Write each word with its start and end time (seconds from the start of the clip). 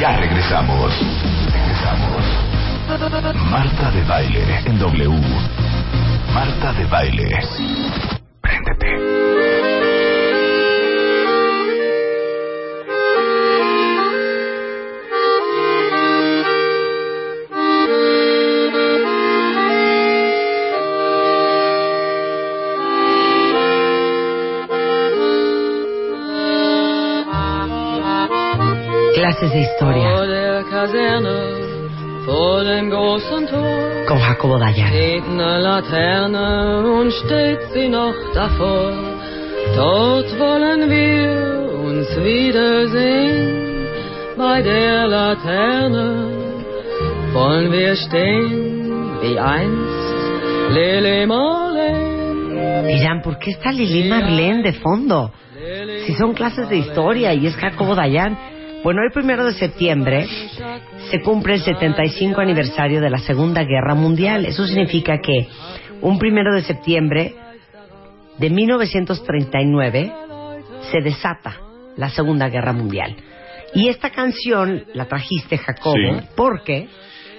Ya 0.00 0.16
regresamos. 0.16 0.92
Regresamos. 1.52 2.24
Marta 3.50 3.90
de 3.90 4.02
baile 4.04 4.60
en 4.66 4.78
W. 4.78 5.20
Marta 6.34 6.72
de 6.74 6.84
baile. 6.84 7.30
Préndete. 8.42 9.25
Clases 29.38 29.52
de 29.52 29.60
historia 29.60 30.64
con 34.06 34.18
Jacobo 34.18 34.58
Dayan. 34.58 34.88
steht 34.88 35.24
eine 35.24 35.58
Laterne 35.60 36.90
und 36.90 37.12
steht 37.12 37.60
sie 37.74 37.88
noch 37.88 38.14
davor. 38.32 38.92
Dort 39.74 40.38
wollen 40.38 40.88
wir 40.88 41.70
uns 41.84 42.08
wiedersehen. 42.16 43.88
Bei 44.38 44.62
der 44.62 45.06
Laterne 45.06 46.30
wollen 47.34 47.72
wir 47.72 47.94
stehen 47.96 49.20
wie 49.20 49.38
einst 49.38 50.16
Lele 50.70 51.26
Marlene. 51.26 52.88
Dirán, 52.88 53.20
¿por 53.22 53.38
qué 53.38 53.50
está 53.50 53.70
Lili 53.70 54.08
Marlene 54.08 54.62
de 54.62 54.72
fondo? 54.72 55.30
Si 56.06 56.14
son 56.14 56.32
clases 56.32 56.70
de 56.70 56.78
historia 56.78 57.34
y 57.34 57.46
es 57.46 57.56
Jacobo 57.56 57.94
Dayan. 57.94 58.55
Bueno, 58.86 59.02
hoy 59.02 59.10
primero 59.10 59.44
de 59.44 59.54
septiembre 59.54 60.28
se 61.10 61.20
cumple 61.20 61.54
el 61.54 61.60
75 61.60 62.40
aniversario 62.40 63.00
de 63.00 63.10
la 63.10 63.18
Segunda 63.18 63.64
Guerra 63.64 63.96
Mundial. 63.96 64.46
Eso 64.46 64.64
significa 64.64 65.18
que 65.18 65.48
un 66.02 66.20
primero 66.20 66.54
de 66.54 66.62
septiembre 66.62 67.34
de 68.38 68.48
1939 68.48 70.12
se 70.92 71.00
desata 71.00 71.56
la 71.96 72.10
Segunda 72.10 72.48
Guerra 72.48 72.72
Mundial. 72.72 73.16
Y 73.74 73.88
esta 73.88 74.10
canción 74.10 74.84
la 74.94 75.06
trajiste, 75.06 75.58
Jacobo, 75.58 75.96
Sí. 75.96 76.26
porque 76.36 76.86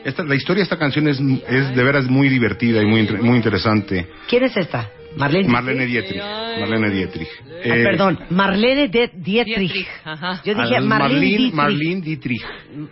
Esta, 0.04 0.26
la 0.26 0.36
historia 0.36 0.60
de 0.60 0.64
esta 0.64 0.78
canción 0.78 1.08
es, 1.08 1.18
es 1.48 1.74
de 1.74 1.82
veras 1.82 2.08
muy 2.08 2.28
divertida 2.28 2.82
y 2.82 2.86
muy, 2.86 3.04
muy 3.22 3.38
interesante. 3.38 4.06
¿quién 4.28 4.44
es 4.44 4.58
esta? 4.58 4.90
Marlene. 5.18 5.48
Marlene 5.50 5.86
Dietrich. 5.86 6.22
Marlene 6.60 6.90
Dietrich. 6.90 7.28
Ah, 7.40 7.48
Eh, 7.64 7.84
perdón, 7.84 8.20
Marlene 8.30 8.88
de 8.88 9.12
Dietrich. 9.16 9.58
Dietrich, 9.72 9.88
ajá. 10.04 10.42
Yo 10.46 10.54
dije 10.54 10.80
Marlene 10.82 11.52
Marlene, 11.54 12.02
Dietrich. 12.02 12.42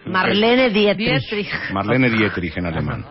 Marlene 0.05 0.69
Dietrich. 0.69 0.69
Marlene 0.69 0.69
Dietrich. 0.95 1.49
Marlene 1.71 2.09
Dietrich 2.09 2.57
en 2.57 2.65
alemán. 2.65 3.05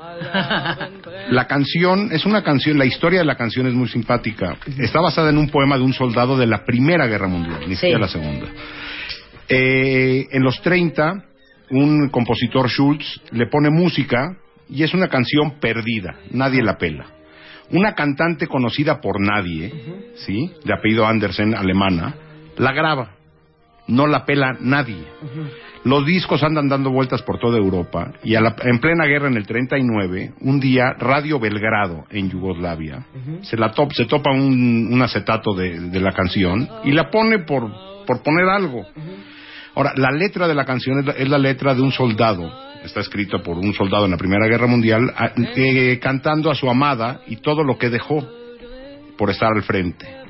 La 1.30 1.46
canción 1.46 2.10
es 2.12 2.26
una 2.26 2.42
canción, 2.42 2.78
la 2.78 2.84
historia 2.84 3.20
de 3.20 3.24
la 3.24 3.36
canción 3.36 3.66
es 3.66 3.74
muy 3.74 3.88
simpática. 3.88 4.56
Está 4.78 5.00
basada 5.00 5.30
en 5.30 5.38
un 5.38 5.48
poema 5.48 5.76
de 5.76 5.82
un 5.84 5.92
soldado 5.92 6.36
de 6.36 6.46
la 6.46 6.64
Primera 6.64 7.06
Guerra 7.06 7.28
Mundial, 7.28 7.60
ni 7.66 7.74
siquiera 7.76 7.98
la 7.98 8.08
Segunda. 8.08 8.46
Eh, 9.48 10.26
en 10.30 10.42
los 10.42 10.60
30, 10.62 11.24
un 11.70 12.08
compositor 12.10 12.68
Schultz 12.68 13.20
le 13.32 13.46
pone 13.46 13.70
música 13.70 14.36
y 14.68 14.82
es 14.82 14.94
una 14.94 15.08
canción 15.08 15.58
perdida, 15.60 16.16
nadie 16.30 16.62
la 16.62 16.76
pela. 16.78 17.06
Una 17.70 17.94
cantante 17.94 18.46
conocida 18.46 19.00
por 19.00 19.20
nadie, 19.20 19.72
¿sí? 20.16 20.52
De 20.64 20.72
apellido 20.74 21.06
Andersen, 21.06 21.54
alemana, 21.54 22.14
la 22.58 22.72
graba. 22.72 23.10
No 23.86 24.06
la 24.06 24.24
pela 24.24 24.56
nadie. 24.60 25.04
Los 25.84 26.06
discos 26.06 26.42
andan 26.42 26.68
dando 26.68 26.90
vueltas 26.90 27.20
por 27.22 27.38
toda 27.38 27.58
Europa 27.58 28.12
y 28.22 28.34
a 28.34 28.40
la- 28.40 28.56
en 28.62 28.78
plena 28.80 29.04
guerra 29.04 29.28
en 29.28 29.36
el 29.36 29.46
39, 29.46 30.32
un 30.40 30.58
día 30.58 30.94
Radio 30.98 31.38
Belgrado 31.38 32.04
en 32.10 32.30
Yugoslavia 32.30 33.04
se 33.42 33.58
la 33.58 33.72
top- 33.72 33.92
se 33.92 34.06
topa 34.06 34.30
un, 34.30 34.88
un 34.90 35.02
acetato 35.02 35.52
de, 35.54 35.78
de 35.90 36.00
la 36.00 36.12
canción 36.12 36.66
y 36.84 36.92
la 36.92 37.10
pone 37.10 37.40
por, 37.40 37.70
por 38.06 38.22
poner 38.22 38.48
algo. 38.48 38.86
Ahora, 39.74 39.92
la 39.96 40.10
letra 40.10 40.46
de 40.46 40.54
la 40.54 40.64
canción 40.64 41.00
es 41.00 41.06
la, 41.06 41.12
es 41.12 41.28
la 41.28 41.38
letra 41.38 41.74
de 41.74 41.82
un 41.82 41.90
soldado, 41.90 42.50
está 42.84 43.00
escrita 43.00 43.38
por 43.38 43.58
un 43.58 43.72
soldado 43.74 44.04
en 44.04 44.12
la 44.12 44.16
Primera 44.16 44.46
Guerra 44.46 44.66
Mundial, 44.66 45.12
eh, 45.36 45.98
cantando 46.00 46.50
a 46.50 46.54
su 46.54 46.70
amada 46.70 47.22
y 47.26 47.36
todo 47.36 47.64
lo 47.64 47.76
que 47.76 47.90
dejó 47.90 48.26
por 49.16 49.30
estar 49.30 49.50
al 49.52 49.62
frente. 49.62 50.23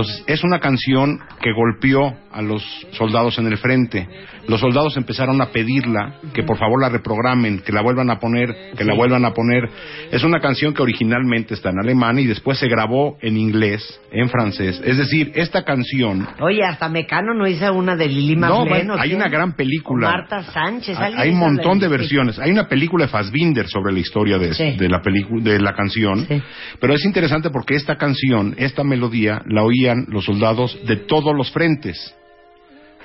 Entonces, 0.00 0.24
es 0.26 0.44
una 0.44 0.60
canción 0.60 1.18
que 1.42 1.52
golpeó 1.52 2.14
a 2.32 2.42
los 2.42 2.62
soldados 2.92 3.38
en 3.38 3.46
el 3.46 3.58
frente. 3.58 4.08
Los 4.48 4.60
soldados 4.60 4.96
empezaron 4.96 5.40
a 5.42 5.46
pedirla, 5.46 6.14
que 6.32 6.42
por 6.42 6.58
favor 6.58 6.80
la 6.80 6.88
reprogramen, 6.88 7.60
que 7.60 7.72
la 7.72 7.82
vuelvan 7.82 8.08
a 8.10 8.18
poner, 8.18 8.72
que 8.76 8.84
la 8.84 8.94
vuelvan 8.94 9.24
a 9.24 9.32
poner. 9.32 9.68
Es 10.10 10.22
una 10.24 10.40
canción 10.40 10.72
que 10.72 10.82
originalmente 10.82 11.54
está 11.54 11.70
en 11.70 11.80
alemán 11.80 12.18
y 12.18 12.26
después 12.26 12.58
se 12.58 12.68
grabó 12.68 13.18
en 13.20 13.36
inglés, 13.36 14.00
en 14.12 14.28
francés. 14.28 14.80
Es 14.84 14.96
decir, 14.96 15.32
esta 15.34 15.64
canción... 15.64 16.26
Oye, 16.40 16.64
hasta 16.64 16.88
Mecano 16.88 17.34
no 17.34 17.46
hizo 17.46 17.72
una 17.74 17.96
de 17.96 18.08
Lili 18.08 18.36
No, 18.36 18.48
Marlene. 18.64 18.68
bueno, 18.70 18.94
¿o 18.94 19.00
hay 19.00 19.12
una 19.14 19.28
gran 19.28 19.52
película. 19.54 20.08
O 20.08 20.10
Marta 20.12 20.42
Sánchez. 20.44 20.96
Hay, 20.98 21.30
un 21.30 21.38
montón 21.38 21.78
de 21.78 21.88
versiones. 21.88 22.38
Hay 22.38 22.50
una 22.50 22.68
película 22.68 23.04
de 23.06 23.10
Fassbinder 23.10 23.68
sobre 23.68 23.92
la 23.92 23.98
historia 23.98 24.38
de, 24.38 24.54
Sí. 24.54 24.76
de 24.76 24.88
la 24.88 25.00
película, 25.02 25.42
de 25.42 25.60
la 25.60 25.74
canción. 25.74 26.26
Sí. 26.26 26.40
Pero 26.80 26.94
es 26.94 27.04
interesante 27.04 27.50
porque 27.50 27.74
esta 27.74 27.96
canción, 27.96 28.54
esta 28.56 28.84
melodía, 28.84 29.42
la 29.46 29.62
oían 29.90 30.06
los 30.08 30.24
soldados 30.24 30.78
de 30.86 30.96
todos 30.96 31.34
los 31.34 31.50
frentes. 31.50 32.14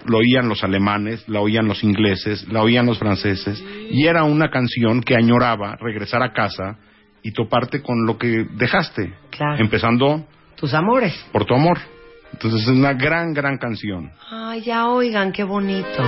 Lo 0.05 0.19
oían 0.19 0.47
los 0.47 0.63
alemanes, 0.63 1.27
la 1.27 1.39
oían 1.41 1.67
los 1.67 1.83
ingleses, 1.83 2.47
la 2.49 2.61
oían 2.61 2.85
los 2.85 2.99
franceses. 2.99 3.63
Y 3.89 4.05
era 4.05 4.23
una 4.23 4.49
canción 4.49 5.01
que 5.01 5.15
añoraba 5.15 5.75
regresar 5.79 6.21
a 6.21 6.31
casa 6.31 6.77
y 7.23 7.31
toparte 7.31 7.81
con 7.81 8.05
lo 8.05 8.17
que 8.17 8.45
dejaste. 8.55 9.13
Claro. 9.31 9.57
Empezando 9.63 10.27
Tus 10.55 10.73
amores. 10.75 11.13
por 11.31 11.45
tu 11.45 11.55
amor. 11.55 11.79
Entonces 12.33 12.61
es 12.63 12.67
una 12.67 12.93
gran, 12.93 13.33
gran 13.33 13.57
canción. 13.57 14.11
Ay, 14.29 14.61
ya 14.61 14.87
oigan, 14.89 15.31
qué 15.31 15.43
bonito. 15.43 16.03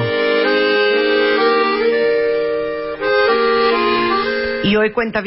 Y 4.63 4.75
hoy 4.75 4.91
cuenta 4.91 5.21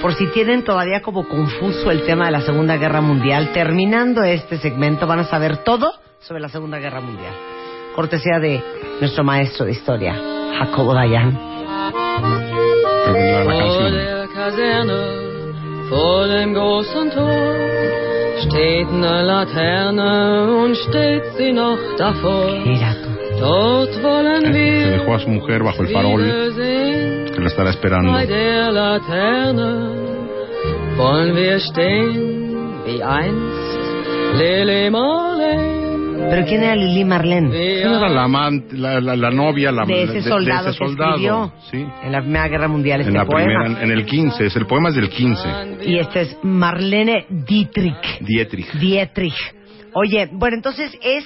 por 0.00 0.14
si 0.14 0.26
tienen 0.28 0.64
todavía 0.64 1.02
como 1.02 1.28
confuso 1.28 1.90
el 1.90 2.04
tema 2.04 2.26
de 2.26 2.32
la 2.32 2.40
Segunda 2.40 2.76
Guerra 2.76 3.00
Mundial, 3.00 3.52
terminando 3.52 4.22
este 4.22 4.58
segmento 4.58 5.06
van 5.06 5.20
a 5.20 5.24
saber 5.24 5.58
todo 5.58 5.92
sobre 6.20 6.40
la 6.40 6.48
Segunda 6.48 6.78
Guerra 6.78 7.00
Mundial. 7.00 7.32
Cortesía 7.94 8.38
de 8.38 8.62
nuestro 9.00 9.24
maestro 9.24 9.66
de 9.66 9.72
historia, 9.72 10.14
Jacobo 10.58 10.94
Dayan. 10.94 11.38
Mira 22.64 22.94
tú. 23.02 23.08
Dejó 24.90 25.14
a 25.14 25.18
su 25.18 25.28
mujer 25.28 25.62
bajo 25.62 25.82
el 25.82 25.88
farol. 25.92 27.17
Que 27.38 27.42
la 27.44 27.48
estará 27.48 27.70
esperando. 27.70 28.12
Pero 36.30 36.44
¿quién 36.46 36.62
era 36.62 36.74
Lili 36.76 37.04
Marlene? 37.04 37.48
¿Quién 37.50 37.88
era 37.94 38.08
la 38.08 38.24
amante, 38.24 38.76
la, 38.76 39.00
la- 39.00 39.16
la 39.16 39.30
novia, 39.30 39.72
la 39.72 39.84
De 39.86 40.02
ese 40.02 40.22
soldado, 40.22 40.68
ese 40.70 40.78
soldado? 40.78 41.16
que 41.16 41.24
escribió 41.24 41.52
Sí. 41.70 41.86
en 42.04 42.12
la 42.12 42.20
Primera 42.20 42.48
Guerra 42.48 42.68
Mundial 42.68 43.00
este 43.00 43.10
En 43.12 43.16
la 43.18 43.24
poema. 43.24 43.62
primera, 43.64 43.82
en 43.84 43.90
el 43.92 44.04
15, 44.04 44.44
es 44.46 44.56
el 44.56 44.66
poema 44.66 44.90
es 44.90 44.96
del 44.96 45.08
15. 45.08 45.48
Y 45.86 45.98
este 45.98 46.20
es 46.22 46.36
Marlene 46.42 47.24
Dietrich. 47.30 48.20
Dietrich. 48.20 48.70
Dietrich. 48.74 49.36
Oye, 49.94 50.28
bueno, 50.32 50.56
entonces 50.56 50.92
es 51.00 51.24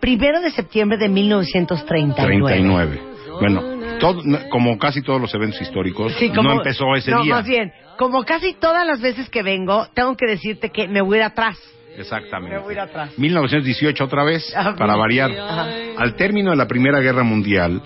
primero 0.00 0.40
de 0.42 0.50
septiembre 0.50 0.98
de 0.98 1.08
1939. 1.08 2.44
39. 2.44 3.00
Bueno, 3.40 3.62
todo- 4.00 4.22
como 4.50 4.78
casi 4.78 5.02
todos 5.02 5.20
los 5.20 5.32
eventos 5.34 5.60
históricos, 5.60 6.12
Sí, 6.18 6.28
como- 6.30 6.50
no 6.50 6.52
empezó 6.56 6.94
ese 6.96 7.10
no, 7.10 7.22
día. 7.22 7.34
más 7.36 7.46
bien, 7.46 7.72
como 7.98 8.24
casi 8.24 8.54
todas 8.54 8.86
las 8.86 9.00
veces 9.00 9.28
que 9.30 9.42
vengo, 9.42 9.86
tengo 9.94 10.16
que 10.16 10.26
decirte 10.26 10.70
que 10.70 10.88
me 10.88 11.00
voy 11.00 11.16
a 11.16 11.20
ir 11.20 11.24
atrás. 11.24 11.58
Exactamente. 11.96 12.56
Me 12.56 12.60
voy 12.62 12.70
a 12.70 12.72
ir 12.74 12.80
atrás. 12.80 13.10
1918 13.18 14.04
otra 14.04 14.24
vez, 14.24 14.52
Ah, 14.56 14.74
para 14.76 14.96
variar. 14.96 15.30
Ajá. 15.30 15.68
Al 15.98 16.16
término 16.16 16.50
de 16.50 16.56
la 16.56 16.66
Primera 16.66 17.00
Guerra 17.00 17.22
Mundial 17.22 17.80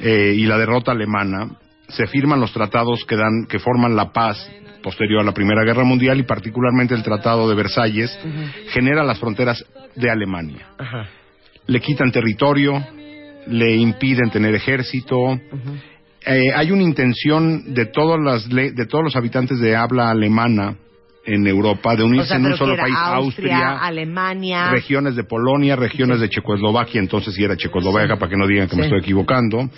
eh, 0.00 0.34
y 0.36 0.46
la 0.46 0.58
derrota 0.58 0.90
alemana, 0.90 1.48
se 1.88 2.06
firman 2.08 2.40
los 2.40 2.52
tratados 2.52 3.04
que 3.04 3.14
dan, 3.14 3.46
que 3.48 3.60
forman 3.60 3.94
la 3.94 4.12
paz 4.12 4.50
posterior 4.82 5.20
a 5.20 5.24
la 5.24 5.32
Primera 5.32 5.62
Guerra 5.62 5.84
Mundial 5.84 6.18
y 6.18 6.24
particularmente 6.24 6.92
el 6.94 7.04
Tratado 7.04 7.48
de 7.48 7.54
Versalles 7.54 8.18
genera 8.70 9.04
las 9.04 9.20
fronteras 9.20 9.64
de 9.94 10.10
Alemania. 10.10 10.66
Ajá. 10.76 11.06
Le 11.68 11.80
quitan 11.80 12.10
territorio, 12.10 12.84
le 13.46 13.74
impiden 13.76 14.30
tener 14.30 14.54
ejército. 14.54 15.38
Eh, 16.24 16.52
hay 16.54 16.70
una 16.70 16.82
intención 16.82 17.74
de 17.74 17.86
todas 17.86 18.20
las 18.20 18.48
de 18.48 18.86
todos 18.86 19.04
los 19.04 19.16
habitantes 19.16 19.58
de 19.58 19.74
habla 19.74 20.10
alemana 20.10 20.76
en 21.24 21.46
Europa 21.46 21.94
de 21.94 22.02
unirse 22.02 22.24
O 22.24 22.26
sea, 22.26 22.36
en 22.36 22.46
un 22.46 22.56
solo 22.56 22.76
país, 22.76 22.94
Austria, 22.96 23.78
Alemania. 23.78 24.70
regiones 24.72 25.14
de 25.14 25.22
Polonia, 25.22 25.76
regiones 25.76 26.18
de 26.20 26.28
Checoslovaquia, 26.28 27.00
entonces 27.00 27.32
sí 27.34 27.44
era 27.44 27.56
Checoslovaquia, 27.56 28.16
para 28.18 28.28
que 28.28 28.36
no 28.36 28.46
digan 28.48 28.68
que 28.68 28.74
me 28.74 28.82
estoy 28.84 28.98
equivocando, 29.00 29.68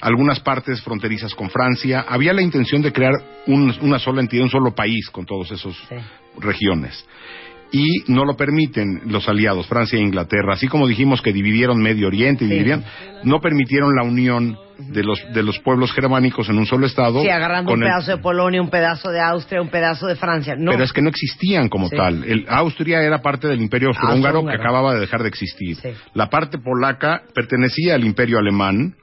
algunas 0.00 0.38
partes 0.40 0.80
fronterizas 0.80 1.34
con 1.34 1.50
Francia. 1.50 2.04
Había 2.08 2.32
la 2.32 2.42
intención 2.42 2.82
de 2.82 2.92
crear 2.92 3.14
un- 3.48 3.74
una 3.80 3.98
sola 3.98 4.20
entidad, 4.20 4.44
un 4.44 4.50
solo 4.50 4.74
país 4.76 5.08
con 5.10 5.26
todos 5.26 5.50
esos 5.50 5.76
regiones. 6.38 7.04
Y 7.74 8.04
no 8.12 8.24
lo 8.26 8.36
permiten 8.36 9.00
los 9.06 9.28
aliados, 9.28 9.66
Francia 9.66 9.98
e 9.98 10.02
Inglaterra. 10.02 10.52
Así 10.54 10.68
como 10.68 10.86
dijimos 10.86 11.22
que 11.22 11.32
dividieron 11.32 11.80
Medio 11.82 12.06
Oriente, 12.06 12.44
y 12.44 12.48
Sí. 12.48 12.52
dividían, 12.54 12.84
no 13.24 13.40
permitieron 13.40 13.94
la 13.96 14.02
unión 14.04 14.58
de 14.78 15.02
los, 15.02 15.18
de 15.32 15.42
los 15.42 15.58
pueblos 15.60 15.90
germánicos 15.92 16.48
en 16.50 16.58
un 16.58 16.66
solo 16.66 16.86
estado. 16.86 17.22
Sí, 17.22 17.28
agarrando 17.30 17.72
un 17.72 17.82
el- 17.82 17.88
pedazo 17.88 18.10
de 18.16 18.18
Polonia, 18.22 18.60
un 18.60 18.68
pedazo 18.68 19.10
de 19.10 19.20
Austria, 19.20 19.62
un 19.62 19.70
pedazo 19.70 20.06
de 20.06 20.16
Francia. 20.16 20.54
No. 20.58 20.72
Pero 20.72 20.84
es 20.84 20.92
que 20.92 21.00
no 21.00 21.08
existían 21.08 21.68
como 21.68 21.88
Sí. 21.88 21.96
tal. 21.96 22.24
El, 22.24 22.44
Austria 22.48 23.00
era 23.02 23.22
parte 23.22 23.48
del 23.48 23.62
Imperio 23.62 23.88
Austrohúngaro 23.88 24.44
que 24.44 24.54
acababa 24.54 24.92
de 24.94 25.00
dejar 25.00 25.22
de 25.22 25.28
existir. 25.28 25.76
Sí. 25.76 25.88
La 26.14 26.28
parte 26.28 26.58
polaca 26.58 27.22
pertenecía 27.34 27.94
al 27.94 28.04
Imperio 28.04 28.38
Alemán 28.38 28.94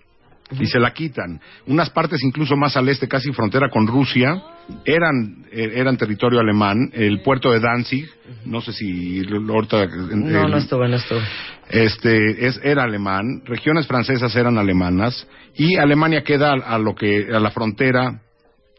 y 0.60 0.66
se 0.66 0.80
la 0.80 0.92
quitan. 0.94 1.40
Unas 1.68 1.90
partes 1.92 2.22
incluso 2.24 2.56
más 2.58 2.76
al 2.76 2.90
este, 2.90 3.08
casi 3.08 3.32
frontera 3.32 3.70
con 3.70 3.88
Rusia, 3.88 4.42
eran, 4.86 5.46
eh, 5.52 5.72
eran 5.76 5.98
territorio 5.98 6.40
alemán. 6.40 6.90
El 6.94 7.22
puerto 7.22 7.52
de 7.52 7.60
Danzig, 7.60 8.10
no 8.46 8.62
sé 8.62 8.74
si 8.74 9.22
ahorita... 9.50 9.86
no, 9.88 10.46
el- 10.46 10.52
no 10.52 10.58
estuve, 10.58 10.88
no 10.90 10.96
estuve. 10.98 11.22
este 11.70 12.48
es 12.48 12.60
era 12.64 12.84
alemán, 12.84 13.42
regiones 13.46 13.86
francesas 13.88 14.36
eran 14.36 14.58
alemanas 14.58 15.28
y 15.56 15.76
Alemania 15.76 16.24
queda 16.24 16.52
a, 16.52 16.76
a 16.76 16.80
lo 16.80 16.96
que 16.96 17.28
a 17.34 17.40
la 17.40 17.52
frontera 17.52 18.22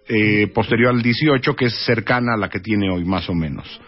eh, 0.09 0.49
posterior 0.55 0.91
al 0.91 1.03
18 1.03 1.55
que 1.55 1.67
es 1.67 1.85
cercana 1.85 2.35
a 2.35 2.39
la 2.39 2.49
que 2.49 2.61
tiene 2.61 2.91
hoy 2.91 3.05
más 3.05 3.29
o 3.29 3.35
menos. 3.35 3.81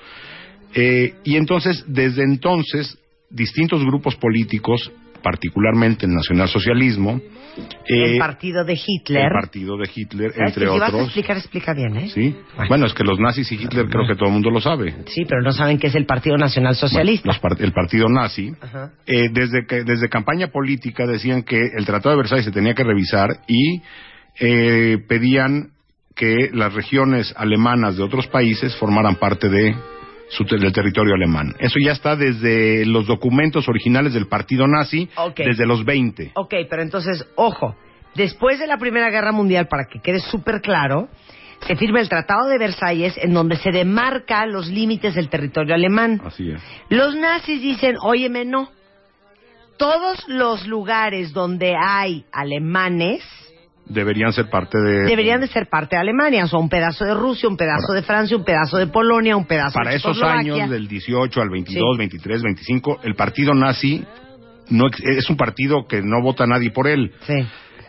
Eh, 0.75 1.14
y 1.25 1.37
entonces 1.37 1.84
desde 1.87 2.23
entonces 2.23 2.96
distintos 3.29 3.82
grupos 3.84 4.14
políticos, 4.17 4.90
particularmente 5.23 6.07
el 6.07 6.13
nacionalsocialismo, 6.15 7.21
eh, 7.87 8.13
el 8.15 8.19
partido 8.19 8.65
de 8.65 8.75
Hitler. 8.87 9.25
el 9.25 9.31
partido 9.33 9.77
de 9.77 9.89
Hitler, 9.95 10.33
¿Sabes 10.33 10.49
entre 10.49 10.67
si 10.67 10.79
vas 10.79 10.83
a 10.83 10.87
otros. 10.95 11.05
explicar, 11.07 11.37
explica 11.37 11.75
bien, 11.75 11.97
¿eh? 11.97 12.09
Sí. 12.11 12.35
Bueno, 12.69 12.87
es 12.87 12.95
que 12.95 13.05
los 13.05 13.19
nazis 13.19 13.51
y 13.53 13.57
Hitler 13.57 13.87
creo 13.89 14.07
que 14.07 14.15
todo 14.15 14.27
el 14.27 14.33
mundo 14.33 14.51
lo 14.51 14.61
sabe. 14.61 14.95
Sí, 15.07 15.25
pero 15.29 15.43
no 15.43 15.53
saben 15.53 15.79
qué 15.79 15.87
es 15.89 15.95
el 15.95 16.07
Partido 16.07 16.37
Nacional 16.37 16.75
Socialista. 16.75 17.27
Los 17.29 17.39
par- 17.39 17.57
el 17.61 17.73
partido 17.73 18.09
nazi, 18.09 18.53
eh, 19.07 19.29
desde, 19.33 19.67
que, 19.67 19.85
desde 19.85 20.09
campaña 20.09 20.49
política 20.49 21.07
decían 21.07 21.43
que 21.43 21.61
el 21.77 21.85
Tratado 21.87 22.11
de 22.11 22.17
Versalles 22.23 22.45
se 22.45 22.53
tenía 22.53 22.75
que 22.75 22.85
revisar 22.85 23.29
y 23.47 23.81
eh, 24.41 24.99
pedían 25.09 25.71
que 26.15 26.51
las 26.53 26.73
regiones 26.75 27.33
alemanas 27.37 27.97
de 27.97 28.03
otros 28.03 28.27
países 28.27 28.75
formaran 28.77 29.17
parte 29.17 29.49
de 29.49 29.75
su 30.32 30.44
del 30.44 30.73
territorio 30.73 31.14
alemán. 31.14 31.55
Eso 31.58 31.79
ya 31.84 31.93
está 31.93 32.17
desde 32.17 32.87
los 32.87 33.06
documentos 33.06 33.69
originales 33.69 34.14
del 34.14 34.26
partido 34.29 34.67
nazi, 34.67 35.08
Ok. 35.17 35.37
desde 35.44 35.67
los 35.67 35.84
20. 35.84 36.32
Ok, 36.34 36.55
pero 36.70 36.82
entonces, 36.82 37.25
ojo, 37.37 37.76
después 38.14 38.58
de 38.58 38.67
la 38.67 38.79
Primera 38.79 39.11
Guerra 39.11 39.32
Mundial, 39.32 39.69
para 39.69 39.84
que 39.84 40.00
quede 40.00 40.20
súper 40.20 40.62
claro, 40.62 41.08
se 41.67 41.76
firma 41.76 42.00
el 42.00 42.08
Tratado 42.08 42.49
de 42.49 42.58
Versalles 42.58 43.14
en 43.19 43.34
donde 43.34 43.56
se 43.56 43.70
demarca 43.70 44.46
los 44.46 44.69
límites 44.69 45.14
del 45.14 45.29
territorio 45.29 45.75
alemán. 45.75 46.20
Así 46.25 46.50
es. 46.50 46.62
Los 46.88 47.14
nazis 47.14 47.61
dicen, 47.61 47.96
óyeme, 48.02 48.44
no. 48.44 48.70
Todos 49.76 50.26
los 50.29 50.67
lugares 50.67 51.32
donde 51.32 51.75
hay 51.76 52.25
alemanes 52.32 53.23
Deberían 53.93 54.33
ser 54.33 54.49
parte 54.49 54.79
de... 54.79 55.05
deberían 55.06 55.41
de 55.41 55.47
ser 55.49 55.69
parte 55.69 55.97
de 55.97 56.00
Alemania. 56.00 56.44
O 56.44 56.49
sea, 56.49 56.59
un 56.59 56.69
pedazo 56.69 57.05
de 57.05 57.15
Rusia, 57.15 57.49
un 57.49 57.56
pedazo 57.56 57.93
de 57.93 58.03
Francia, 58.03 58.37
un 58.37 58.44
pedazo 58.44 58.79
de 58.79 58.87
Polonia, 58.87 59.37
un 59.37 59.44
pedazo 59.47 59.75
Para 59.75 59.91
de 59.91 59.97
esos 59.97 60.17
Checoslovaquia. 60.17 60.55
años, 60.55 60.71
del 60.71 60.89
18 60.89 61.41
al 61.41 61.50
22, 61.50 61.83
Sí. 61.94 61.99
23, 61.99 62.43
25, 62.43 63.00
el 63.05 63.15
partido 63.15 63.55
nazi 63.55 64.05
no 64.71 64.85
es 64.89 65.29
un 65.29 65.37
partido 65.37 65.87
que 65.87 66.00
no 66.03 66.23
vota 66.23 66.47
nadie 66.47 66.71
por 66.71 66.87
él. 66.89 67.12
Sí. 67.27 67.35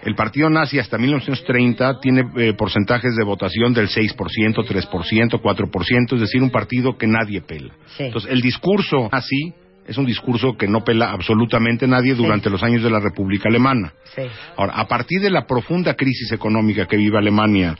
El 0.03 0.15
partido 0.15 0.49
nazi 0.49 0.79
hasta 0.79 0.97
1930 0.97 1.99
tiene 2.01 2.23
eh, 2.35 2.53
porcentajes 2.57 3.15
de 3.15 3.23
votación 3.23 3.73
del 3.73 3.87
6%, 3.87 4.13
3%, 4.17 5.41
4%, 5.41 6.13
es 6.15 6.19
decir, 6.19 6.41
un 6.43 6.49
partido 6.49 6.97
que 6.97 7.07
nadie 7.07 7.39
pela. 7.41 7.73
Sí. 7.95 8.03
Entonces, 8.03 8.29
el 8.29 8.41
discurso 8.41 9.07
nazi 9.11 9.53
es 9.87 9.97
un 9.97 10.05
discurso 10.05 10.55
que 10.57 10.67
no 10.67 10.83
pela 10.83 11.11
absolutamente 11.11 11.87
nadie 11.87 12.15
durante 12.15 12.49
los 12.49 12.63
años 12.63 12.83
de 12.83 12.89
la 12.89 12.99
República 12.99 13.49
Alemana. 13.49 13.93
Sí. 14.15 14.21
Ahora, 14.57 14.73
a 14.75 14.87
partir 14.87 15.21
de 15.21 15.29
la 15.29 15.45
profunda 15.45 15.93
crisis 15.95 16.31
económica 16.31 16.85
que 16.87 16.97
vive 16.97 17.17
Alemania, 17.17 17.75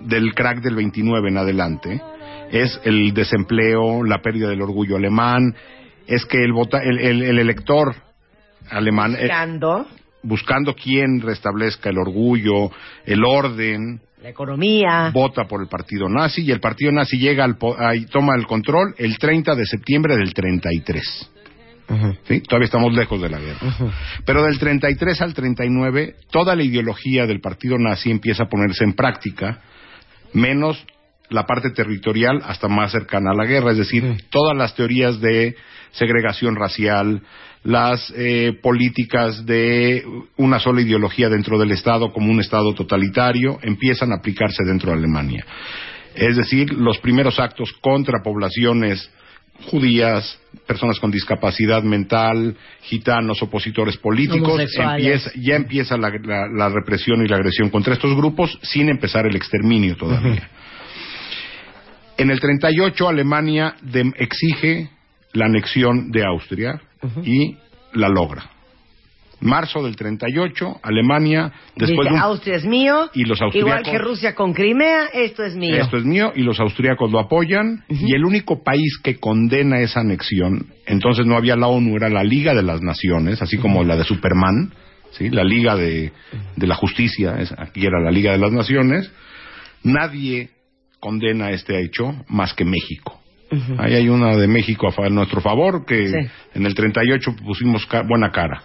del 0.00 0.34
crack 0.34 0.60
del 0.60 0.76
29 0.76 1.28
en 1.28 1.38
adelante, 1.38 2.00
es 2.52 2.80
el 2.84 3.12
desempleo, 3.12 4.04
la 4.04 4.18
pérdida 4.22 4.48
del 4.48 4.62
orgullo 4.62 4.96
alemán, 4.96 5.54
es 6.06 6.24
que 6.24 6.38
el, 6.42 6.52
vota- 6.52 6.82
el, 6.82 6.98
el- 6.98 7.22
el 7.22 7.38
elector 7.40 7.94
alemán, 8.70 9.14
eh, 9.14 9.22
Buscando 9.22 9.86
buscando 10.22 10.74
quién 10.74 11.20
restablezca 11.20 11.90
el 11.90 11.98
orgullo, 11.98 12.70
el 13.06 13.24
orden, 13.24 14.00
la 14.22 14.30
economía. 14.30 15.10
vota 15.14 15.44
por 15.44 15.62
el 15.62 15.68
partido 15.68 16.08
nazi 16.08 16.42
y 16.42 16.50
el 16.50 16.60
partido 16.60 16.90
nazi 16.90 17.18
llega 17.18 17.44
al 17.44 17.56
po- 17.56 17.76
ahí 17.78 18.04
toma 18.06 18.34
el 18.36 18.46
control 18.46 18.94
el 18.98 19.16
30 19.16 19.54
de 19.54 19.64
septiembre 19.64 20.16
del 20.16 20.34
33. 20.34 21.30
¿Sí? 22.26 22.40
Todavía 22.40 22.66
estamos 22.66 22.94
lejos 22.94 23.20
de 23.20 23.28
la 23.28 23.38
guerra. 23.38 23.60
Pero 24.24 24.42
del 24.44 24.58
33 24.58 25.20
al 25.22 25.34
39, 25.34 26.16
toda 26.30 26.54
la 26.54 26.62
ideología 26.62 27.26
del 27.26 27.40
partido 27.40 27.76
nazi 27.78 28.10
empieza 28.10 28.44
a 28.44 28.48
ponerse 28.48 28.84
en 28.84 28.94
práctica, 28.94 29.60
menos 30.32 30.84
la 31.30 31.44
parte 31.44 31.70
territorial 31.70 32.42
hasta 32.44 32.68
más 32.68 32.92
cercana 32.92 33.30
a 33.32 33.34
la 33.34 33.44
guerra, 33.44 33.72
es 33.72 33.78
decir, 33.78 34.24
todas 34.30 34.56
las 34.56 34.74
teorías 34.74 35.20
de 35.20 35.56
segregación 35.92 36.56
racial, 36.56 37.22
las 37.64 38.12
eh, 38.16 38.58
políticas 38.62 39.44
de 39.44 40.04
una 40.36 40.58
sola 40.58 40.80
ideología 40.80 41.28
dentro 41.28 41.58
del 41.58 41.72
Estado 41.72 42.12
como 42.12 42.30
un 42.30 42.40
Estado 42.40 42.74
totalitario 42.74 43.58
empiezan 43.62 44.12
a 44.12 44.16
aplicarse 44.16 44.64
dentro 44.64 44.90
de 44.90 44.98
Alemania. 44.98 45.44
Es 46.14 46.36
decir, 46.36 46.72
los 46.72 46.98
primeros 46.98 47.38
actos 47.38 47.72
contra 47.80 48.22
poblaciones 48.22 49.10
judías, 49.66 50.38
personas 50.66 50.98
con 51.00 51.10
discapacidad 51.10 51.82
mental, 51.82 52.56
gitanos, 52.82 53.42
opositores 53.42 53.96
políticos, 53.96 54.60
empieza- 54.94 55.30
ya 55.36 55.56
empieza 55.56 55.96
la, 55.96 56.10
la- 56.22 56.48
la 56.48 56.68
represión 56.68 57.24
y 57.24 57.28
la 57.28 57.36
agresión 57.36 57.68
contra 57.70 57.94
estos 57.94 58.14
grupos 58.16 58.58
sin 58.62 58.88
empezar 58.88 59.26
el 59.26 59.36
exterminio 59.36 59.96
todavía. 59.96 60.48
En 62.16 62.30
el 62.30 62.40
38 62.40 63.08
Alemania 63.08 63.74
exige 64.16 64.90
la 65.32 65.46
anexión 65.46 66.10
de 66.10 66.24
Austria 66.24 66.80
y 67.24 67.56
la 67.94 68.08
logra. 68.08 68.50
Marzo 69.40 69.82
del 69.84 69.94
38, 69.96 70.80
Alemania, 70.82 71.52
después 71.76 71.90
Dice, 71.90 72.08
de 72.10 72.14
un 72.14 72.18
Austria 72.20 72.56
es 72.56 72.64
mío. 72.64 73.08
Y 73.14 73.24
los 73.24 73.38
Igual 73.54 73.78
austriacos- 73.84 73.90
que 73.92 73.98
Rusia 73.98 74.34
con 74.34 74.52
Crimea, 74.52 75.06
esto 75.12 75.44
es 75.44 75.54
mío. 75.54 75.76
esto 75.76 75.96
es 75.96 76.04
mío 76.04 76.32
y 76.34 76.42
los 76.42 76.58
austríacos 76.60 77.10
lo 77.12 77.18
apoyan 77.20 77.84
y 77.88 78.14
el 78.14 78.24
único 78.24 78.62
país 78.64 78.98
que 79.02 79.16
condena 79.18 79.80
esa 79.80 80.00
anexión, 80.00 80.66
entonces 80.86 81.24
no 81.26 81.36
había 81.36 81.54
la 81.56 81.68
ONU, 81.68 81.94
era 81.96 82.08
la 82.08 82.24
Liga 82.24 82.52
de 82.54 82.62
las 82.62 82.82
Naciones, 82.82 83.40
así 83.42 83.56
como 83.58 83.84
la 83.84 83.96
de 83.96 84.04
Superman, 84.04 84.72
¿sí? 85.12 85.30
la 85.30 85.44
Liga 85.44 85.76
de, 85.76 86.12
de 86.56 86.66
la 86.66 86.74
Justicia, 86.74 87.36
es- 87.38 87.52
aquí 87.56 87.86
era 87.86 88.00
la 88.00 88.10
Liga 88.10 88.32
de 88.32 88.38
las 88.38 88.50
Naciones, 88.52 89.10
nadie 89.84 90.50
condena 91.00 91.50
este 91.50 91.80
hecho 91.82 92.12
más 92.28 92.54
que 92.54 92.64
México. 92.64 93.20
Ahí 93.78 93.94
hay 93.94 94.08
una 94.10 94.36
de 94.36 94.46
México 94.46 94.88
a, 94.88 94.92
fa- 94.92 95.06
a 95.06 95.08
nuestro 95.08 95.40
favor 95.40 95.86
que 95.86 96.06
Sí. 96.06 96.16
en 96.54 96.66
el 96.66 96.74
38 96.74 97.34
pusimos 97.36 97.86
ca- 97.86 98.02
buena 98.02 98.30
cara. 98.30 98.62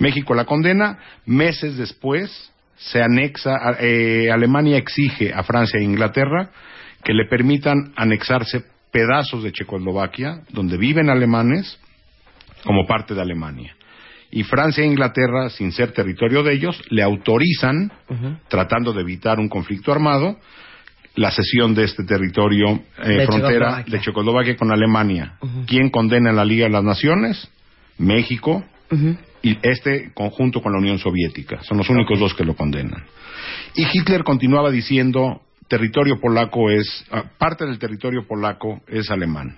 México 0.00 0.34
la 0.34 0.46
condena, 0.46 0.98
meses 1.26 1.76
después 1.76 2.52
se 2.76 3.02
anexa, 3.02 3.76
eh, 3.78 4.30
Alemania 4.32 4.78
exige 4.78 5.32
a 5.32 5.42
Francia 5.42 5.78
e 5.78 5.84
Inglaterra 5.84 6.50
que 7.04 7.12
le 7.12 7.26
permitan 7.26 7.92
anexarse 7.94 8.64
pedazos 8.90 9.42
de 9.42 9.52
Checoslovaquia, 9.52 10.40
donde 10.50 10.76
viven 10.76 11.10
alemanes, 11.10 11.78
como 12.64 12.86
parte 12.86 13.14
de 13.14 13.20
Alemania. 13.20 13.76
Y 14.30 14.42
Francia 14.44 14.82
e 14.82 14.86
Inglaterra, 14.86 15.50
sin 15.50 15.72
ser 15.72 15.92
territorio 15.92 16.42
de 16.42 16.54
ellos, 16.54 16.80
le 16.90 17.02
autorizan, 17.02 17.92
tratando 18.48 18.92
de 18.92 19.02
evitar 19.02 19.38
un 19.38 19.48
conflicto 19.48 19.92
armado, 19.92 20.38
la 21.16 21.30
cesión 21.30 21.74
de 21.74 21.84
este 21.84 22.04
territorio 22.04 22.80
eh, 22.98 23.08
De 23.08 23.26
frontera 23.26 23.50
Checoslovaquia. 23.50 23.92
de 23.92 24.00
Checoslovaquia 24.00 24.56
con 24.56 24.70
Alemania. 24.70 25.34
¿Quién 25.66 25.90
condena 25.90 26.30
en 26.30 26.36
la 26.36 26.44
Liga 26.44 26.66
de 26.66 26.72
las 26.72 26.84
Naciones? 26.84 27.50
México. 27.98 28.64
Y 29.42 29.58
este 29.62 30.12
conjunto 30.12 30.60
con 30.60 30.72
la 30.72 30.78
Unión 30.78 30.98
Soviética. 30.98 31.62
Son 31.62 31.78
los 31.78 31.88
únicos 31.88 32.18
dos 32.18 32.34
que 32.34 32.44
lo 32.44 32.54
condenan. 32.54 33.04
Y 33.74 33.86
Hitler 33.92 34.24
continuaba 34.24 34.70
diciendo, 34.70 35.42
territorio 35.68 36.20
polaco 36.20 36.70
es, 36.70 37.04
ah, 37.10 37.24
parte 37.38 37.64
del 37.64 37.78
territorio 37.78 38.26
polaco 38.26 38.80
es 38.86 39.10
alemán. 39.10 39.56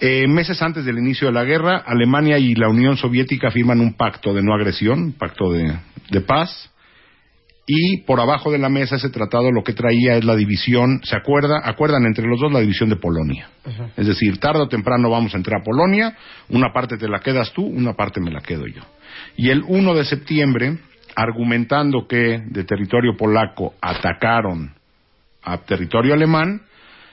Eh, 0.00 0.26
meses 0.28 0.62
antes 0.62 0.84
del 0.84 0.98
inicio 0.98 1.26
de 1.26 1.34
la 1.34 1.44
guerra, 1.44 1.82
Alemania 1.84 2.38
y 2.38 2.54
la 2.54 2.68
Unión 2.68 2.96
Soviética 2.96 3.50
firman 3.50 3.80
un 3.80 3.94
pacto 3.94 4.32
de 4.32 4.42
no 4.42 4.54
agresión, 4.54 5.12
pacto 5.12 5.52
de 5.52 6.20
paz, 6.20 6.70
y 7.70 7.98
por 7.98 8.18
abajo 8.18 8.50
de 8.50 8.56
la 8.56 8.70
mesa 8.70 8.96
ese 8.96 9.10
tratado 9.10 9.52
lo 9.52 9.62
que 9.62 9.74
traía 9.74 10.16
es 10.16 10.24
la 10.24 10.34
división, 10.34 11.02
se 11.04 11.14
acuerda, 11.14 11.60
acuerdan 11.62 12.06
entre 12.06 12.26
los 12.26 12.40
dos 12.40 12.50
la 12.50 12.60
división 12.60 12.88
de 12.88 12.96
Polonia. 12.96 13.50
Es 13.94 14.06
decir, 14.06 14.38
tarde 14.38 14.62
o 14.62 14.68
temprano 14.68 15.10
vamos 15.10 15.34
a 15.34 15.36
entrar 15.36 15.60
a 15.60 15.64
Polonia, 15.64 16.16
una 16.48 16.72
parte 16.72 16.96
te 16.96 17.06
la 17.06 17.20
quedas 17.20 17.52
tú, 17.52 17.62
una 17.62 17.92
parte 17.92 18.22
me 18.22 18.30
la 18.30 18.40
quedo 18.40 18.66
yo. 18.66 18.80
Y 19.36 19.50
el 19.50 19.62
1 19.68 19.94
de 19.94 20.04
septiembre, 20.06 20.78
argumentando 21.14 22.08
que 22.08 22.42
de 22.46 22.64
territorio 22.64 23.18
polaco 23.18 23.74
atacaron 23.82 24.72
a 25.42 25.58
territorio 25.58 26.14
alemán, 26.14 26.62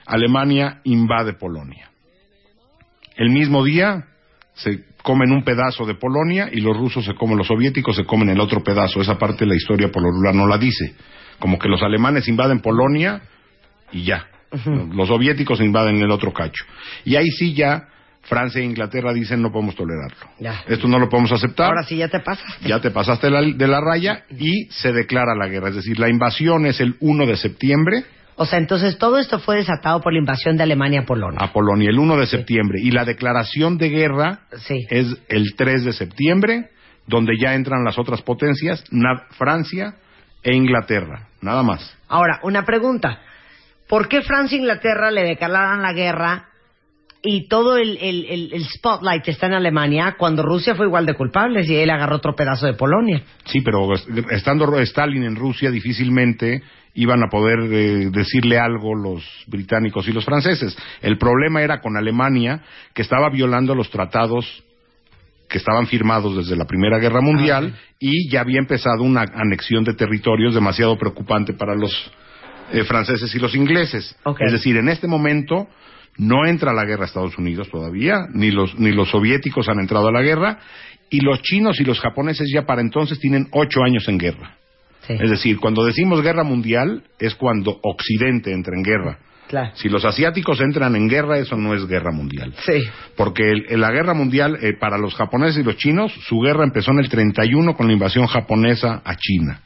Alemania 0.06 0.80
invade 0.86 1.34
Polonia. 1.34 1.90
El 3.18 3.30
mismo 3.30 3.62
día 3.66 4.06
se 4.54 4.86
comen 5.06 5.32
un 5.32 5.44
pedazo 5.44 5.86
de 5.86 5.94
Polonia 5.94 6.50
y 6.52 6.62
los 6.62 6.76
rusos 6.76 7.06
se 7.06 7.14
comen, 7.14 7.38
los 7.38 7.46
soviéticos 7.46 7.96
se 7.96 8.06
comen 8.06 8.30
el 8.30 8.40
otro 8.40 8.64
pedazo. 8.64 9.00
Esa 9.00 9.20
parte 9.20 9.46
de 9.46 9.52
la 9.52 9.56
historia 9.56 9.92
polorular 9.92 10.34
no 10.34 10.48
la 10.48 10.58
dice. 10.58 10.96
Como 11.38 11.60
que 11.60 11.70
los 11.70 11.84
alemanes 11.84 12.28
invaden 12.28 12.60
Polonia 12.60 13.22
y 13.92 14.04
ya. 14.04 14.26
Los 14.94 15.10
soviéticos 15.10 15.62
invaden 15.62 15.98
el 15.98 16.10
otro 16.10 16.34
cacho. 16.34 16.66
Y 17.04 17.18
ahí 17.18 17.30
sí 17.30 17.54
ya 17.54 17.88
Francia 18.24 18.62
e 18.62 18.66
Inglaterra 18.66 19.14
dicen 19.14 19.44
no 19.44 19.52
podemos 19.52 19.76
tolerarlo. 19.76 20.28
Esto 20.68 20.88
no 20.88 20.98
lo 20.98 21.08
podemos 21.08 21.32
aceptar. 21.32 21.68
Ahora 21.68 21.84
sí 21.84 21.98
ya 21.98 22.08
te 22.08 22.22
pasaste. 22.22 22.68
Ya 22.68 22.82
te 22.82 22.90
pasaste 22.90 23.28
de 23.30 23.68
la 23.68 23.82
raya 23.82 24.24
y 24.32 24.66
se 24.72 24.92
declara 24.92 25.36
la 25.36 25.48
guerra. 25.48 25.70
Es 25.70 25.76
decir, 25.76 26.00
la 26.00 26.10
invasión 26.10 26.66
es 26.66 26.80
el 26.80 26.96
1 27.00 27.28
de 27.28 27.38
septiembre 27.38 28.06
o 28.38 28.46
sea, 28.46 28.60
entonces 28.60 28.98
todo 28.98 29.18
esto 29.18 29.40
fue 29.40 29.58
desatado 29.58 30.02
por 30.02 30.12
la 30.12 30.20
invasión 30.20 30.58
de 30.58 30.64
Alemania 30.64 31.02
a 31.02 31.06
Polonia. 31.06 31.40
A 31.42 31.54
Polonia, 31.54 31.90
el 31.90 31.98
1 31.98 32.18
de 32.18 32.26
septiembre. 32.26 32.80
Y 32.82 32.92
la 32.92 33.06
declaración 33.06 33.78
de 33.78 33.90
guerra 33.90 34.42
es 34.90 35.08
el 35.30 35.56
3 35.56 35.86
de 35.86 35.94
septiembre, 35.94 36.70
donde 37.08 37.34
ya 37.40 37.56
entran 37.56 37.86
las 37.86 37.98
otras 37.98 38.22
potencias, 38.22 38.84
Francia 39.38 39.96
e 40.44 40.54
Inglaterra. 40.54 41.30
Nada 41.42 41.64
más. 41.64 41.98
Ahora, 42.10 42.40
una 42.44 42.66
pregunta. 42.66 43.20
¿Por 43.88 44.10
qué 44.10 44.22
Francia 44.22 44.58
e 44.58 44.60
Inglaterra 44.60 45.12
le 45.12 45.24
declararon 45.24 45.82
la 45.82 45.94
guerra 45.94 46.50
y 47.22 47.48
todo 47.48 47.78
el, 47.78 47.98
el, 47.98 48.66
spotlight 48.66 49.28
está 49.28 49.48
en 49.48 49.54
Alemania 49.54 50.16
cuando 50.18 50.44
Rusia 50.44 50.76
fue 50.76 50.86
igual 50.86 51.06
de 51.06 51.16
culpable 51.16 51.62
y 51.66 51.76
él 51.76 51.90
agarró 51.90 52.18
otro 52.18 52.36
pedazo 52.36 52.68
de 52.68 52.74
Polonia? 52.74 53.24
Sí, 53.46 53.62
pero 53.62 53.94
estando 54.30 54.78
Stalin 54.80 55.24
en 55.24 55.36
Rusia 55.36 55.72
difícilmente 55.72 56.62
iban 56.96 57.22
a 57.24 57.30
poder 57.30 57.60
eh, 57.72 58.10
decirle 58.10 58.58
algo 58.58 58.96
los 58.96 59.24
británicos 59.48 60.08
y 60.08 60.14
los 60.14 60.26
franceses. 60.26 60.76
El 61.02 61.18
problema 61.18 61.62
era 61.62 61.82
con 61.82 61.98
Alemania, 61.98 62.62
que 62.94 63.02
estaba 63.02 63.30
violando 63.30 63.76
los 63.76 63.90
tratados 63.90 64.64
que 65.50 65.60
estaban 65.60 65.86
firmados 65.86 66.36
desde 66.38 66.56
la 66.56 66.66
Primera 66.66 66.98
Guerra 66.98 67.22
Mundial 67.22 67.76
ah, 67.76 67.96
y 68.00 68.30
ya 68.30 68.42
había 68.42 68.60
empezado 68.60 69.04
una 69.04 69.26
anexión 69.34 69.84
de 69.84 69.94
territorios 69.94 70.56
demasiado 70.56 70.98
preocupante 70.98 71.54
para 71.54 71.76
los 71.76 72.12
eh, 72.72 72.84
franceses 72.84 73.34
y 73.36 73.40
los 73.40 73.54
ingleses. 73.54 74.16
Es 74.40 74.52
decir, 74.52 74.78
en 74.78 74.90
este 74.90 75.08
momento 75.08 75.68
no 76.18 76.46
entra 76.48 76.74
la 76.74 76.86
guerra 76.86 77.04
a 77.04 77.08
Estados 77.08 77.38
Unidos 77.38 77.70
todavía, 77.70 78.26
ni 78.34 78.52
los, 78.52 78.80
ni 78.80 78.92
los 78.92 79.10
soviéticos 79.10 79.70
han 79.70 79.80
entrado 79.80 80.08
a 80.08 80.12
la 80.12 80.22
guerra, 80.22 80.60
y 81.10 81.20
los 81.20 81.42
chinos 81.42 81.80
y 81.80 81.84
los 81.84 82.00
japoneses 82.00 82.50
ya 82.52 82.66
para 82.66 82.82
entonces 82.82 83.20
tienen 83.20 83.48
ocho 83.52 83.84
años 83.84 84.08
en 84.08 84.18
guerra. 84.18 84.58
Es 85.08 85.30
decir, 85.30 85.60
cuando 85.60 85.86
decimos 85.86 86.22
guerra 86.22 86.44
mundial 86.44 87.04
es 87.20 87.36
cuando 87.36 87.80
Occidente 87.84 88.52
entra 88.52 88.76
en 88.76 88.84
guerra. 88.84 89.20
Si 89.76 89.90
los 89.90 90.04
asiáticos 90.06 90.60
entran 90.60 90.96
en 90.96 91.08
guerra, 91.08 91.38
eso 91.38 91.56
no 91.56 91.74
es 91.76 91.86
guerra 91.88 92.12
mundial. 92.12 92.54
Sí. 92.66 92.84
Porque 93.16 93.54
la 93.70 93.92
guerra 93.92 94.14
mundial, 94.14 94.58
eh, 94.62 94.74
para 94.74 94.98
los 94.98 95.16
japoneses 95.16 95.62
y 95.62 95.64
los 95.64 95.78
chinos, 95.78 96.12
su 96.28 96.40
guerra 96.40 96.64
empezó 96.64 96.92
en 96.92 97.00
el 97.00 97.10
31 97.10 97.76
con 97.76 97.88
la 97.88 97.94
invasión 97.94 98.26
japonesa 98.26 99.02
a 99.06 99.16
China. 99.16 99.62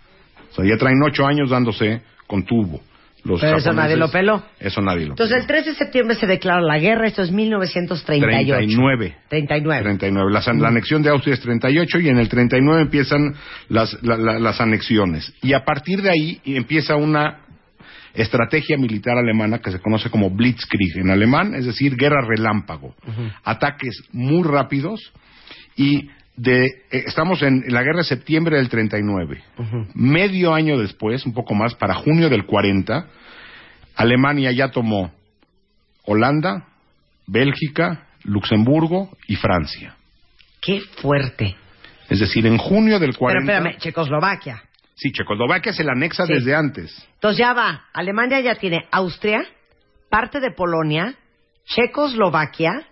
O 0.52 0.56
sea, 0.56 0.66
ya 0.66 0.78
traen 0.78 1.02
ocho 1.02 1.26
años 1.26 1.50
dándose 1.50 2.02
con 2.28 2.44
tubo. 2.44 2.82
Pero 3.24 3.58
eso 3.58 3.74
nadie 3.74 3.98
lo 3.98 4.10
peló. 4.10 4.44
Eso 4.60 4.82
nadie 4.82 5.06
lo 5.06 5.12
Entonces, 5.12 5.38
el 5.42 5.48
3 5.48 5.66
de 5.66 5.74
septiembre 5.76 6.16
se 6.16 6.26
declara 6.26 6.62
la 6.62 6.80
guerra, 6.80 7.08
esto 7.08 7.22
es 7.22 7.32
1938. 7.32 8.56
39. 8.56 9.18
39. 9.30 9.84
39. 9.84 10.32
La, 10.32 10.54
la 10.54 10.68
anexión 10.68 11.02
de 11.02 11.10
Austria 11.10 11.34
es 11.34 11.42
38 11.42 12.00
y 12.00 12.10
en 12.10 12.18
el 12.18 12.30
39 12.30 12.82
empiezan 12.82 13.36
las, 13.68 13.98
las 14.02 14.62
anexiones. 14.62 15.34
Y 15.42 15.54
a 15.54 15.64
partir 15.66 16.02
de 16.02 16.10
ahí 16.10 16.42
empieza 16.46 16.96
una 16.96 17.46
estrategia 18.14 18.78
militar 18.78 19.18
alemana 19.18 19.60
que 19.60 19.72
se 19.72 19.80
conoce 19.80 20.10
como 20.10 20.30
Blitzkrieg 20.30 20.98
en 20.98 21.12
alemán, 21.12 21.54
es 21.56 21.66
decir, 21.66 21.96
guerra 21.96 22.26
relámpago. 22.26 22.96
Ataques 23.44 24.04
muy 24.12 24.44
rápidos 24.44 25.14
y 25.76 26.10
de, 26.40 26.66
eh, 26.66 27.04
estamos 27.06 27.42
en 27.42 27.66
la 27.68 27.84
guerra 27.84 27.98
de 27.98 28.06
septiembre 28.06 28.58
del 28.58 28.70
39. 28.70 29.44
Medio 29.94 30.54
año 30.54 30.78
después, 30.78 31.26
un 31.26 31.34
poco 31.34 31.54
más, 31.54 31.76
para 31.76 31.96
junio 31.96 32.30
del 32.30 32.46
40, 32.46 33.08
Alemania 33.96 34.52
ya 34.52 34.70
tomó 34.70 35.12
Holanda, 36.06 36.66
Bélgica, 37.28 38.08
Luxemburgo 38.24 39.10
y 39.28 39.36
Francia. 39.36 39.98
¡Qué 40.62 40.80
fuerte! 41.02 41.58
Es 42.10 42.20
decir, 42.20 42.46
en 42.48 42.58
junio 42.58 43.00
del 43.00 43.18
40... 43.18 43.46
Pero 43.46 43.58
espérame, 43.58 43.78
Checoslovaquia. 43.80 44.64
Sí, 44.96 45.12
Checoslovaquia 45.12 45.74
se 45.74 45.84
la 45.84 45.92
anexa 45.92 46.26
desde 46.26 46.56
antes. 46.56 47.06
Entonces 47.16 47.38
ya 47.38 47.54
va, 47.54 47.86
Alemania 47.94 48.40
ya 48.40 48.56
tiene 48.56 48.88
Austria, 48.92 49.46
parte 50.10 50.40
de 50.40 50.52
Polonia, 50.52 51.16
Checoslovaquia, 51.66 52.88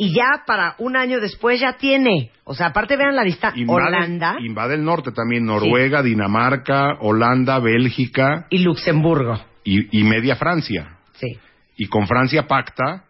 y 0.00 0.14
ya 0.14 0.44
para 0.46 0.76
un 0.78 0.96
año 0.96 1.18
después 1.18 1.60
ya 1.60 1.72
tiene, 1.72 2.30
o 2.44 2.54
sea, 2.54 2.68
aparte 2.68 2.96
vean 2.96 3.16
la 3.16 3.24
lista, 3.24 3.52
Holanda. 3.66 4.36
Invade 4.40 4.76
el 4.76 4.84
norte 4.84 5.10
también, 5.10 5.44
Noruega, 5.44 6.04
Dinamarca, 6.04 6.98
Holanda, 7.00 7.58
Bélgica. 7.58 8.46
Y 8.48 8.58
Luxemburgo. 8.58 9.40
Y, 9.64 10.02
media 10.04 10.36
Francia. 10.36 10.98
Sí. 11.14 11.36
Y 11.76 11.86
con 11.88 12.06
Francia 12.06 12.46
pacta, 12.46 13.04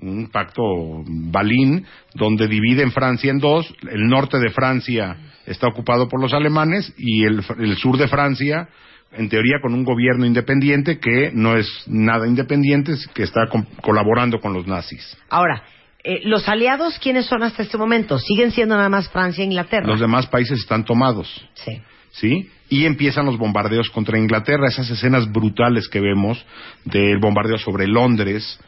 un 0.00 0.28
pacto 0.30 0.62
balín, 1.06 1.86
donde 2.14 2.46
divide 2.46 2.82
en 2.82 2.92
Francia 2.92 3.30
en 3.30 3.38
dos, 3.38 3.74
el 3.90 4.06
norte 4.06 4.38
de 4.38 4.50
Francia 4.50 5.16
está 5.46 5.66
ocupado 5.66 6.08
por 6.08 6.20
los 6.20 6.34
alemanes 6.34 6.92
y 6.98 7.24
el, 7.24 7.42
sur 7.76 7.96
de 7.96 8.06
Francia 8.06 8.68
en 9.12 9.28
teoría 9.28 9.60
con 9.62 9.74
un 9.74 9.84
gobierno 9.84 10.26
independiente 10.26 10.98
que 10.98 11.30
no 11.32 11.56
es 11.56 11.68
nada 11.86 12.26
independiente, 12.26 12.92
que 13.14 13.22
está 13.22 13.48
colaborando 13.80 14.40
con 14.40 14.52
los 14.52 14.66
nazis. 14.66 15.16
Ahora, 15.30 15.62
eh, 16.04 16.20
¿Los 16.24 16.46
aliados 16.48 16.98
quiénes 16.98 17.24
son 17.24 17.42
hasta 17.42 17.62
este 17.62 17.78
momento? 17.78 18.18
¿Siguen 18.18 18.52
siendo 18.52 18.76
nada 18.76 18.90
más 18.90 19.08
Francia 19.08 19.42
e 19.42 19.46
Inglaterra? 19.46 19.86
Los 19.86 20.00
demás 20.00 20.26
países 20.26 20.60
están 20.60 20.84
tomados. 20.84 21.48
Sí. 21.54 21.80
¿Sí? 22.12 22.50
Y 22.68 22.84
empiezan 22.84 23.26
los 23.26 23.38
bombardeos 23.38 23.90
contra 23.90 24.18
Inglaterra, 24.18 24.68
esas 24.68 24.88
escenas 24.90 25.32
brutales 25.32 25.88
que 25.88 26.00
vemos 26.00 26.44
del 26.84 27.18
bombardeo 27.18 27.58
sobre 27.58 27.88
Londres, 27.88 28.60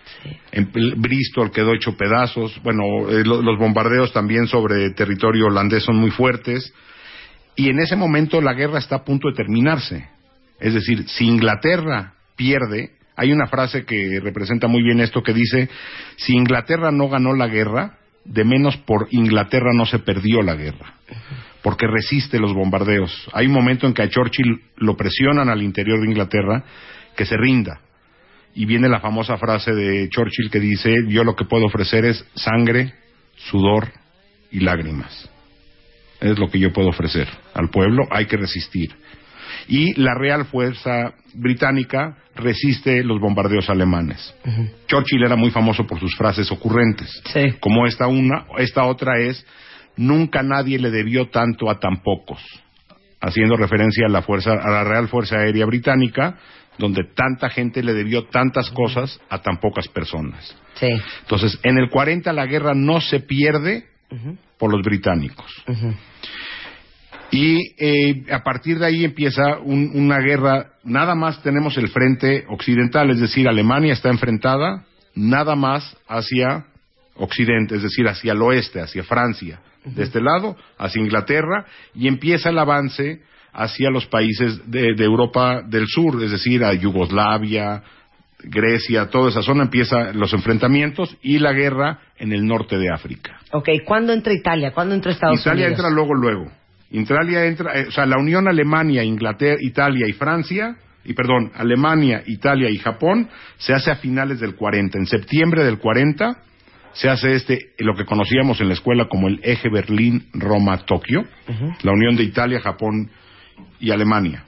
en 0.50 0.72
Bristol 0.72 1.52
quedó 1.52 1.72
hecho 1.74 1.96
pedazos, 1.96 2.60
bueno, 2.62 3.08
eh, 3.08 3.22
los 3.24 3.58
bombardeos 3.58 4.12
también 4.12 4.48
sobre 4.48 4.90
territorio 4.90 5.46
holandés 5.46 5.84
son 5.84 5.96
muy 5.96 6.10
fuertes, 6.10 6.72
y 7.54 7.70
en 7.70 7.78
ese 7.78 7.94
momento 7.94 8.40
la 8.40 8.54
guerra 8.54 8.78
está 8.78 8.96
a 8.96 9.04
punto 9.04 9.28
de 9.28 9.34
terminarse. 9.34 10.08
Es 10.58 10.74
decir, 10.74 11.08
si 11.08 11.26
Inglaterra 11.26 12.14
pierde, 12.36 12.95
hay 13.16 13.32
una 13.32 13.46
frase 13.46 13.84
que 13.84 14.20
representa 14.22 14.68
muy 14.68 14.82
bien 14.82 15.00
esto 15.00 15.22
que 15.22 15.32
dice, 15.32 15.70
si 16.16 16.34
Inglaterra 16.34 16.90
no 16.92 17.08
ganó 17.08 17.34
la 17.34 17.48
guerra, 17.48 17.98
de 18.24 18.44
menos 18.44 18.76
por 18.76 19.08
Inglaterra 19.10 19.72
no 19.72 19.86
se 19.86 20.00
perdió 20.00 20.42
la 20.42 20.54
guerra, 20.54 20.94
porque 21.62 21.86
resiste 21.86 22.38
los 22.38 22.52
bombardeos. 22.52 23.28
Hay 23.32 23.46
un 23.46 23.52
momento 23.52 23.86
en 23.86 23.94
que 23.94 24.02
a 24.02 24.08
Churchill 24.10 24.60
lo 24.76 24.96
presionan 24.96 25.48
al 25.48 25.62
interior 25.62 26.00
de 26.00 26.06
Inglaterra 26.06 26.62
que 27.16 27.24
se 27.24 27.36
rinda. 27.36 27.80
Y 28.54 28.66
viene 28.66 28.88
la 28.88 29.00
famosa 29.00 29.36
frase 29.38 29.72
de 29.72 30.08
Churchill 30.10 30.50
que 30.50 30.60
dice, 30.60 30.94
yo 31.08 31.24
lo 31.24 31.36
que 31.36 31.44
puedo 31.44 31.66
ofrecer 31.66 32.04
es 32.04 32.24
sangre, 32.34 32.94
sudor 33.36 33.92
y 34.50 34.60
lágrimas. 34.60 35.30
Es 36.20 36.38
lo 36.38 36.50
que 36.50 36.58
yo 36.58 36.72
puedo 36.72 36.88
ofrecer 36.88 37.28
al 37.54 37.70
pueblo, 37.70 38.06
hay 38.10 38.26
que 38.26 38.36
resistir 38.36 38.94
y 39.68 40.00
la 40.00 40.14
Real 40.14 40.46
Fuerza 40.46 41.14
Británica 41.34 42.16
resiste 42.34 43.02
los 43.02 43.20
bombardeos 43.20 43.68
alemanes. 43.70 44.34
Churchill 44.86 45.24
era 45.24 45.36
muy 45.36 45.50
famoso 45.50 45.86
por 45.86 45.98
sus 45.98 46.14
frases 46.16 46.50
ocurrentes, 46.50 47.22
como 47.60 47.86
esta 47.86 48.06
una, 48.06 48.46
esta 48.58 48.84
otra 48.84 49.18
es 49.20 49.44
nunca 49.96 50.42
nadie 50.42 50.78
le 50.78 50.90
debió 50.90 51.28
tanto 51.30 51.70
a 51.70 51.78
tan 51.78 52.02
pocos, 52.02 52.40
haciendo 53.20 53.56
referencia 53.56 54.06
a 54.06 54.10
la 54.10 54.22
fuerza, 54.22 54.52
a 54.52 54.70
la 54.70 54.84
Real 54.84 55.08
Fuerza 55.08 55.38
Aérea 55.38 55.66
Británica, 55.66 56.38
donde 56.78 57.04
tanta 57.14 57.48
gente 57.48 57.82
le 57.82 57.94
debió 57.94 58.24
tantas 58.24 58.70
cosas 58.70 59.18
a 59.30 59.40
tan 59.40 59.58
pocas 59.58 59.88
personas. 59.88 60.54
Entonces, 61.22 61.58
en 61.62 61.78
el 61.78 61.88
40 61.88 62.32
la 62.32 62.46
guerra 62.46 62.74
no 62.74 63.00
se 63.00 63.20
pierde 63.20 63.86
por 64.58 64.70
los 64.70 64.82
británicos. 64.82 65.50
Y 67.30 67.74
eh, 67.78 68.24
a 68.30 68.42
partir 68.42 68.78
de 68.78 68.86
ahí 68.86 69.04
empieza 69.04 69.58
una 69.58 70.18
guerra, 70.18 70.72
nada 70.84 71.14
más 71.14 71.42
tenemos 71.42 71.76
el 71.76 71.88
frente 71.88 72.44
occidental, 72.48 73.10
es 73.10 73.20
decir, 73.20 73.48
Alemania 73.48 73.92
está 73.92 74.10
enfrentada 74.10 74.84
nada 75.14 75.56
más 75.56 75.96
hacia 76.06 76.66
Occidente, 77.16 77.76
es 77.76 77.82
decir, 77.82 78.06
hacia 78.06 78.32
el 78.32 78.42
oeste, 78.42 78.80
hacia 78.80 79.02
Francia, 79.02 79.60
de 79.84 80.02
este 80.02 80.20
lado, 80.20 80.56
hacia 80.78 81.00
Inglaterra, 81.00 81.64
y 81.94 82.08
empieza 82.08 82.50
el 82.50 82.58
avance 82.58 83.22
hacia 83.52 83.90
los 83.90 84.06
países 84.06 84.70
de, 84.70 84.94
de 84.94 85.04
Europa 85.04 85.62
del 85.66 85.86
Sur, 85.86 86.22
es 86.22 86.30
decir, 86.30 86.62
a 86.62 86.74
Yugoslavia, 86.74 87.82
Grecia, 88.38 89.08
toda 89.08 89.30
esa 89.30 89.42
zona 89.42 89.64
empiezan 89.64 90.18
los 90.18 90.32
enfrentamientos 90.32 91.16
y 91.22 91.38
la 91.38 91.52
guerra 91.52 92.00
en 92.18 92.32
el 92.32 92.46
norte 92.46 92.76
de 92.76 92.90
África. 92.90 93.40
Ok, 93.52 93.68
¿cuándo 93.84 94.12
entra 94.12 94.32
Italia? 94.34 94.72
¿Cuándo 94.72 94.94
entra 94.94 95.12
Estados 95.12 95.40
Italia 95.40 95.66
Unidos? 95.66 95.78
entra 95.78 95.90
luego, 95.90 96.14
luego. 96.14 96.52
Italia 96.90 97.46
entra, 97.46 97.78
eh, 97.78 97.86
o 97.88 97.90
sea, 97.90 98.06
la 98.06 98.18
Unión 98.18 98.48
Alemania, 98.48 99.02
Inglaterra, 99.02 99.58
Italia 99.60 100.06
y 100.08 100.12
Francia, 100.12 100.76
y 101.04 101.14
perdón, 101.14 101.52
Alemania, 101.54 102.22
Italia 102.26 102.68
y 102.70 102.78
Japón, 102.78 103.28
se 103.58 103.72
hace 103.72 103.90
a 103.90 103.96
finales 103.96 104.40
del 104.40 104.54
40. 104.54 104.98
En 104.98 105.06
septiembre 105.06 105.64
del 105.64 105.78
40 105.78 106.36
se 106.92 107.08
hace 107.08 107.34
este, 107.34 107.72
lo 107.78 107.94
que 107.94 108.04
conocíamos 108.04 108.60
en 108.60 108.68
la 108.68 108.74
escuela 108.74 109.06
como 109.08 109.28
el 109.28 109.40
eje 109.42 109.68
Berlín-Roma-Tokio, 109.68 111.24
la 111.82 111.92
unión 111.92 112.16
de 112.16 112.22
Italia, 112.22 112.60
Japón 112.60 113.10
y 113.78 113.90
Alemania. 113.90 114.44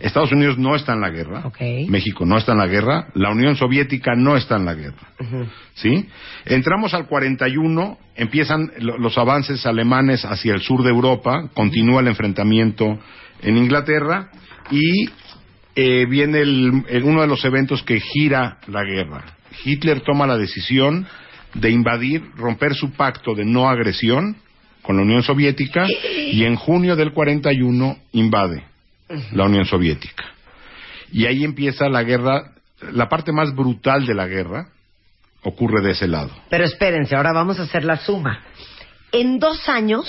Estados 0.00 0.30
Unidos 0.32 0.58
no 0.58 0.76
está 0.76 0.92
en 0.92 1.00
la 1.00 1.10
guerra. 1.10 1.42
México 1.88 2.24
no 2.24 2.36
está 2.38 2.52
en 2.52 2.58
la 2.58 2.66
guerra, 2.66 3.08
la 3.14 3.30
Unión 3.30 3.56
Soviética 3.56 4.12
no 4.16 4.36
está 4.36 4.56
en 4.56 4.64
la 4.64 4.74
guerra. 4.74 5.08
¿Sí? 5.74 6.06
Entramos 6.44 6.94
al 6.94 7.06
41, 7.06 7.98
empiezan 8.14 8.70
lo- 8.78 8.96
los 8.98 9.18
avances 9.18 9.66
alemanes 9.66 10.24
hacia 10.24 10.54
el 10.54 10.60
sur 10.60 10.82
de 10.84 10.90
Europa, 10.90 11.48
continúa 11.54 12.00
el 12.00 12.08
enfrentamiento 12.08 12.98
en 13.42 13.56
Inglaterra 13.56 14.30
y 14.70 15.08
eh, 15.80 16.06
viene 16.06 16.40
el- 16.40 16.84
el- 16.88 17.04
uno 17.04 17.20
de 17.20 17.28
los 17.28 17.44
eventos 17.44 17.82
que 17.84 18.00
gira 18.00 18.58
la 18.66 18.82
guerra. 18.84 19.24
Hitler 19.64 20.00
toma 20.00 20.26
la 20.26 20.36
decisión 20.36 21.06
de 21.54 21.70
invadir, 21.70 22.22
romper 22.36 22.74
su 22.74 22.92
pacto 22.92 23.34
de 23.34 23.44
no 23.44 23.68
agresión 23.68 24.36
con 24.82 24.96
la 24.96 25.02
Unión 25.02 25.22
Soviética 25.22 25.86
y 26.32 26.44
en 26.44 26.56
junio 26.56 26.96
del 26.96 27.12
41 27.12 27.96
invade 28.12 28.64
la 29.32 29.44
Unión 29.44 29.64
Soviética. 29.64 30.24
Y 31.12 31.26
ahí 31.26 31.44
empieza 31.44 31.88
la 31.88 32.02
guerra, 32.02 32.52
la 32.92 33.08
parte 33.08 33.32
más 33.32 33.54
brutal 33.54 34.06
de 34.06 34.14
la 34.14 34.26
guerra 34.26 34.68
ocurre 35.42 35.82
de 35.82 35.92
ese 35.92 36.06
lado. 36.06 36.30
Pero 36.50 36.64
espérense, 36.64 37.16
ahora 37.16 37.32
vamos 37.32 37.58
a 37.58 37.62
hacer 37.62 37.84
la 37.84 37.96
suma. 37.96 38.42
En 39.12 39.38
dos 39.38 39.68
años, 39.68 40.06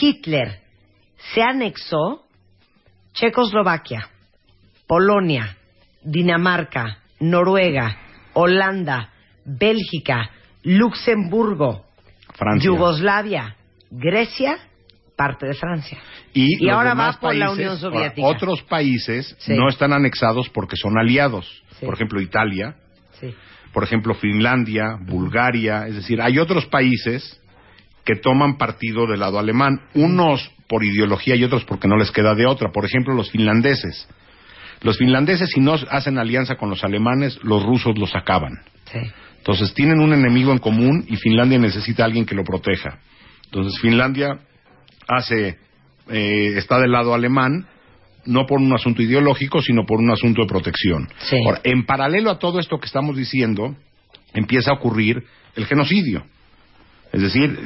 Hitler 0.00 0.60
se 1.34 1.42
anexó 1.42 2.24
Checoslovaquia, 3.12 4.08
Polonia, 4.86 5.56
Dinamarca, 6.02 6.98
Noruega, 7.18 7.98
Holanda, 8.34 9.10
Bélgica, 9.44 10.30
Luxemburgo, 10.62 11.86
Francia. 12.34 12.66
Yugoslavia, 12.66 13.56
Grecia, 13.90 14.58
parte 15.16 15.46
de 15.46 15.54
Francia. 15.54 15.98
Y, 16.34 16.68
ahora 16.68 16.94
va 16.94 17.12
por 17.18 17.34
la 17.34 17.50
Unión 17.50 17.78
Soviética. 17.78 18.26
otros 18.26 18.62
países 18.62 19.34
Sí. 19.38 19.54
no 19.54 19.68
están 19.68 19.92
anexados 19.92 20.48
porque 20.50 20.76
son 20.76 20.98
aliados. 20.98 21.62
Sí. 21.78 21.86
Por 21.86 21.94
ejemplo, 21.94 22.20
Italia, 22.20 22.76
Sí. 23.20 23.34
por 23.72 23.82
ejemplo, 23.82 24.14
Finlandia, 24.14 24.98
Bulgaria. 25.00 25.86
Es 25.86 25.96
decir, 25.96 26.20
hay 26.20 26.38
otros 26.38 26.66
países 26.66 27.40
que 28.04 28.16
toman 28.16 28.56
partido 28.58 29.06
del 29.06 29.20
lado 29.20 29.38
alemán. 29.38 29.80
Unos 29.94 30.50
por 30.68 30.84
ideología 30.84 31.34
y 31.34 31.44
otros 31.44 31.64
porque 31.64 31.88
no 31.88 31.96
les 31.96 32.10
queda 32.10 32.34
de 32.34 32.46
otra. 32.46 32.70
Por 32.70 32.84
ejemplo, 32.84 33.14
los 33.14 33.30
finlandeses. 33.30 34.08
Los 34.82 34.98
finlandeses, 34.98 35.50
si 35.50 35.60
no 35.60 35.74
hacen 35.90 36.18
alianza 36.18 36.56
con 36.56 36.68
los 36.68 36.84
alemanes, 36.84 37.42
los 37.42 37.64
rusos 37.64 37.98
los 37.98 38.14
acaban. 38.14 38.60
Entonces 39.38 39.72
tienen 39.74 40.00
un 40.00 40.12
enemigo 40.12 40.52
en 40.52 40.58
común 40.58 41.04
y 41.08 41.16
Finlandia 41.16 41.58
necesita 41.58 42.02
a 42.02 42.06
alguien 42.06 42.26
que 42.26 42.34
lo 42.34 42.44
proteja. 42.44 42.98
Entonces 43.46 43.80
Finlandia 43.80 44.38
hace 45.08 45.58
eh, 46.08 46.54
está 46.56 46.78
del 46.78 46.92
lado 46.92 47.14
alemán 47.14 47.66
no 48.26 48.44
por 48.46 48.60
un 48.60 48.72
asunto 48.74 49.02
ideológico 49.02 49.60
sino 49.62 49.84
por 49.86 49.98
un 50.00 50.10
asunto 50.10 50.42
de 50.42 50.48
protección. 50.48 51.08
Sí. 51.18 51.36
Ahora, 51.44 51.60
en 51.64 51.84
paralelo 51.86 52.30
a 52.30 52.38
todo 52.38 52.58
esto 52.58 52.78
que 52.78 52.86
estamos 52.86 53.16
diciendo 53.16 53.76
empieza 54.34 54.70
a 54.72 54.74
ocurrir 54.74 55.22
el 55.54 55.66
genocidio. 55.66 56.24
Es 57.12 57.22
decir, 57.22 57.56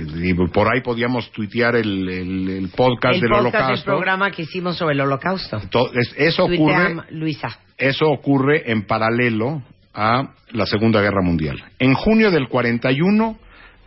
por 0.53 0.69
ahí 0.73 0.81
podíamos 0.83 1.33
tuitear 1.33 1.75
el, 1.75 2.09
el- 2.09 2.49
el 2.51 2.69
podcast 2.69 3.15
El 3.17 3.21
del 3.23 3.31
podcast 3.31 3.55
Holocausto. 3.55 3.85
programa 3.87 4.31
que 4.31 4.43
hicimos 4.43 4.77
sobre 4.77 4.95
el 4.95 5.01
holocausto. 5.01 5.61
To- 5.71 5.91
es- 5.95 6.15
eso 6.17 6.45
ocurre 6.45 6.95
Luisa. 7.11 7.59
eso 7.76 8.09
ocurre 8.11 8.71
en 8.71 8.83
paralelo 8.87 9.63
a 9.95 10.35
la 10.53 10.67
Segunda 10.67 11.00
Guerra 11.00 11.23
Mundial. 11.25 11.61
En 11.81 11.95
junio 11.95 12.31
del 12.31 12.49
41, 12.49 13.39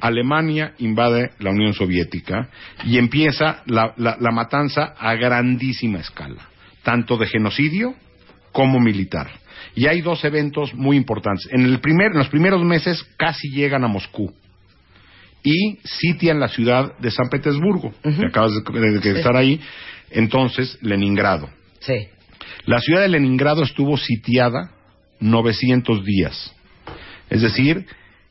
Alemania 0.03 0.73
invade 0.79 1.31
la 1.39 1.51
Unión 1.51 1.73
Soviética 1.73 2.49
y 2.83 2.97
empieza 2.97 3.63
la, 3.65 3.93
la- 3.95 4.17
la 4.19 4.31
matanza 4.31 4.93
a 4.99 5.15
grandísima 5.15 5.99
escala, 5.99 6.45
tanto 6.83 7.15
de 7.15 7.25
genocidio 7.27 7.95
como 8.51 8.79
militar. 8.81 9.29
Y 9.75 9.87
hay 9.87 10.01
dos 10.01 10.23
eventos 10.25 10.73
muy 10.75 10.97
importantes. 10.97 11.47
En, 11.51 11.61
el 11.63 11.79
primer, 11.79 12.11
en 12.11 12.17
los 12.17 12.27
primeros 12.27 12.63
meses 12.65 13.01
casi 13.17 13.49
llegan 13.49 13.83
a 13.85 13.87
Moscú 13.87 14.33
y 15.41 15.77
sitian 15.83 16.39
la 16.39 16.49
ciudad 16.49 16.97
de 16.99 17.09
San 17.09 17.29
Petersburgo, 17.29 17.93
que 18.03 18.25
acabas 18.27 18.51
de, 18.53 18.79
de- 18.79 18.99
de 18.99 19.17
estar 19.19 19.35
ahí, 19.37 19.59
entonces 20.11 20.77
Leningrado. 20.81 21.49
Sí. 21.79 22.07
La 22.65 22.79
ciudad 22.81 23.01
de 23.01 23.07
Leningrado 23.09 23.63
estuvo 23.63 23.97
sitiada 23.97 24.71
900 25.21 26.03
días. 26.03 26.53
Es 27.29 27.41
decir, 27.41 27.85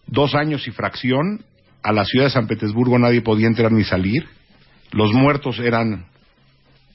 dos 0.07 0.35
años 0.35 0.67
y 0.69 0.71
fracción. 0.71 1.45
A 1.83 1.93
la 1.93 2.05
ciudad 2.05 2.27
de 2.27 2.31
San 2.31 2.47
Petersburgo 2.47 2.99
nadie 2.99 3.23
podía 3.23 3.47
entrar 3.47 3.73
ni 3.73 3.85
salir. 3.85 4.27
Los 4.93 5.13
muertos 5.13 5.59
eran 5.59 6.07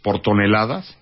por 0.02 0.22
toneladas. 0.22 0.98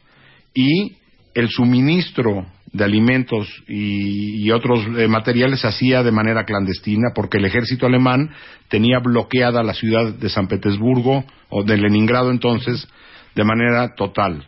Y 0.54 0.98
el 1.34 1.50
suministro 1.50 2.46
de 2.72 2.84
alimentos 2.84 3.48
y, 3.68 4.50
otros 4.52 4.86
eh, 4.98 5.08
materiales 5.08 5.62
se 5.62 5.68
hacía 5.68 6.04
de 6.04 6.12
manera 6.12 6.46
clandestina 6.46 7.10
porque 7.14 7.38
el 7.38 7.46
ejército 7.46 7.86
alemán 7.86 8.32
tenía 8.68 9.00
bloqueada 9.00 9.64
la 9.64 9.74
ciudad 9.74 10.14
de 10.14 10.30
San 10.30 10.48
Petersburgo 10.48 11.24
o 11.50 11.64
de 11.64 11.78
Leningrado 11.78 12.32
entonces 12.32 12.88
de 13.34 13.44
manera 13.44 13.96
total 13.96 14.48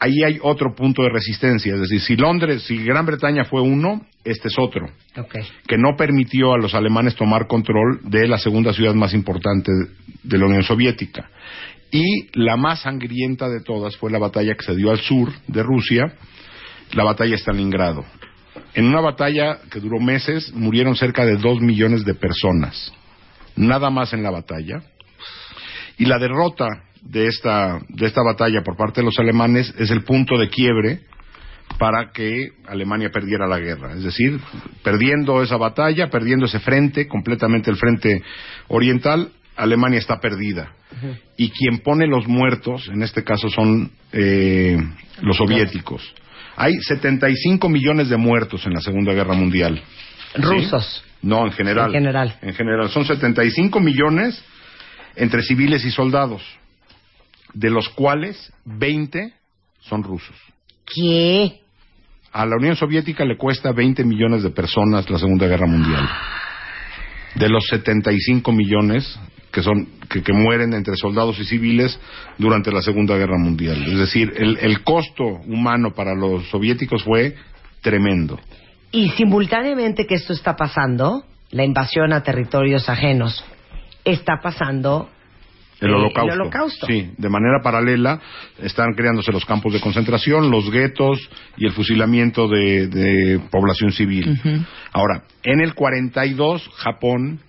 ahí 0.00 0.24
hay 0.24 0.38
otro 0.42 0.74
punto 0.74 1.02
de 1.02 1.10
resistencia. 1.10 1.74
Es 1.74 1.80
decir, 1.80 2.00
si 2.00 2.16
Londres, 2.16 2.64
si 2.64 2.82
Gran 2.82 3.06
Bretaña 3.06 3.44
fue 3.44 3.60
uno, 3.60 4.04
este 4.24 4.48
es 4.48 4.58
otro, 4.58 4.86
Ok. 5.16 5.36
que 5.66 5.78
no 5.78 5.96
permitió 5.96 6.52
a 6.52 6.58
los 6.58 6.74
alemanes 6.74 7.14
tomar 7.14 7.46
control 7.46 8.00
de 8.04 8.28
la 8.28 8.38
segunda 8.38 8.72
ciudad 8.72 8.94
más 8.94 9.14
importante 9.14 9.70
de 10.22 10.38
la 10.38 10.46
Unión 10.46 10.62
Soviética. 10.62 11.30
Y 11.90 12.28
la 12.38 12.56
más 12.56 12.82
sangrienta 12.82 13.48
de 13.48 13.60
todas 13.62 13.96
fue 13.96 14.10
la 14.10 14.18
batalla 14.18 14.54
que 14.54 14.64
se 14.64 14.76
dio 14.76 14.90
al 14.90 15.00
sur 15.00 15.32
de 15.48 15.62
Rusia, 15.62 16.14
la 16.92 17.04
batalla 17.04 17.32
de 17.32 17.38
Stalingrado. 17.38 18.04
En 18.74 18.86
una 18.86 19.00
batalla 19.00 19.58
que 19.70 19.80
duró 19.80 19.98
meses, 19.98 20.52
murieron 20.54 20.94
cerca 20.94 21.24
de 21.24 21.36
dos 21.36 21.60
millones 21.60 22.04
de 22.04 22.14
personas. 22.14 22.92
Nada 23.56 23.90
más 23.90 24.12
en 24.12 24.22
la 24.22 24.30
batalla. 24.30 24.82
Y 25.98 26.04
la 26.04 26.18
derrota 26.18 26.66
de 27.02 27.26
esta, 27.26 27.80
de 27.88 28.06
esta 28.06 28.22
batalla 28.22 28.62
por 28.62 28.76
parte 28.76 29.00
de 29.00 29.06
los 29.06 29.18
alemanes 29.18 29.74
es 29.78 29.90
el 29.90 30.02
punto 30.04 30.38
de 30.38 30.48
quiebre 30.48 31.00
para 31.80 32.12
que 32.12 32.50
Alemania 32.68 33.08
perdiera 33.10 33.46
la 33.48 33.58
guerra. 33.58 33.94
Es 33.94 34.04
decir, 34.04 34.38
perdiendo 34.84 35.42
esa 35.42 35.56
batalla, 35.56 36.10
perdiendo 36.10 36.44
ese 36.44 36.60
frente, 36.60 37.08
completamente 37.08 37.70
el 37.70 37.78
frente 37.78 38.22
oriental, 38.68 39.30
Alemania 39.56 39.98
está 39.98 40.20
perdida. 40.20 40.74
Y 41.38 41.48
quien 41.48 41.78
pone 41.78 42.06
los 42.06 42.28
muertos, 42.28 42.86
en 42.88 43.02
este 43.02 43.24
caso 43.24 43.48
son 43.48 43.90
eh, 44.12 44.76
los 45.22 45.38
soviéticos. 45.38 46.02
Hay 46.54 46.74
75 46.82 47.66
millones 47.70 48.10
de 48.10 48.18
muertos 48.18 48.66
en 48.66 48.74
la 48.74 48.82
Segunda 48.82 49.14
Guerra 49.14 49.32
Mundial. 49.32 49.82
¿Sí? 50.34 50.42
Rusos. 50.42 51.02
No, 51.22 51.46
en 51.46 51.52
general. 51.52 51.86
En 51.94 52.02
general. 52.02 52.38
En 52.42 52.54
general. 52.54 52.90
Son 52.90 53.06
75 53.06 53.80
millones 53.80 54.44
entre 55.16 55.42
civiles 55.42 55.82
y 55.86 55.90
soldados, 55.90 56.42
de 57.54 57.70
los 57.70 57.88
cuales 57.88 58.52
20 58.66 59.32
son 59.80 60.02
rusos. 60.02 60.36
¿Qué? 60.84 61.60
A 62.32 62.46
la 62.46 62.56
Unión 62.56 62.76
Soviética 62.76 63.24
le 63.24 63.36
cuesta 63.36 63.72
20 63.72 64.04
millones 64.04 64.42
de 64.42 64.50
personas 64.50 65.10
la 65.10 65.18
Segunda 65.18 65.46
Guerra 65.46 65.66
Mundial. 65.66 66.08
De 67.34 67.48
los 67.48 67.64
75 67.68 68.52
millones 68.52 69.18
que 69.50 69.62
son 69.62 69.88
que, 70.08 70.32
mueren 70.32 70.74
entre 70.74 70.96
soldados 70.96 71.38
y 71.40 71.44
civiles 71.44 71.98
durante 72.38 72.70
la 72.70 72.82
Segunda 72.82 73.16
Guerra 73.16 73.38
Mundial. 73.38 73.82
Es 73.82 73.98
decir, 73.98 74.32
el, 74.36 74.58
el 74.58 74.82
costo 74.82 75.24
humano 75.24 75.92
para 75.92 76.14
los 76.14 76.48
soviéticos 76.50 77.02
fue 77.02 77.34
tremendo. 77.80 78.38
Y 78.92 79.10
simultáneamente 79.10 80.06
que 80.06 80.14
esto 80.14 80.32
está 80.32 80.54
pasando, 80.54 81.24
la 81.50 81.64
invasión 81.64 82.12
a 82.12 82.22
territorios 82.22 82.88
ajenos, 82.88 83.44
está 84.04 84.34
pasando 84.42 85.10
El 85.80 85.90
Eh, 85.90 85.94
holocausto. 85.94 86.32
el 86.34 86.40
holocausto. 86.40 86.86
Sí, 86.86 87.10
de 87.16 87.28
manera 87.28 87.60
paralela 87.62 88.20
están 88.58 88.92
creándose 88.94 89.32
los 89.32 89.44
campos 89.44 89.72
de 89.72 89.80
concentración, 89.80 90.50
los 90.50 90.70
guetos 90.70 91.18
y 91.56 91.66
el 91.66 91.72
fusilamiento 91.72 92.48
de, 92.48 92.86
de 92.88 93.40
población 93.50 93.92
civil. 93.92 94.38
Ahora, 94.92 95.22
en 95.42 95.60
el 95.60 95.74
42 95.74 96.68
Japón 96.76 97.40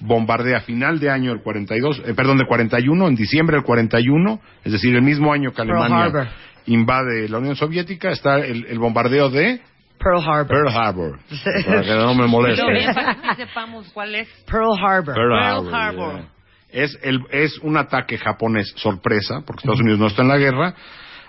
bombardea 0.00 0.58
a 0.58 0.60
final 0.60 1.00
de 1.00 1.10
año 1.10 1.30
del 1.32 1.42
42, 1.42 2.02
eh, 2.06 2.14
perdón, 2.14 2.38
del 2.38 2.46
41, 2.46 3.08
en 3.08 3.14
diciembre 3.16 3.56
del 3.56 3.64
41, 3.64 4.40
es 4.64 4.72
decir, 4.72 4.94
el 4.94 5.02
mismo 5.02 5.32
año 5.32 5.52
que 5.52 5.62
Alemania 5.62 6.30
invade 6.66 7.28
la 7.28 7.38
Unión 7.38 7.56
Soviética, 7.56 8.10
está 8.10 8.38
el, 8.38 8.66
el 8.66 8.78
bombardeo 8.78 9.30
de 9.30 9.60
Pearl 9.98 10.22
Harbor. 10.22 10.46
Pearl 10.46 10.68
Harbor, 10.68 11.18
para 11.66 11.82
que 11.82 11.94
no 11.94 12.14
me 12.14 12.26
moleste. 12.28 12.62
Pero 12.64 12.78
bien, 12.78 12.94
para 12.94 13.34
que 13.36 13.46
sepamos 13.46 13.90
cuál 13.92 14.14
es. 14.14 14.28
Pearl 14.48 14.72
Harbor. 14.80 15.14
Pearl 15.14 15.30
Pearl 15.30 15.42
Harbor, 15.42 15.74
Harbor. 15.74 16.14
yeah. 16.14 16.28
Es, 16.70 16.98
el, 17.02 17.20
es 17.30 17.58
un 17.58 17.76
ataque 17.76 18.18
japonés 18.18 18.72
sorpresa, 18.76 19.42
porque 19.46 19.60
Estados 19.60 19.80
Unidos 19.80 19.98
no 19.98 20.06
está 20.06 20.22
en 20.22 20.28
la 20.28 20.38
guerra, 20.38 20.74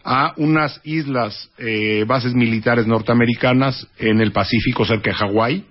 a 0.03 0.33
unas 0.37 0.79
islas, 0.83 1.49
eh, 1.57 2.03
bases 2.07 2.33
militares 2.33 2.87
norteamericanas 2.87 3.87
en 3.97 4.21
el 4.21 4.31
Pacífico 4.31 4.85
cerca 4.85 5.11
de 5.11 5.15
Hawái, 5.15 5.65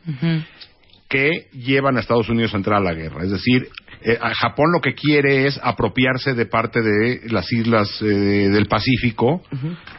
que 1.08 1.48
llevan 1.52 1.96
a 1.96 2.00
Estados 2.00 2.28
Unidos 2.28 2.52
a 2.54 2.58
entrar 2.58 2.78
a 2.78 2.84
la 2.84 2.94
guerra. 2.94 3.24
Es 3.24 3.30
decir, 3.30 3.68
eh, 4.02 4.16
a 4.20 4.32
Japón 4.34 4.70
lo 4.72 4.80
que 4.80 4.94
quiere 4.94 5.46
es 5.46 5.58
apropiarse 5.62 6.34
de 6.34 6.46
parte 6.46 6.80
de 6.82 7.22
las 7.30 7.50
islas 7.52 8.00
eh, 8.02 8.04
del 8.04 8.66
Pacífico. 8.66 9.42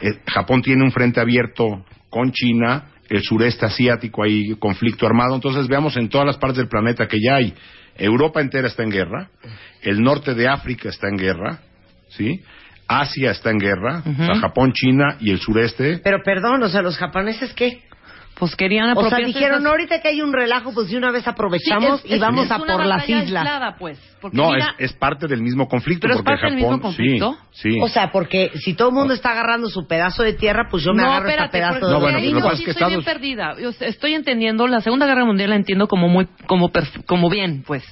Eh, 0.00 0.20
Japón 0.26 0.62
tiene 0.62 0.84
un 0.84 0.92
frente 0.92 1.20
abierto 1.20 1.84
con 2.08 2.32
China, 2.32 2.92
el 3.08 3.22
sureste 3.22 3.66
asiático 3.66 4.22
hay 4.22 4.54
conflicto 4.58 5.06
armado. 5.06 5.34
Entonces 5.34 5.66
veamos 5.68 5.96
en 5.96 6.08
todas 6.08 6.26
las 6.26 6.38
partes 6.38 6.58
del 6.58 6.68
planeta 6.68 7.08
que 7.08 7.18
ya 7.20 7.36
hay. 7.36 7.54
Europa 7.96 8.40
entera 8.40 8.68
está 8.68 8.82
en 8.82 8.90
guerra, 8.90 9.30
el 9.82 10.02
norte 10.02 10.34
de 10.34 10.48
África 10.48 10.88
está 10.88 11.08
en 11.08 11.16
guerra, 11.16 11.60
¿sí? 12.08 12.42
Asia 12.88 13.30
está 13.30 13.50
en 13.50 13.58
guerra, 13.58 14.02
o 14.04 14.24
sea, 14.24 14.34
Japón, 14.40 14.72
China 14.72 15.16
y 15.20 15.30
el 15.30 15.38
sureste. 15.38 16.00
Pero 16.02 16.22
perdón, 16.24 16.62
o 16.62 16.68
sea, 16.68 16.82
los 16.82 16.96
japoneses 16.96 17.52
qué? 17.54 17.82
Pues 18.40 18.56
querían 18.56 18.96
O 18.96 19.08
sea, 19.08 19.18
dijeron, 19.18 19.60
esas- 19.60 19.70
ahorita 19.70 20.00
que 20.00 20.08
hay 20.08 20.20
un 20.22 20.32
relajo, 20.32 20.72
pues 20.74 20.88
de 20.90 20.96
una 20.96 21.12
vez 21.12 21.22
Sí, 21.24 21.30
aprovechamos 21.30 22.02
es- 22.04 22.10
y 22.10 22.14
es- 22.14 22.20
vamos 22.20 22.46
es 22.46 22.50
a 22.50 22.56
una 22.56 22.72
por 22.76 22.86
las 22.86 23.08
islas. 23.08 23.22
aislada, 23.22 23.76
pues, 23.78 23.98
No, 24.32 24.50
mira, 24.50 24.74
es, 24.78 24.90
es 24.90 24.92
parte 24.96 25.26
del 25.28 25.42
mismo 25.42 25.68
conflicto. 25.68 26.02
¿Pero 26.02 26.14
es 26.14 26.18
porque 26.20 26.30
parte 26.32 26.46
del 26.46 26.54
Japón, 26.60 26.70
mismo 26.76 26.82
conflicto? 26.82 27.36
Sí, 27.52 27.70
sí. 27.74 27.78
O 27.80 27.88
sea, 27.88 28.10
porque 28.10 28.50
si 28.56 28.74
todo 28.74 28.88
el 28.88 28.94
mundo 28.94 29.14
está 29.14 29.30
agarrando 29.32 29.68
su 29.68 29.86
pedazo 29.86 30.22
de 30.22 30.32
tierra, 30.32 30.68
pues 30.70 30.82
yo 30.82 30.92
me 30.94 31.02
no, 31.02 31.08
agarro 31.10 31.28
espérate, 31.28 31.44
este 31.46 31.58
pedazo 31.58 31.72
porque 31.74 31.86
de 31.86 31.92
No, 31.92 32.00
bueno, 32.00 32.18
pero 32.18 32.30
lo 32.30 32.36
que 32.36 32.40
no, 32.40 32.44
pasa 32.44 32.52
es 32.54 32.58
sí 32.58 32.64
que 32.64 32.70
estoy 32.72 32.86
bien 32.88 32.98
Estados- 33.00 33.14
perdida. 33.20 33.56
Yo 33.60 33.68
estoy 33.86 34.14
entendiendo, 34.14 34.66
la 34.66 34.80
Segunda 34.80 35.06
Guerra 35.06 35.24
Mundial 35.26 35.50
la 35.50 35.56
entiendo 35.56 35.86
como 35.86 36.08
muy, 36.08 36.26
como, 36.46 36.70
perf- 36.70 37.04
como 37.06 37.28
bien, 37.30 37.62
pues. 37.66 37.84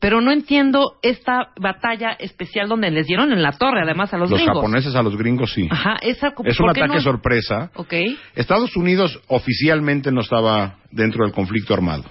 Pero 0.00 0.22
no 0.22 0.32
entiendo 0.32 0.96
esta 1.02 1.50
batalla 1.60 2.12
especial 2.18 2.68
donde 2.68 2.90
les 2.90 3.06
dieron 3.06 3.32
en 3.32 3.42
la 3.42 3.52
torre, 3.52 3.82
además, 3.82 4.12
a 4.14 4.16
los, 4.16 4.30
Los 4.30 4.38
gringos. 4.40 4.56
japoneses 4.56 4.94
a 4.94 5.02
los 5.02 5.16
gringos 5.16 5.52
sí. 5.52 5.68
Ajá, 5.70 5.96
esa, 6.00 6.28
Es 6.44 6.58
un 6.58 6.66
¿por 6.66 6.74
qué 6.74 6.80
ataque 6.80 6.94
no? 6.96 7.00
sorpresa. 7.02 7.70
Ok. 7.74 7.92
Estados 8.34 8.74
Unidos 8.76 9.20
oficialmente 9.28 10.10
no 10.10 10.22
estaba 10.22 10.76
dentro 10.90 11.24
del 11.24 11.34
conflicto 11.34 11.74
armado, 11.74 12.04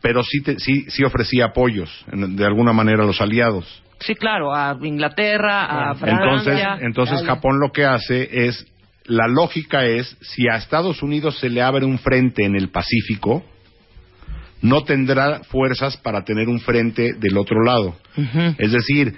pero 0.00 0.22
sí, 0.22 0.40
te- 0.42 0.58
sí, 0.60 0.84
sí 0.88 1.02
ofrecía 1.02 1.46
apoyos 1.46 1.90
en- 2.12 2.36
de 2.36 2.46
alguna 2.46 2.72
manera 2.72 3.02
a 3.02 3.06
los 3.06 3.20
aliados. 3.20 3.82
Sí, 3.98 4.14
claro, 4.14 4.54
a 4.54 4.78
Inglaterra, 4.80 5.90
a 5.90 5.92
Entonces, 5.92 6.44
Francia. 6.54 6.78
entonces 6.80 7.22
Japón 7.26 7.58
lo 7.60 7.70
que 7.72 7.84
hace 7.84 8.46
es, 8.46 8.66
la 9.04 9.26
lógica 9.26 9.84
es, 9.84 10.16
si 10.20 10.48
a 10.48 10.56
Estados 10.56 11.02
Unidos 11.02 11.38
se 11.40 11.50
le 11.50 11.60
abre 11.60 11.84
un 11.84 11.98
frente 11.98 12.44
en 12.44 12.54
el 12.54 12.70
Pacífico, 12.70 13.44
no 14.62 14.82
tendrá 14.84 15.40
fuerzas 15.44 15.96
para 15.96 16.24
tener 16.24 16.48
un 16.48 16.60
frente 16.60 17.14
del 17.14 17.36
otro 17.38 17.62
lado. 17.64 17.96
Es 18.58 18.72
decir, 18.72 19.14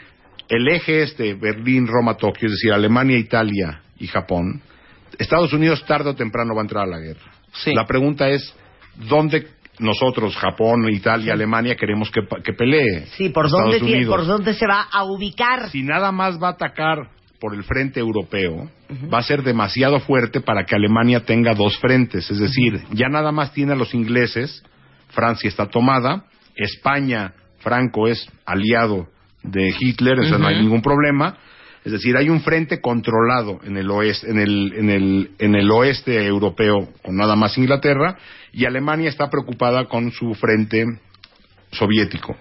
el 0.48 0.68
eje 0.68 1.02
este, 1.02 1.34
Berlín, 1.34 1.86
Roma, 1.86 2.16
Tokio, 2.16 2.46
es 2.46 2.52
decir, 2.52 2.72
Alemania, 2.72 3.18
Italia 3.18 3.80
y 3.98 4.06
Japón, 4.06 4.60
Estados 5.18 5.52
Unidos 5.52 5.84
tarde 5.86 6.10
o 6.10 6.14
temprano 6.14 6.54
va 6.54 6.60
a 6.60 6.64
entrar 6.64 6.84
a 6.84 6.90
la 6.90 6.98
guerra. 6.98 7.32
Sí. 7.52 7.72
La 7.74 7.86
pregunta 7.86 8.28
es, 8.28 8.54
¿dónde 9.08 9.46
nosotros, 9.78 10.36
Japón, 10.36 10.88
Italia, 10.90 11.32
Alemania, 11.32 11.76
queremos 11.76 12.10
que, 12.10 12.20
que 12.44 12.52
pelee? 12.52 13.06
Sí, 13.16 13.28
¿por 13.30 13.50
dónde, 13.50 13.78
tie- 13.80 13.94
Unidos. 13.96 14.14
¿por 14.16 14.26
dónde 14.26 14.54
se 14.54 14.66
va 14.66 14.82
a 14.90 15.04
ubicar? 15.04 15.70
Si 15.70 15.82
nada 15.82 16.12
más 16.12 16.40
va 16.42 16.48
a 16.48 16.52
atacar 16.52 17.08
por 17.40 17.54
el 17.54 17.64
frente 17.64 17.98
europeo, 17.98 18.70
va 19.12 19.18
a 19.18 19.22
ser 19.22 19.42
demasiado 19.42 19.98
fuerte 20.00 20.40
para 20.40 20.64
que 20.64 20.76
Alemania 20.76 21.24
tenga 21.24 21.54
dos 21.54 21.76
frentes. 21.78 22.30
Es 22.30 22.38
decir, 22.38 22.80
ya 22.92 23.08
nada 23.08 23.32
más 23.32 23.52
tiene 23.52 23.72
a 23.72 23.76
los 23.76 23.94
ingleses, 23.94 24.62
Francia 25.12 25.48
está 25.48 25.68
tomada, 25.68 26.24
España, 26.56 27.32
Franco 27.58 28.08
es 28.08 28.26
aliado 28.44 29.08
de 29.42 29.74
Hitler, 29.78 30.20
eso 30.20 30.38
no 30.38 30.48
hay 30.48 30.58
ningún 30.60 30.82
problema. 30.82 31.36
Es 31.84 31.92
decir, 31.92 32.16
hay 32.16 32.28
un 32.28 32.40
frente 32.42 32.80
controlado 32.80 33.60
en 33.64 33.76
el 33.76 33.90
oeste, 33.90 34.30
en 34.30 34.38
el, 34.38 34.72
en 34.76 34.90
el, 34.90 35.30
en 35.38 35.54
el 35.56 35.70
oeste 35.70 36.24
europeo 36.24 36.88
con 37.02 37.16
nada 37.16 37.34
más 37.34 37.58
Inglaterra 37.58 38.16
y 38.52 38.66
Alemania 38.66 39.08
está 39.08 39.28
preocupada 39.28 39.86
con 39.86 40.12
su 40.12 40.34
frente 40.34 40.86
soviético. 41.72 42.36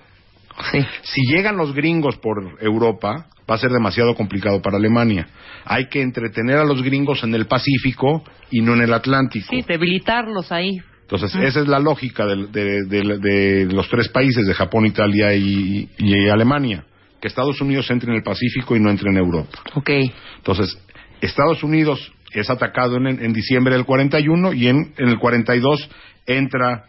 Sí. 0.71 0.85
Si 1.01 1.21
llegan 1.33 1.57
los 1.57 1.73
gringos 1.73 2.17
por 2.17 2.57
Europa, 2.61 3.25
va 3.49 3.55
a 3.55 3.57
ser 3.57 3.71
demasiado 3.71 4.13
complicado 4.15 4.61
para 4.61 4.77
Alemania. 4.77 5.27
Hay 5.65 5.87
que 5.87 6.01
entretener 6.01 6.57
a 6.57 6.63
los 6.63 6.83
gringos 6.83 7.23
en 7.23 7.33
el 7.33 7.47
Pacífico 7.47 8.23
y 8.51 8.61
no 8.61 8.73
en 8.75 8.81
el 8.81 8.93
Atlántico. 8.93 9.47
Sí, 9.49 9.63
debilitarlos 9.67 10.51
ahí. 10.51 10.77
Entonces, 11.11 11.35
esa 11.43 11.59
es 11.59 11.67
la 11.67 11.79
lógica 11.79 12.25
del- 12.25 12.51
de, 12.51 12.83
de- 12.87 13.17
de 13.17 13.65
los 13.73 13.89
tres 13.89 14.07
países, 14.07 14.47
de 14.47 14.53
Japón, 14.53 14.85
Italia 14.85 15.33
y, 15.35 15.89
y 15.97 16.29
Alemania. 16.29 16.85
Que 17.19 17.27
Estados 17.27 17.59
Unidos 17.61 17.89
entre 17.91 18.09
en 18.11 18.15
el 18.17 18.23
Pacífico 18.23 18.75
y 18.75 18.79
no 18.79 18.89
entre 18.89 19.09
en 19.11 19.17
Europa. 19.17 19.59
Ok. 19.75 19.89
Entonces, 20.37 20.77
Estados 21.19 21.63
Unidos 21.63 22.11
es 22.33 22.49
atacado 22.49 22.95
en, 22.95 23.07
en 23.07 23.33
diciembre 23.33 23.75
del 23.75 23.83
41 23.85 24.53
y 24.53 24.69
en, 24.69 24.93
en 24.97 25.09
el 25.09 25.19
42 25.19 25.89
entra 26.25 26.85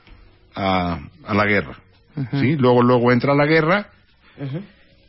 a, 0.54 1.00
a 1.26 1.34
la 1.34 1.44
guerra. 1.44 1.76
¿sí? 2.40 2.56
Luego, 2.56 2.82
luego 2.82 3.10
entra 3.10 3.32
a 3.32 3.36
la 3.36 3.46
guerra 3.46 3.88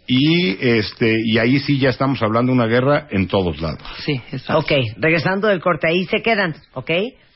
y, 0.08 0.58
este, 0.60 1.16
y 1.24 1.38
ahí 1.38 1.60
sí 1.60 1.78
ya 1.80 1.90
estamos 1.90 2.22
hablando 2.22 2.52
de 2.52 2.58
una 2.58 2.68
guerra 2.68 3.08
en 3.12 3.28
todos 3.28 3.62
lados. 3.62 3.82
Sí, 4.04 4.20
exacto. 4.32 4.60
Ok, 4.60 4.72
regresando 4.98 5.48
del 5.48 5.62
corte, 5.62 5.88
ahí 5.88 6.06
se 6.06 6.22
quedan, 6.22 6.56
¿ok? 6.74 6.90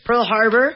Pearl 0.05 0.25
Harbor, 0.29 0.73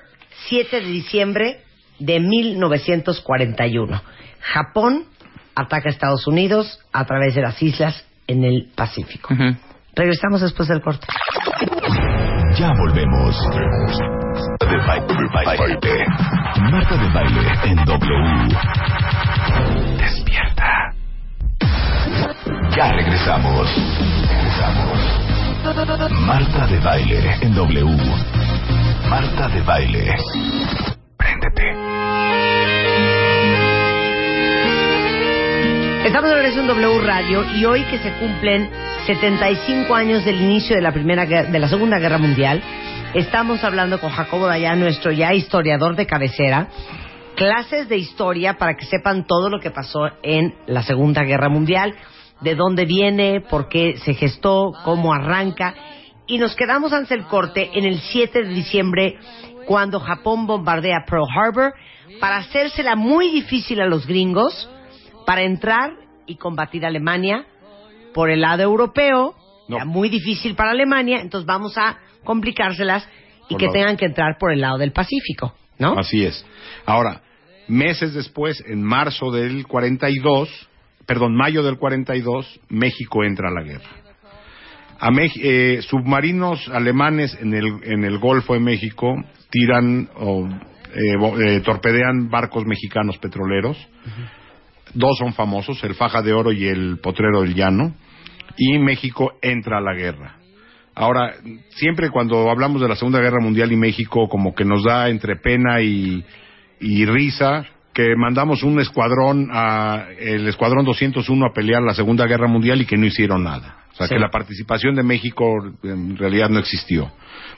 7 0.50 0.82
de 0.82 0.88
diciembre 0.88 1.62
de 2.00 2.20
1941. 2.20 4.02
Japón 4.40 5.06
ataca 5.56 5.90
a 5.90 5.92
Estados 5.92 6.28
Unidos 6.28 6.80
a 6.92 7.06
través 7.06 7.36
de 7.36 7.42
las 7.42 7.62
islas 7.62 8.06
en 8.28 8.44
el 8.44 8.70
Pacífico. 8.76 9.30
Regresamos 9.96 10.42
después 10.42 10.68
del 10.70 10.82
corte. 10.82 11.06
Ya 12.58 12.72
volvemos. 12.78 13.36
De 14.60 14.78
baile, 14.88 15.06
baile. 15.34 16.06
Marta 16.72 16.98
de 16.98 17.10
baile 17.14 17.42
en 17.66 17.76
W. 17.86 18.58
Despierta. 19.98 20.94
Ya 22.76 22.92
regresamos. 22.94 23.70
Regresamos. 24.28 25.22
Marta 26.26 26.68
de 26.68 26.80
baile 26.80 27.38
en 27.42 27.54
W. 27.54 28.51
Marta 29.12 29.50
de 29.50 29.62
baile. 29.64 30.16
Préndete. 31.18 31.70
Estamos 36.06 36.30
de 36.30 36.36
regreso 36.36 36.62
en 36.62 36.68
W 36.68 37.00
Radio 37.02 37.44
y 37.58 37.66
hoy 37.66 37.84
que 37.92 37.98
se 37.98 38.14
cumplen 38.14 38.70
75 39.06 39.94
años 39.94 40.24
del 40.24 40.40
inicio 40.40 40.78
de 40.78 40.82
la 40.82 40.94
primera 40.94 41.26
de 41.26 41.60
la 41.60 41.68
Segunda 41.68 42.00
Guerra 42.00 42.20
Mundial, 42.20 42.64
estamos 43.14 43.62
hablando 43.66 44.00
con 44.00 44.12
Jacobo 44.12 44.48
Dayan, 44.48 44.80
nuestro 44.80 45.12
ya 45.12 45.34
historiador 45.34 45.98
de 45.98 46.08
cabecera, 46.08 46.70
clases 47.36 47.90
de 47.90 47.98
historia 47.98 48.58
para 48.58 48.78
que 48.78 48.86
sepan 48.86 49.28
todo 49.28 49.50
lo 49.50 49.60
que 49.60 49.72
pasó 49.72 50.08
en 50.24 50.56
la 50.68 50.84
Segunda 50.84 51.24
Guerra 51.24 51.50
Mundial, 51.50 51.96
de 52.40 52.56
dónde 52.56 52.86
viene, 52.86 53.42
por 53.42 53.68
qué 53.68 53.98
se 53.98 54.14
gestó, 54.14 54.72
cómo 54.86 55.14
arranca. 55.14 55.76
Y 56.32 56.38
nos 56.38 56.56
quedamos 56.56 56.94
antes 56.94 57.10
del 57.10 57.26
corte 57.26 57.72
en 57.74 57.84
el 57.84 58.00
7 58.00 58.44
de 58.44 58.54
diciembre, 58.54 59.20
cuando 59.66 60.00
Japón 60.00 60.48
bombardea 60.48 61.04
Pearl 61.06 61.28
Harbor, 61.30 61.74
para 62.22 62.38
hacérsela 62.38 62.96
muy 62.96 63.30
difícil 63.32 63.82
a 63.82 63.86
los 63.86 64.08
gringos, 64.08 64.70
para 65.26 65.42
entrar 65.42 65.92
y 66.28 66.38
combatir 66.38 66.86
a 66.86 66.88
Alemania 66.88 67.46
por 68.14 68.30
el 68.30 68.40
lado 68.40 68.64
europeo. 68.64 69.36
No. 69.68 69.76
Era 69.76 69.84
muy 69.84 70.08
difícil 70.08 70.56
para 70.56 70.72
Alemania, 70.72 71.20
entonces 71.20 71.46
vamos 71.46 71.78
a 71.78 72.00
complicárselas 72.24 73.06
y 73.50 73.56
Por 73.56 73.60
que 73.60 73.66
lado. 73.66 73.74
tengan 73.74 73.98
que 73.98 74.06
entrar 74.06 74.38
por 74.40 74.54
el 74.54 74.62
lado 74.62 74.78
del 74.78 74.94
Pacífico, 74.94 75.54
¿no? 75.80 76.00
Así 76.00 76.24
es. 76.24 76.46
Ahora, 76.86 77.24
meses 77.68 78.14
después, 78.14 78.64
en 78.66 78.82
marzo 78.82 79.32
del 79.32 79.68
42, 79.68 80.48
perdón, 81.06 81.36
mayo 81.36 81.62
del 81.62 81.78
42, 81.78 82.62
México 82.70 83.26
entra 83.26 83.50
a 83.50 83.52
la 83.52 83.64
guerra. 83.64 84.01
A 85.04 85.10
eh, 85.20 85.80
submarinos 85.82 86.70
alemanes 86.70 87.36
en 87.42 87.56
el, 87.56 87.74
en 87.84 88.04
el 88.04 88.20
Golfo 88.20 88.54
de 88.54 88.60
México 88.60 89.16
tiran 89.50 90.08
o 90.16 90.48
eh, 90.94 91.16
eh, 91.40 91.62
torpedean 91.62 92.30
barcos 92.30 92.68
mexicanos 92.68 93.18
petroleros. 93.18 93.78
Dos 94.94 95.18
son 95.18 95.34
famosos, 95.34 95.84
el 95.84 95.96
Faja 95.96 96.22
de 96.22 96.34
Oro 96.34 96.52
y 96.52 96.68
el 96.68 97.00
Potrero 97.00 97.42
del 97.42 97.56
Llano. 97.56 97.96
Y 98.58 98.78
México 98.78 99.34
entra 99.42 99.80
a 99.80 99.82
la 99.82 99.96
guerra. 99.96 100.36
Ahora, 100.94 101.34
siempre 101.70 102.12
cuando 102.12 102.52
hablamos 102.52 102.80
de 102.80 102.88
la 102.88 102.96
Segunda 102.96 103.22
Guerra 103.22 103.42
Mundial 103.42 103.72
y 103.72 103.78
México, 103.78 104.30
como 104.30 104.54
que 104.54 104.66
nos 104.66 104.84
da 104.84 105.10
entre 105.10 105.38
pena 105.38 105.82
y, 105.82 106.24
y 106.80 107.06
risa 107.08 107.66
que 107.92 108.16
mandamos 108.16 108.62
un 108.62 108.80
escuadrón, 108.80 109.50
a, 109.52 110.10
el 110.20 110.48
escuadrón 110.48 110.86
201 110.86 111.44
a 111.44 111.54
pelear 111.54 111.82
la 111.82 111.96
Segunda 111.96 112.28
Guerra 112.28 112.48
Mundial 112.48 112.82
y 112.82 112.86
que 112.86 112.98
no 112.98 113.08
hicieron 113.08 113.44
nada. 113.44 113.81
Sea, 114.08 114.16
Sí. 114.16 114.16
que 114.16 114.20
la 114.22 114.30
participación 114.30 114.96
de 114.96 115.04
México 115.04 115.46
en 115.84 116.18
realidad 116.18 116.50
no 116.50 116.60
existió. 116.60 117.12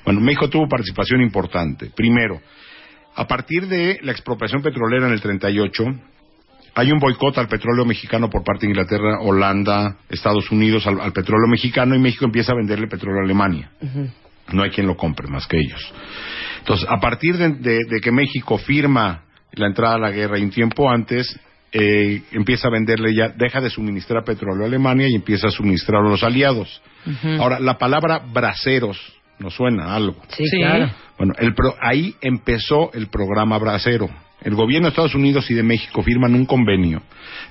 Bueno, 0.06 0.19
México 0.21 0.49
tuvo 0.49 0.67
participación 0.67 1.21
importante. 1.21 1.91
Primero, 1.95 2.41
a 3.15 3.27
partir 3.27 3.67
de 3.67 3.99
la 4.03 4.12
expropiación 4.12 4.62
petrolera 4.62 5.08
en 5.08 5.13
el 5.13 5.21
38, 5.21 5.84
hay 6.75 6.91
un 6.91 6.99
boicot 6.99 7.38
al 7.38 7.47
petróleo 7.47 7.86
mexicano 7.86 8.29
por 8.29 8.43
parte 8.43 8.65
de 8.65 8.71
Inglaterra, 8.71 9.19
Holanda, 9.21 9.97
Estados 10.10 10.49
Unidos 10.51 10.88
al, 10.88 10.99
al 10.99 11.13
petróleo 11.13 11.47
mexicano 11.47 11.95
y 11.95 11.99
México 11.99 12.25
empieza 12.25 12.51
a 12.51 12.56
venderle 12.56 12.88
petróleo 12.88 13.21
a 13.21 13.25
Alemania. 13.25 13.69
No 14.51 14.63
hay 14.63 14.71
quien 14.71 14.88
lo 14.88 14.97
compre 14.97 15.27
más 15.27 15.45
que 15.47 15.58
ellos. 15.60 15.93
Entonces, 16.60 16.88
a 16.89 16.99
partir 16.99 17.38
de, 17.38 17.49
de- 17.49 17.86
de 17.89 17.99
que 18.01 18.12
México 18.12 18.58
firma 18.58 19.23
la 19.51 19.67
entrada 19.67 19.95
a 19.95 19.99
la 19.99 20.10
guerra 20.12 20.39
y 20.39 20.43
un 20.43 20.49
tiempo 20.49 20.89
antes, 20.89 21.39
eh, 21.74 22.22
empieza 22.32 22.68
a 22.68 22.72
venderle 22.72 23.14
ya, 23.16 23.30
deja 23.30 23.60
de 23.60 23.70
suministrar 23.70 24.24
petróleo 24.24 24.64
a 24.64 24.68
Alemania 24.68 25.08
y 25.10 25.16
empieza 25.16 25.48
a 25.48 25.52
suministrar 25.52 26.02
a 26.02 26.10
los 26.10 26.24
aliados. 26.24 26.82
Ahora, 27.40 27.60
la 27.60 27.78
palabra 27.78 28.20
braceros 28.32 28.98
nos 29.40 29.56
suena 29.56 29.96
algo. 29.96 30.22
Sí, 30.30 30.46
Sí. 30.48 30.58
claro. 30.60 30.90
Bueno, 31.18 31.34
el 31.40 31.54
pro- 31.54 31.76
ahí 31.82 32.16
empezó 32.22 32.92
el 32.94 33.08
programa 33.08 33.58
Bracero. 33.58 34.10
El 34.42 34.56
gobierno 34.56 34.88
de 34.88 34.90
Estados 34.90 35.16
Unidos 35.16 35.50
y 35.50 35.54
de 35.54 35.64
México 35.64 36.04
firman 36.04 36.36
un 36.36 36.46
convenio 36.46 37.02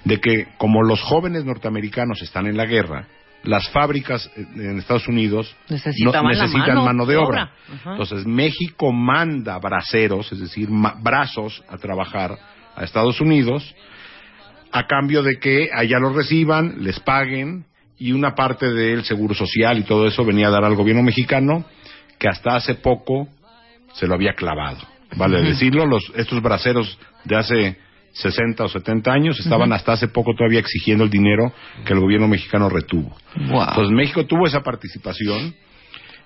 de 0.04 0.18
que 0.20 0.48
como 0.58 0.82
los 0.82 1.00
jóvenes 1.00 1.44
norteamericanos 1.44 2.20
están 2.22 2.46
en 2.46 2.56
la 2.56 2.66
guerra, 2.66 3.06
las 3.44 3.68
fábricas 3.70 4.30
eh, 4.36 4.44
en 4.56 4.78
Estados 4.78 5.08
Unidos 5.08 5.54
Necesitaban 5.68 6.24
la 6.24 6.42
necesitan 6.42 6.76
mano 6.76 6.84
mano, 6.84 7.06
de 7.06 7.16
obra. 7.16 7.50
obra. 7.84 7.92
Entonces 7.92 8.26
México 8.26 8.92
manda 8.92 9.58
braceros, 9.58 10.30
es 10.32 10.38
decir, 10.40 10.68
ma- 10.70 10.94
brazos 11.00 11.62
a 11.68 11.76
trabajar 11.78 12.36
a 12.76 12.84
Estados 12.84 13.20
Unidos 13.20 13.74
a 14.72 14.86
cambio 14.86 15.22
de 15.22 15.38
que 15.38 15.68
allá 15.72 15.98
los 15.98 16.14
reciban, 16.14 16.82
les 16.82 16.98
paguen 17.00 17.66
y 17.98 18.12
una 18.12 18.34
parte 18.34 18.72
del 18.72 19.04
seguro 19.04 19.34
social 19.34 19.78
y 19.78 19.84
todo 19.84 20.06
eso 20.06 20.24
venía 20.24 20.48
a 20.48 20.50
dar 20.50 20.64
al 20.64 20.74
gobierno 20.74 21.02
mexicano 21.02 21.64
que 22.18 22.28
hasta 22.28 22.56
hace 22.56 22.74
poco 22.74 23.28
se 23.92 24.06
lo 24.06 24.14
había 24.14 24.32
clavado. 24.32 24.78
Vale 25.16 25.42
decirlo, 25.42 25.86
los, 25.86 26.10
estos 26.16 26.40
braceros 26.40 26.98
de 27.24 27.36
hace 27.36 27.76
60 28.12 28.64
o 28.64 28.68
70 28.68 29.12
años 29.12 29.40
estaban 29.40 29.72
hasta 29.72 29.92
hace 29.92 30.08
poco 30.08 30.34
todavía 30.34 30.60
exigiendo 30.60 31.04
el 31.04 31.10
dinero 31.10 31.52
que 31.84 31.92
el 31.92 32.00
gobierno 32.00 32.28
mexicano 32.28 32.68
retuvo. 32.68 33.14
Wow. 33.36 33.68
Entonces 33.68 33.90
México 33.92 34.24
tuvo 34.24 34.46
esa 34.46 34.60
participación. 34.60 35.54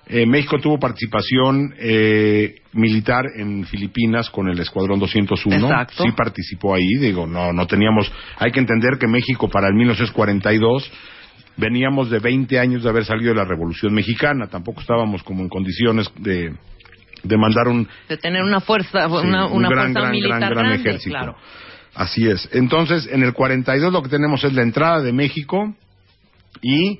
Eh, 0.09 0.25
México 0.25 0.57
tuvo 0.59 0.79
participación 0.79 1.73
eh, 1.77 2.61
militar 2.73 3.25
en 3.35 3.65
Filipinas 3.65 4.29
con 4.29 4.47
el 4.47 4.57
Escuadrón 4.59 4.99
201. 4.99 5.67
Exacto. 5.67 6.03
Sí 6.03 6.11
participó 6.15 6.75
ahí. 6.75 6.87
Digo, 6.99 7.27
no, 7.27 7.51
no 7.51 7.67
teníamos. 7.67 8.09
Hay 8.37 8.51
que 8.51 8.59
entender 8.61 8.97
que 8.97 9.07
México 9.07 9.49
para 9.49 9.67
el 9.67 9.73
1942 9.73 10.89
veníamos 11.57 12.09
de 12.09 12.19
20 12.19 12.57
años 12.57 12.83
de 12.83 12.89
haber 12.89 13.03
salido 13.03 13.31
de 13.33 13.35
la 13.35 13.45
Revolución 13.45 13.93
Mexicana. 13.93 14.47
Tampoco 14.47 14.79
estábamos 14.79 15.23
como 15.23 15.41
en 15.41 15.49
condiciones 15.49 16.09
de, 16.19 16.53
de 17.23 17.37
mandar 17.37 17.67
un, 17.67 17.87
de 18.07 18.17
tener 18.17 18.43
una 18.43 18.61
fuerza, 18.61 19.07
Sí, 19.09 19.27
una, 19.27 19.47
un 19.47 19.57
una 19.57 19.69
gran, 19.69 19.85
fuerza 19.87 19.99
gran, 19.99 20.11
militar 20.11 20.39
gran, 20.39 20.49
gran 20.51 20.65
grande, 20.67 20.75
ejército. 20.89 21.09
claro. 21.15 21.35
Así 21.95 22.27
es. 22.29 22.47
Entonces, 22.53 23.09
en 23.11 23.23
el 23.23 23.33
42 23.33 23.91
lo 23.91 24.03
que 24.03 24.09
tenemos 24.09 24.43
es 24.43 24.53
la 24.53 24.61
entrada 24.61 25.01
de 25.01 25.11
México 25.11 25.73
y 26.61 26.99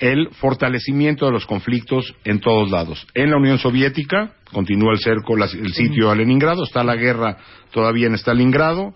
el 0.00 0.28
fortalecimiento 0.30 1.26
de 1.26 1.32
los 1.32 1.46
conflictos 1.46 2.14
en 2.24 2.40
todos 2.40 2.70
lados. 2.70 3.06
En 3.14 3.30
la 3.30 3.36
Unión 3.36 3.58
Soviética 3.58 4.32
continúa 4.52 4.92
el 4.92 4.98
cerco, 4.98 5.36
la- 5.36 5.46
el 5.46 5.72
sitio 5.74 6.10
a 6.10 6.14
Leningrado, 6.14 6.64
está 6.64 6.82
la 6.84 6.96
guerra 6.96 7.36
todavía 7.72 8.06
en 8.06 8.14
Stalingrado 8.14 8.94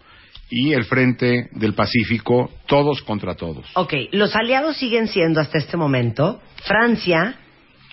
y 0.50 0.72
el 0.74 0.84
frente 0.84 1.48
del 1.52 1.74
Pacífico, 1.74 2.50
todos 2.66 3.02
contra 3.02 3.34
todos. 3.34 3.66
Ok, 3.74 3.94
los 4.12 4.34
aliados 4.36 4.76
siguen 4.76 5.08
siendo 5.08 5.40
hasta 5.40 5.58
este 5.58 5.76
momento 5.76 6.40
Francia, 6.64 7.36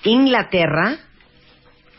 Inglaterra 0.03 0.97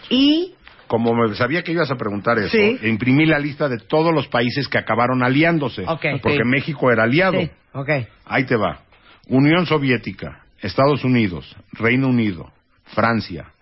y 0.09 0.55
Como 0.87 1.15
me 1.15 1.33
sabía 1.37 1.63
que 1.63 1.71
ibas 1.71 1.91
a 1.93 1.97
preguntar 1.97 2.37
eso, 2.41 2.49
Sí. 2.49 2.77
imprimí 2.83 3.25
la 3.25 3.39
lista 3.39 3.69
de 3.69 3.79
todos 3.79 4.13
los 4.13 4.27
países 4.27 4.67
que 4.67 4.77
acabaron 4.77 5.23
aliándose, 5.23 5.85
porque. 5.85 6.45
México 6.45 6.91
era 6.91 7.05
aliado. 7.05 7.39
Sí, 7.41 7.49
ok. 7.73 7.89
Ahí 8.27 8.43
te 8.45 8.57
va. 8.57 8.81
Unión 9.29 9.67
Soviética, 9.67 10.43
Estados 10.61 11.05
Unidos, 11.05 11.57
Reino 11.73 12.09
Unido, 12.09 12.53
Francia, 12.85 13.53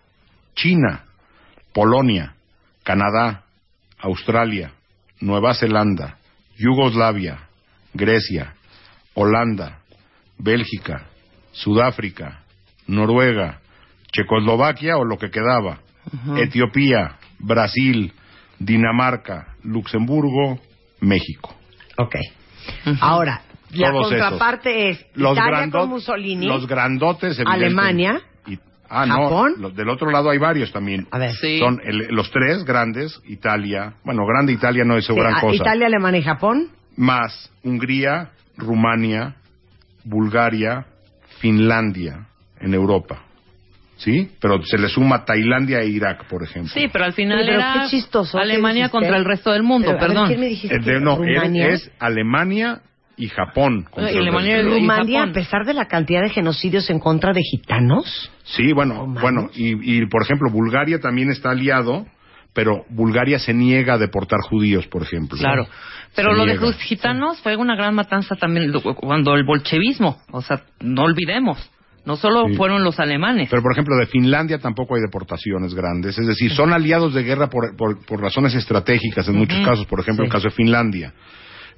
China, 0.55 1.05
Polonia, 1.73 2.35
Canadá, 2.83 3.45
Australia, 3.99 4.73
Nueva 5.21 5.55
Zelanda, 5.55 6.19
Yugoslavia, 6.57 7.49
Grecia, 7.95 8.55
Holanda, 9.15 9.81
Bélgica, 10.39 11.07
Sudáfrica, 11.53 12.43
Noruega, 12.87 13.61
Checoslovaquia 14.13 14.97
o 14.97 15.05
lo 15.05 15.19
que 15.19 15.31
quedaba, 15.31 15.81
Etiopía, 16.37 17.19
Brasil, 17.39 18.13
Dinamarca, 18.59 19.55
Luxemburgo, 19.63 20.59
México. 21.01 21.55
Ok. 21.97 22.17
Ahora, 23.01 23.43
la 23.73 23.91
Todos 23.91 24.09
contraparte 24.09 24.91
es 24.91 25.07
Italia 25.15 25.43
grandot- 25.45 25.81
con 25.83 25.91
Mussolini. 25.91 26.47
Los 26.47 26.67
grandotes. 26.67 27.39
Alemania. 27.45 28.21
Y- 28.47 28.59
ah, 28.89 29.07
Japón. 29.07 29.55
no. 29.57 29.63
los- 29.69 29.77
del 29.77 29.89
otro 29.89 30.11
lado 30.11 30.31
hay 30.31 30.39
varios 30.39 30.73
también. 30.73 31.07
A 31.11 31.19
ver. 31.19 31.33
Sí. 31.35 31.59
Son 31.59 31.81
el- 31.85 32.09
los 32.11 32.31
tres 32.31 32.65
grandes, 32.65 33.21
Italia. 33.27 33.95
Bueno, 34.05 34.25
grande 34.27 34.53
Italia 34.53 34.85
no 34.85 34.97
es 34.97 35.07
Sí, 35.07 35.15
gran 35.15 35.35
a- 35.37 35.41
cosa. 35.41 35.55
Italia, 35.57 35.87
Alemania 35.87 36.21
y 36.21 36.25
Japón. 36.25 36.69
Más 36.97 37.51
Hungría, 37.63 38.31
Rumania, 38.57 39.37
Bulgaria, 40.05 40.87
Finlandia 41.41 42.27
en 42.61 42.75
Europa. 42.75 43.23
¿Sí? 43.97 44.31
Pero 44.41 44.63
se 44.63 44.79
le 44.79 44.89
suma 44.89 45.25
Tailandia 45.25 45.81
e 45.81 45.89
Irak, 45.89 46.27
por 46.29 46.45
ejemplo. 46.45 46.71
Sí, 46.73 46.87
pero 46.93 47.05
al 47.05 47.13
final 47.15 47.41
Pero 47.45 47.59
era 47.59 47.73
qué 47.83 47.89
chistoso, 47.91 48.39
¿qué 48.39 48.43
Alemania 48.45 48.91
contra 48.91 49.17
el 49.17 49.25
resto 49.25 49.51
del 49.53 49.65
mundo, 49.65 49.89
Pero, 49.89 49.99
a 49.99 50.01
ver, 50.01 50.09
perdón. 50.11 50.29
¿quién 50.29 50.41
me 50.41 50.47
dijiste? 50.47 50.77
Eh, 50.77 50.79
de- 50.79 51.01
no, 51.01 51.17
Rumania. 51.17 51.67
es 51.71 51.91
Alemania 51.99 52.81
y 53.19 53.29
Japón. 53.29 53.85
contra 53.91 54.11
Y 54.13 54.17
el 54.17 54.23
Alemania 54.23 54.59
y 54.59 54.63
Rumania, 54.63 55.19
Japón. 55.21 55.31
a 55.31 55.33
pesar 55.35 55.65
de 55.67 55.75
la 55.75 55.87
cantidad 55.87 56.23
de 56.23 56.31
genocidios 56.31 56.89
en 56.91 56.99
contra 57.01 57.33
de 57.33 57.43
gitanos. 57.43 58.31
Sí, 58.45 58.73
bueno, 58.73 59.07
No 59.07 59.21
bueno, 59.21 59.51
y, 59.55 59.99
y, 59.99 60.07
por 60.07 60.23
ejemplo, 60.23 60.51
Bulgaria 60.51 60.99
también 61.01 61.31
está 61.31 61.51
aliado, 61.51 62.07
pero 62.55 62.85
Bulgaria 62.91 63.39
se 63.39 63.53
niega 63.53 63.95
a 63.95 63.99
deportar 63.99 64.41
judíos, 64.41 64.87
por 64.87 65.03
ejemplo. 65.03 65.37
Claro. 65.39 65.67
Pero 66.17 66.31
Se 66.33 66.37
lo 66.39 66.47
de 66.47 66.55
los 66.57 66.77
gitanos 66.79 67.41
fue 67.43 67.57
una 67.57 67.77
gran 67.77 67.95
matanza 67.95 68.35
también 68.37 68.73
cuando 68.97 69.35
el 69.35 69.45
bolchevismo, 69.45 70.19
o 70.31 70.41
sea, 70.41 70.63
no 70.81 71.03
olvidemos, 71.03 71.59
no 72.07 72.17
solo 72.17 72.47
Sí. 72.49 72.55
fueron 72.57 72.83
los 72.83 72.99
alemanes. 72.99 73.49
Pero, 73.51 73.63
por 73.63 73.73
ejemplo, 73.73 73.95
de 73.97 74.07
Finlandia 74.07 74.59
tampoco 74.59 74.95
hay 74.95 75.03
deportaciones 75.03 75.75
grandes. 75.75 76.19
Es 76.19 76.27
decir, 76.27 76.51
son 76.53 76.73
aliados 76.73 77.13
de 77.13 77.23
guerra 77.23 77.49
por, 77.51 77.77
por- 77.77 78.05
por 78.07 78.21
razones 78.23 78.55
estratégicas 78.55 79.29
en 79.29 79.37
muchos 79.37 79.59
casos. 79.67 79.85
Por 79.87 80.01
ejemplo, 80.01 80.25
el 80.25 80.31
Sí. 80.31 80.33
caso 80.33 80.49
de 80.49 80.55
Finlandia. 80.55 81.13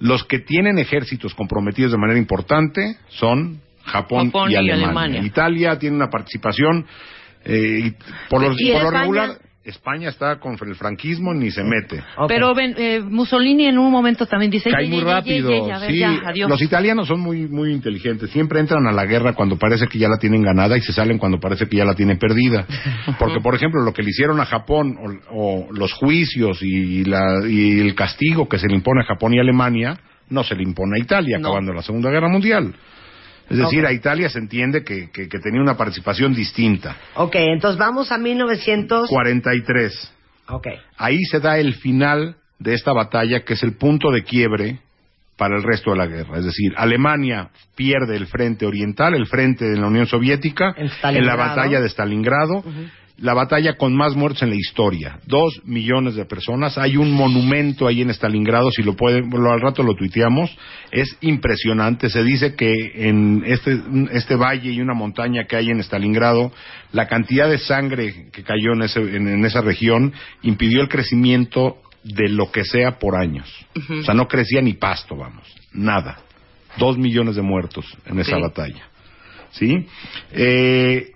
Los 0.01 0.25
que 0.25 0.41
tienen 0.41 0.79
ejércitos 0.79 1.35
comprometidos 1.35 1.93
de 1.93 1.99
manera 1.99 2.19
importante 2.19 2.97
son 3.09 3.61
Japón, 3.85 4.27
Japón 4.27 4.51
y, 4.51 4.55
y 4.55 4.57
Alemania. 4.57 4.85
Alemania. 4.87 5.23
Italia 5.25 5.79
tiene 5.79 5.97
una 5.97 6.09
participación. 6.09 6.87
eh, 7.45 7.81
y 7.85 7.91
por 8.29 8.43
lo, 8.43 8.53
¿Y 8.59 8.73
por 8.73 8.83
lo 8.83 8.91
regular, 8.91 9.39
España 9.71 10.09
está 10.11 10.39
con 10.39 10.57
el 10.61 10.75
franquismo 10.75 11.33
ni 11.35 11.51
se 11.51 11.65
mete. 11.65 12.03
Ok. 12.19 12.29
Pero 12.29 12.55
ven, 12.55 12.75
eh, 12.77 13.01
Mussolini 13.01 13.67
en 13.67 13.79
un 13.79 13.91
momento 13.91 14.27
también 14.27 14.51
dice, 14.51 14.71
Cae 14.71 14.85
"Ye, 14.85 14.91
muy 14.91 14.99
ye, 15.01 15.05
rápido. 15.05 15.51
ye, 15.51 15.65
ye, 15.67 15.73
a 15.73 15.79
ver, 15.79 15.91
sí, 15.91 15.99
ya, 15.99 16.21
adiós". 16.27 16.51
los 16.51 16.61
italianos 16.63 17.09
son 17.09 17.21
muy 17.21 17.47
muy 17.49 17.73
inteligentes. 17.73 18.31
Siempre 18.31 18.61
entran 18.61 18.87
a 18.87 18.93
la 18.93 19.07
guerra 19.07 19.33
cuando 19.33 19.57
parece 19.59 19.87
que 19.87 19.99
ya 19.99 20.09
la 20.09 20.19
tienen 20.19 20.43
ganada 20.43 20.77
y 20.77 20.81
se 20.83 20.93
salen 20.93 21.19
cuando 21.19 21.41
parece 21.41 21.67
que 21.67 21.77
ya 21.79 21.85
la 21.85 21.95
tienen 21.95 22.19
perdida. 22.19 22.67
Porque, 23.19 23.41
por 23.41 23.55
ejemplo, 23.55 23.83
lo 23.83 23.93
que 23.93 24.03
le 24.03 24.11
hicieron 24.11 24.41
a 24.41 24.45
Japón 24.45 24.97
o, 25.31 25.67
o 25.67 25.73
los 25.73 25.93
juicios 25.95 26.59
y, 26.63 27.05
la- 27.05 27.47
y 27.49 27.81
el 27.81 27.95
castigo 27.95 28.49
que 28.49 28.59
se 28.59 28.67
le 28.69 28.75
impone 28.75 29.03
a 29.03 29.07
Japón 29.07 29.35
y 29.35 29.39
Alemania 29.41 29.99
no 30.29 30.45
se 30.45 30.55
le 30.55 30.63
impone 30.63 30.97
a 30.97 31.01
Italia 31.03 31.39
No. 31.39 31.49
acabando 31.49 31.73
la 31.73 31.83
Segunda 31.83 32.11
Guerra 32.11 32.29
Mundial. 32.29 32.75
Es 33.51 33.59
decir, 33.59 33.85
a 33.85 33.93
Italia 33.93 34.29
se 34.31 34.39
entiende 34.39 34.85
que, 34.85 35.11
que- 35.11 35.29
que 35.29 35.39
tenía 35.41 35.61
una 35.61 35.77
participación 35.77 36.33
distinta. 36.35 36.97
Ok, 37.17 37.35
entonces 37.35 37.79
vamos 37.79 38.13
a 38.13 38.19
1900. 38.19 39.09
43. 39.09 40.13
Ok. 40.49 40.67
Ahí 40.97 41.19
se 41.25 41.41
da 41.41 41.59
el 41.59 41.75
final 41.75 42.37
de 42.59 42.75
esta 42.75 42.93
batalla, 42.93 43.41
que 43.41 43.55
es 43.55 43.63
el 43.63 43.73
punto 43.77 44.11
de 44.11 44.23
quiebre 44.25 44.79
para 45.37 45.57
el 45.57 45.63
resto 45.63 45.91
de 45.93 45.97
la 45.97 46.07
guerra. 46.07 46.39
Es 46.39 46.45
decir, 46.45 46.73
Alemania 46.77 47.49
pierde 47.75 48.15
el 48.17 48.27
frente 48.27 48.67
oriental, 48.67 49.15
el 49.15 49.27
frente 49.27 49.65
de 49.65 49.79
la 49.81 49.87
Unión 49.87 50.07
Soviética, 50.07 50.75
En 51.21 51.27
la 51.27 51.35
batalla 51.37 51.81
de 51.81 51.89
Stalingrado, 51.89 52.63
la 53.21 53.35
batalla 53.35 53.77
con 53.77 53.95
más 53.95 54.17
muertos 54.17 54.43
en 54.43 54.49
la 54.51 54.57
historia. 54.57 55.19
Dos 55.27 55.61
millones 55.65 56.15
de 56.15 56.25
personas. 56.25 56.79
Hay 56.79 56.97
un 56.97 57.13
monumento 57.13 57.87
ahí 57.87 58.01
en 58.01 58.11
Stalingrado, 58.11 58.71
si 58.71 58.83
lo 58.83 58.97
pueden, 58.97 59.29
lo- 59.31 59.53
al 59.53 59.61
rato 59.61 59.83
lo 59.83 59.95
tuiteamos. 59.95 60.51
Es 60.91 61.17
impresionante. 61.21 62.09
Se 62.09 62.25
dice 62.25 62.55
que 62.55 62.93
en 63.09 63.43
este, 63.47 63.79
este 64.13 64.37
valle 64.37 64.71
y 64.73 64.81
una 64.81 64.95
montaña 64.95 65.45
que 65.45 65.57
hay 65.57 65.71
en 65.71 65.81
Stalingrado, 65.83 66.51
la 66.93 67.07
cantidad 67.09 67.49
de 67.49 67.59
sangre 67.59 68.31
que 68.33 68.43
cayó 68.43 68.73
en, 68.73 68.83
ese- 68.83 69.17
en- 69.17 69.29
en 69.29 69.45
esa 69.45 69.61
región 69.61 70.13
impidió 70.43 70.81
el 70.81 70.89
crecimiento 70.89 71.77
de 72.03 72.31
lo 72.31 72.51
que 72.51 72.65
sea 72.65 72.99
por 72.99 73.17
años. 73.17 73.47
O 74.01 74.03
sea, 74.03 74.15
no 74.15 74.27
crecía 74.29 74.63
ni 74.63 74.73
pasto, 74.73 75.15
vamos, 75.17 75.45
nada. 75.73 76.19
Dos 76.79 76.97
millones 76.97 77.37
de 77.37 77.43
muertos 77.43 77.85
en 78.07 78.19
esa 78.21 78.39
batalla. 78.39 78.89
¿Sí? 79.51 79.85
Eh, 80.33 81.11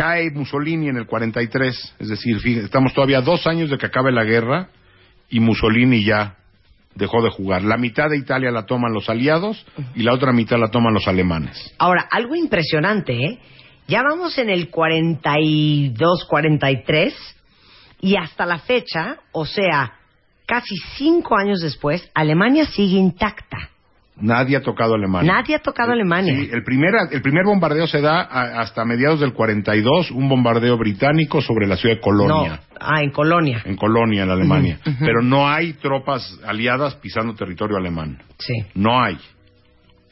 cae 0.00 0.30
Mussolini 0.30 0.88
en 0.88 0.96
el 0.96 1.04
43, 1.06 1.96
es 1.98 2.08
decir, 2.08 2.38
estamos 2.64 2.94
todavía 2.94 3.20
dos 3.20 3.46
años 3.46 3.68
de 3.68 3.76
que 3.76 3.84
acabe 3.84 4.10
la 4.10 4.24
guerra 4.24 4.70
y 5.28 5.40
Mussolini 5.40 6.02
ya 6.02 6.36
dejó 6.94 7.22
de 7.22 7.28
jugar. 7.28 7.64
La 7.64 7.76
mitad 7.76 8.08
de 8.08 8.16
Italia 8.16 8.50
la 8.50 8.64
toman 8.64 8.94
los 8.94 9.10
aliados 9.10 9.62
y 9.94 10.02
la 10.02 10.14
otra 10.14 10.32
mitad 10.32 10.58
la 10.58 10.70
toman 10.70 10.94
los 10.94 11.06
alemanes. 11.06 11.74
Ahora, 11.76 12.08
algo 12.10 12.34
impresionante, 12.34 13.12
¿eh? 13.12 13.38
Ya 13.88 14.02
vamos 14.02 14.38
en 14.38 14.48
el 14.48 14.70
42, 14.70 16.24
43 16.24 17.14
y 18.00 18.16
hasta 18.16 18.46
la 18.46 18.58
fecha, 18.58 19.18
o 19.32 19.44
sea, 19.44 19.98
casi 20.46 20.76
cinco 20.96 21.36
años 21.36 21.60
después, 21.60 22.10
Alemania 22.14 22.64
sigue 22.64 22.96
intacta. 22.96 23.68
Nadie 24.16 24.56
ha 24.56 24.60
tocado 24.60 24.94
Alemania. 24.94 25.32
Nadie 25.32 25.54
ha 25.56 25.60
tocado 25.60 25.92
Alemania. 25.92 26.34
Sí, 26.34 26.50
el 26.52 26.62
primer, 26.62 26.92
el 27.10 27.22
primer 27.22 27.44
bombardeo 27.44 27.86
se 27.86 28.00
da 28.00 28.20
hasta 28.20 28.84
mediados 28.84 29.20
del 29.20 29.32
42, 29.32 30.10
un 30.10 30.28
bombardeo 30.28 30.76
británico 30.76 31.40
sobre 31.40 31.66
la 31.66 31.76
ciudad 31.76 31.96
de 31.96 32.00
Colonia. 32.00 32.50
No. 32.50 32.78
Ah, 32.80 33.02
en 33.02 33.10
Colonia. 33.10 33.62
En 33.64 33.76
Colonia, 33.76 34.24
en 34.24 34.30
Alemania. 34.30 34.78
Pero 34.98 35.22
no 35.22 35.48
hay 35.48 35.74
tropas 35.74 36.38
aliadas 36.46 36.96
pisando 36.96 37.34
territorio 37.34 37.76
alemán. 37.76 38.18
Sí. 38.38 38.54
No 38.74 39.02
hay. 39.02 39.18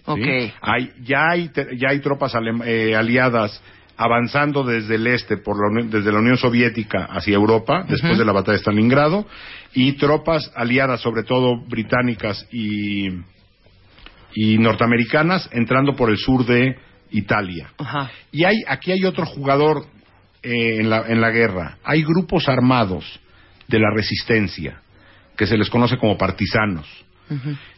Ok. 0.07 0.27
Hay, 0.63 0.91
ya, 1.03 1.31
hay, 1.31 1.51
ya 1.77 1.91
hay 1.91 2.01
tropas 2.01 2.33
eh, 2.65 2.95
aliadas 2.97 3.63
avanzando 3.99 4.63
desde 4.63 4.95
el 4.95 5.07
este, 5.09 5.37
por 5.37 5.57
desde 5.91 6.13
la 6.13 6.21
Unión 6.21 6.37
Soviética 6.37 7.07
hacia 7.11 7.35
Europa, 7.35 7.85
después 7.87 8.17
de 8.17 8.25
la 8.25 8.33
batalla 8.33 8.57
de 8.57 8.63
Stalingrado, 8.63 9.27
y 9.75 9.93
tropas 9.95 10.51
aliadas, 10.55 11.01
sobre 11.01 11.25
todo 11.25 11.57
británicas 11.67 12.47
y 12.53 13.09
y 14.41 14.57
norteamericanas 14.57 15.51
entrando 15.51 15.97
por 15.97 16.11
el 16.11 16.17
sur 16.17 16.47
de 16.47 16.77
Italia. 17.11 17.73
Y 18.31 18.45
hay, 18.45 18.63
aquí 18.69 18.93
hay 18.93 19.05
otro 19.05 19.27
jugador 19.27 19.87
eh, 20.45 20.77
en, 20.79 20.89
la, 20.89 21.09
en 21.09 21.21
la 21.21 21.31
guerra. 21.31 21.79
Hay 21.83 22.05
grupos 22.05 22.49
armados 22.49 23.19
de 23.67 23.81
la 23.81 23.91
resistencia, 23.93 24.81
que 25.37 25.45
se 25.45 25.57
les 25.57 25.69
conoce 25.69 25.97
como 25.97 26.17
partisanos. 26.17 26.87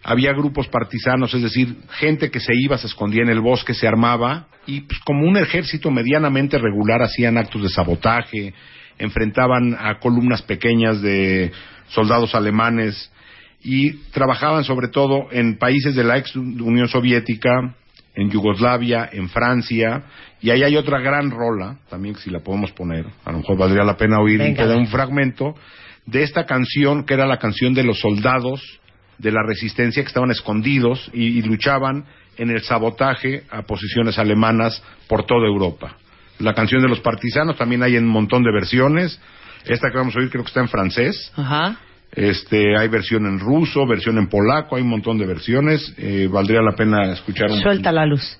Había 0.05 0.33
grupos 0.35 0.69
partisanos, 0.69 1.33
es 1.33 1.43
decir, 1.43 1.77
gente 1.93 2.31
que 2.31 2.41
se 2.41 2.53
iba, 2.55 2.77
se 2.77 2.89
escondía 2.89 3.23
en 3.23 3.31
el 3.31 3.41
bosque, 3.41 3.73
se 3.73 3.89
armaba 3.89 4.47
y 4.67 4.83
pues, 4.83 5.01
como 5.01 5.27
un 5.27 5.39
ejército 5.39 5.91
medianamente 5.91 6.59
regular 6.59 7.03
hacían 7.03 7.39
actos 7.39 7.63
de 7.63 7.71
sabotaje, 7.71 8.53
enfrentaban 8.99 9.77
a 9.81 9.99
columnas 9.99 10.43
pequeñas 10.43 11.01
de 11.01 11.53
soldados 11.89 12.35
alemanes 12.35 13.11
y 13.63 13.93
trabajaban 14.11 14.65
sobre 14.65 14.89
todo 14.89 15.29
en 15.31 15.59
países 15.59 15.95
de 15.95 16.05
la 16.05 16.19
ex 16.19 16.35
Unión 16.37 16.89
Soviética, 16.89 17.75
en 18.15 18.31
Yugoslavia, 18.31 19.09
en 19.13 19.29
Francia, 19.29 20.03
y 20.41 20.51
ahí 20.51 20.63
hay 20.63 20.77
otra 20.77 20.99
gran 21.01 21.31
rola, 21.31 21.79
también 21.89 22.17
si 22.17 22.31
la 22.31 22.41
podemos 22.41 22.73
poner, 22.73 23.07
a 23.25 23.33
lo 23.33 23.39
mejor 23.39 23.57
valdría 23.57 23.85
la 23.85 23.97
pena 23.97 24.21
oír 24.21 24.41
un 24.41 24.87
fragmento, 24.89 25.55
de 26.07 26.23
esta 26.23 26.47
canción 26.47 27.05
que 27.05 27.15
era 27.15 27.27
la 27.27 27.39
canción 27.39 27.75
de 27.75 27.85
los 27.85 28.01
soldados 28.01 28.81
de 29.19 29.31
la 29.31 29.43
resistencia 29.47 30.03
que 30.03 30.09
estaban 30.09 30.31
escondidos 30.31 31.11
y, 31.13 31.43
luchaban 31.43 32.05
en 32.39 32.51
el 32.51 32.63
sabotaje 32.63 33.45
a 33.51 33.63
posiciones 33.63 34.19
alemanas 34.19 34.83
por 35.09 35.27
toda 35.27 35.47
Europa. 35.47 35.97
La 36.39 36.55
canción 36.55 36.81
de 36.81 36.89
los 36.89 37.01
partisanos 37.01 37.57
también 37.59 37.83
hay 37.83 37.97
en 37.97 38.05
un 38.05 38.11
montón 38.11 38.43
de 38.43 38.51
versiones. 38.51 39.21
Esta 39.67 39.91
que 39.91 39.99
vamos 39.99 40.17
a 40.17 40.21
oír 40.21 40.31
creo 40.31 40.43
que 40.43 40.49
está 40.49 40.61
en 40.61 40.69
francés. 40.69 41.31
Ajá. 41.37 41.77
Este, 42.13 42.77
hay 42.77 42.89
versión 42.89 43.27
en 43.27 43.39
ruso, 43.39 43.87
versión 43.87 44.19
en 44.19 44.29
polaco, 44.29 44.77
hay 44.77 44.83
un 44.83 44.89
montón 44.89 45.19
de 45.19 45.27
versiones. 45.27 45.95
Eh, 45.97 46.29
valdría 46.31 46.61
la 46.61 46.75
pena 46.75 47.13
escuchar 47.13 47.51
un. 47.51 47.61
Suelta 47.61 47.93
la 47.93 48.07
luz. 48.07 48.40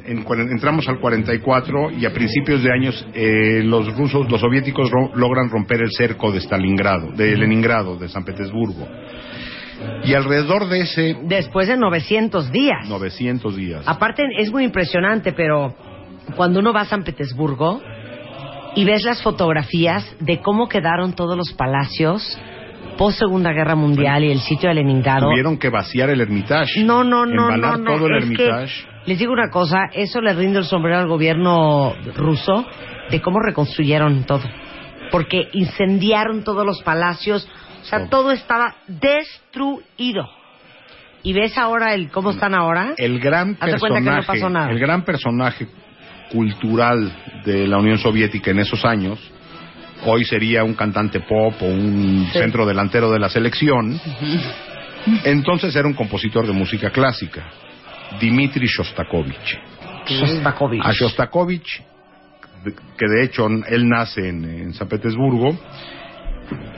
entramos 0.11 0.87
al 0.87 0.99
44 0.99 1.91
y 1.91 2.05
a 2.05 2.13
principios 2.13 2.63
de 2.63 2.71
años 2.71 3.07
eh, 3.13 3.61
los 3.63 3.95
rusos, 3.95 4.29
los 4.29 4.41
soviéticos 4.41 4.91
logran 5.15 5.49
romper 5.49 5.81
el 5.81 5.91
cerco 5.91 6.31
de 6.31 6.39
Stalingrado, 6.39 7.11
de 7.11 7.35
Leningrado, 7.35 7.97
de 7.97 8.09
San 8.09 8.23
Petersburgo. 8.23 8.87
Y 10.03 10.13
alrededor 10.13 10.69
de 10.69 10.81
ese... 10.81 11.17
Después 11.23 11.67
de 11.67 11.77
900 11.77 12.51
días. 12.51 12.87
900 12.87 13.55
días. 13.55 13.83
Aparte, 13.87 14.23
es 14.37 14.51
muy 14.51 14.63
impresionante, 14.63 15.33
pero 15.33 15.73
cuando 16.35 16.59
uno 16.59 16.71
va 16.71 16.81
a 16.81 16.85
San 16.85 17.03
Petersburgo 17.03 17.81
y 18.75 18.85
ves 18.85 19.03
las 19.03 19.21
fotografías 19.23 20.05
de 20.19 20.39
cómo 20.39 20.67
quedaron 20.67 21.13
todos 21.13 21.35
los 21.35 21.53
palacios 21.53 22.39
post 22.97 23.19
Segunda 23.19 23.51
Guerra 23.51 23.75
Mundial 23.75 24.23
y 24.23 24.31
el 24.31 24.39
sitio 24.39 24.69
de 24.69 24.75
Leningrado. 24.75 25.29
Tuvieron 25.29 25.57
que 25.57 25.69
vaciar 25.69 26.09
el 26.09 26.21
Hermitage. 26.21 26.83
No, 26.83 27.03
no, 27.03 27.25
no, 27.25 27.55
no, 27.57 27.77
no. 27.77 27.83
todo 27.83 28.07
el 28.07 28.23
Hermitage. 28.23 28.90
Les 29.05 29.17
digo 29.17 29.33
una 29.33 29.49
cosa, 29.49 29.89
eso 29.93 30.21
le 30.21 30.33
rinde 30.33 30.59
el 30.59 30.65
sombrero 30.65 30.99
al 30.99 31.07
gobierno 31.07 31.95
ruso 32.15 32.65
de 33.09 33.21
cómo 33.21 33.39
reconstruyeron 33.39 34.23
todo. 34.25 34.43
Porque 35.11 35.49
incendiaron 35.53 36.43
todos 36.43 36.65
los 36.65 36.81
palacios, 36.83 37.47
o 37.81 37.85
sea, 37.85 38.07
todo 38.07 38.31
estaba 38.31 38.75
destruido. 38.87 40.27
¿Y 41.23 41.33
ves 41.33 41.57
ahora 41.57 41.93
el 41.93 42.09
cómo 42.09 42.31
están 42.31 42.55
ahora? 42.55 42.93
El 42.97 43.19
gran 43.19 43.55
personaje, 43.55 44.71
el 44.71 44.79
gran 44.79 45.03
personaje 45.03 45.67
cultural 46.31 47.11
de 47.45 47.67
la 47.67 47.77
Unión 47.77 47.97
Soviética 47.97 48.51
en 48.51 48.59
esos 48.59 48.85
años 48.85 49.19
hoy 50.05 50.25
sería 50.25 50.63
un 50.63 50.73
cantante 50.73 51.19
pop 51.19 51.53
o 51.61 51.65
un 51.65 52.27
centro 52.31 52.65
delantero 52.65 53.11
de 53.11 53.19
la 53.19 53.29
selección. 53.29 53.99
Entonces 55.23 55.75
era 55.75 55.87
un 55.87 55.93
compositor 55.93 56.45
de 56.45 56.53
música 56.53 56.89
clásica, 56.91 57.43
Dmitri 58.19 58.67
Shostakovich. 58.67 59.59
Shostakovich. 60.07 60.81
A 60.83 60.91
Shostakovich, 60.91 61.83
que 62.97 63.07
de 63.07 63.23
hecho 63.23 63.47
él 63.47 63.87
nace 63.87 64.27
en, 64.27 64.73
San 64.73 64.87
Petersburgo, 64.87 65.57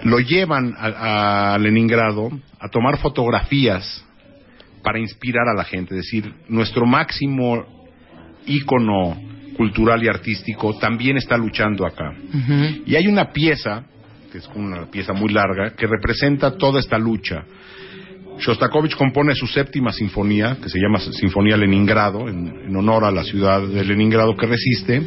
lo 0.03 0.19
llevan 0.19 0.73
a, 0.77 1.53
a, 1.53 1.57
Leningrado 1.57 2.29
a 2.59 2.69
tomar 2.69 2.97
fotografías 2.97 4.05
para 4.83 4.99
inspirar 4.99 5.47
a 5.47 5.53
la 5.53 5.63
gente. 5.63 5.95
Es 5.95 6.03
decir, 6.05 6.33
nuestro 6.47 6.85
máximo 6.85 7.65
ícono 8.45 9.17
cultural 9.53 10.03
y 10.03 10.07
artístico 10.07 10.77
también 10.77 11.17
está 11.17 11.37
luchando 11.37 11.85
acá. 11.85 12.13
Y 12.85 12.95
hay 12.95 13.07
una 13.07 13.31
pieza, 13.31 13.83
que 14.31 14.39
es 14.39 14.49
una 14.55 14.85
pieza 14.89 15.13
muy 15.13 15.31
larga, 15.31 15.75
que 15.75 15.87
representa 15.87 16.57
toda 16.57 16.79
esta 16.79 16.97
lucha. 16.97 17.43
Shostakovich 18.39 18.95
compone 18.95 19.35
su 19.35 19.47
séptima 19.47 19.91
sinfonía, 19.91 20.57
que 20.61 20.69
se 20.69 20.79
llama 20.79 20.99
Sinfonía 20.99 21.57
Leningrado, 21.57 22.27
en, 22.27 22.75
honor 22.75 23.05
a 23.05 23.11
la 23.11 23.23
ciudad 23.23 23.61
de 23.65 23.85
Leningrado 23.85 24.35
que 24.35 24.47
resiste, 24.47 25.01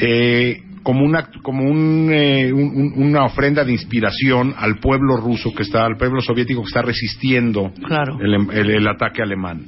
eh, 0.00 0.62
como, 0.82 1.04
una, 1.04 1.30
como 1.42 1.64
eh, 2.12 2.52
una 2.52 3.24
ofrenda 3.24 3.64
de 3.64 3.72
inspiración 3.72 4.54
al 4.56 4.78
pueblo 4.78 5.16
ruso 5.16 5.52
que 5.54 5.62
está, 5.62 5.84
al 5.84 5.96
pueblo 5.96 6.20
soviético 6.20 6.62
que 6.62 6.68
está 6.68 6.82
resistiendo 6.82 7.72
el 8.52 8.88
ataque 8.88 9.22
alemán. 9.22 9.64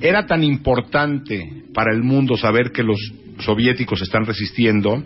Era 0.00 0.26
tan 0.26 0.44
importante 0.44 1.64
para 1.72 1.92
el 1.92 2.02
mundo 2.02 2.36
saber 2.36 2.70
que 2.70 2.82
los 2.82 2.98
soviéticos 3.38 4.02
están 4.02 4.24
resistiendo 4.24 5.02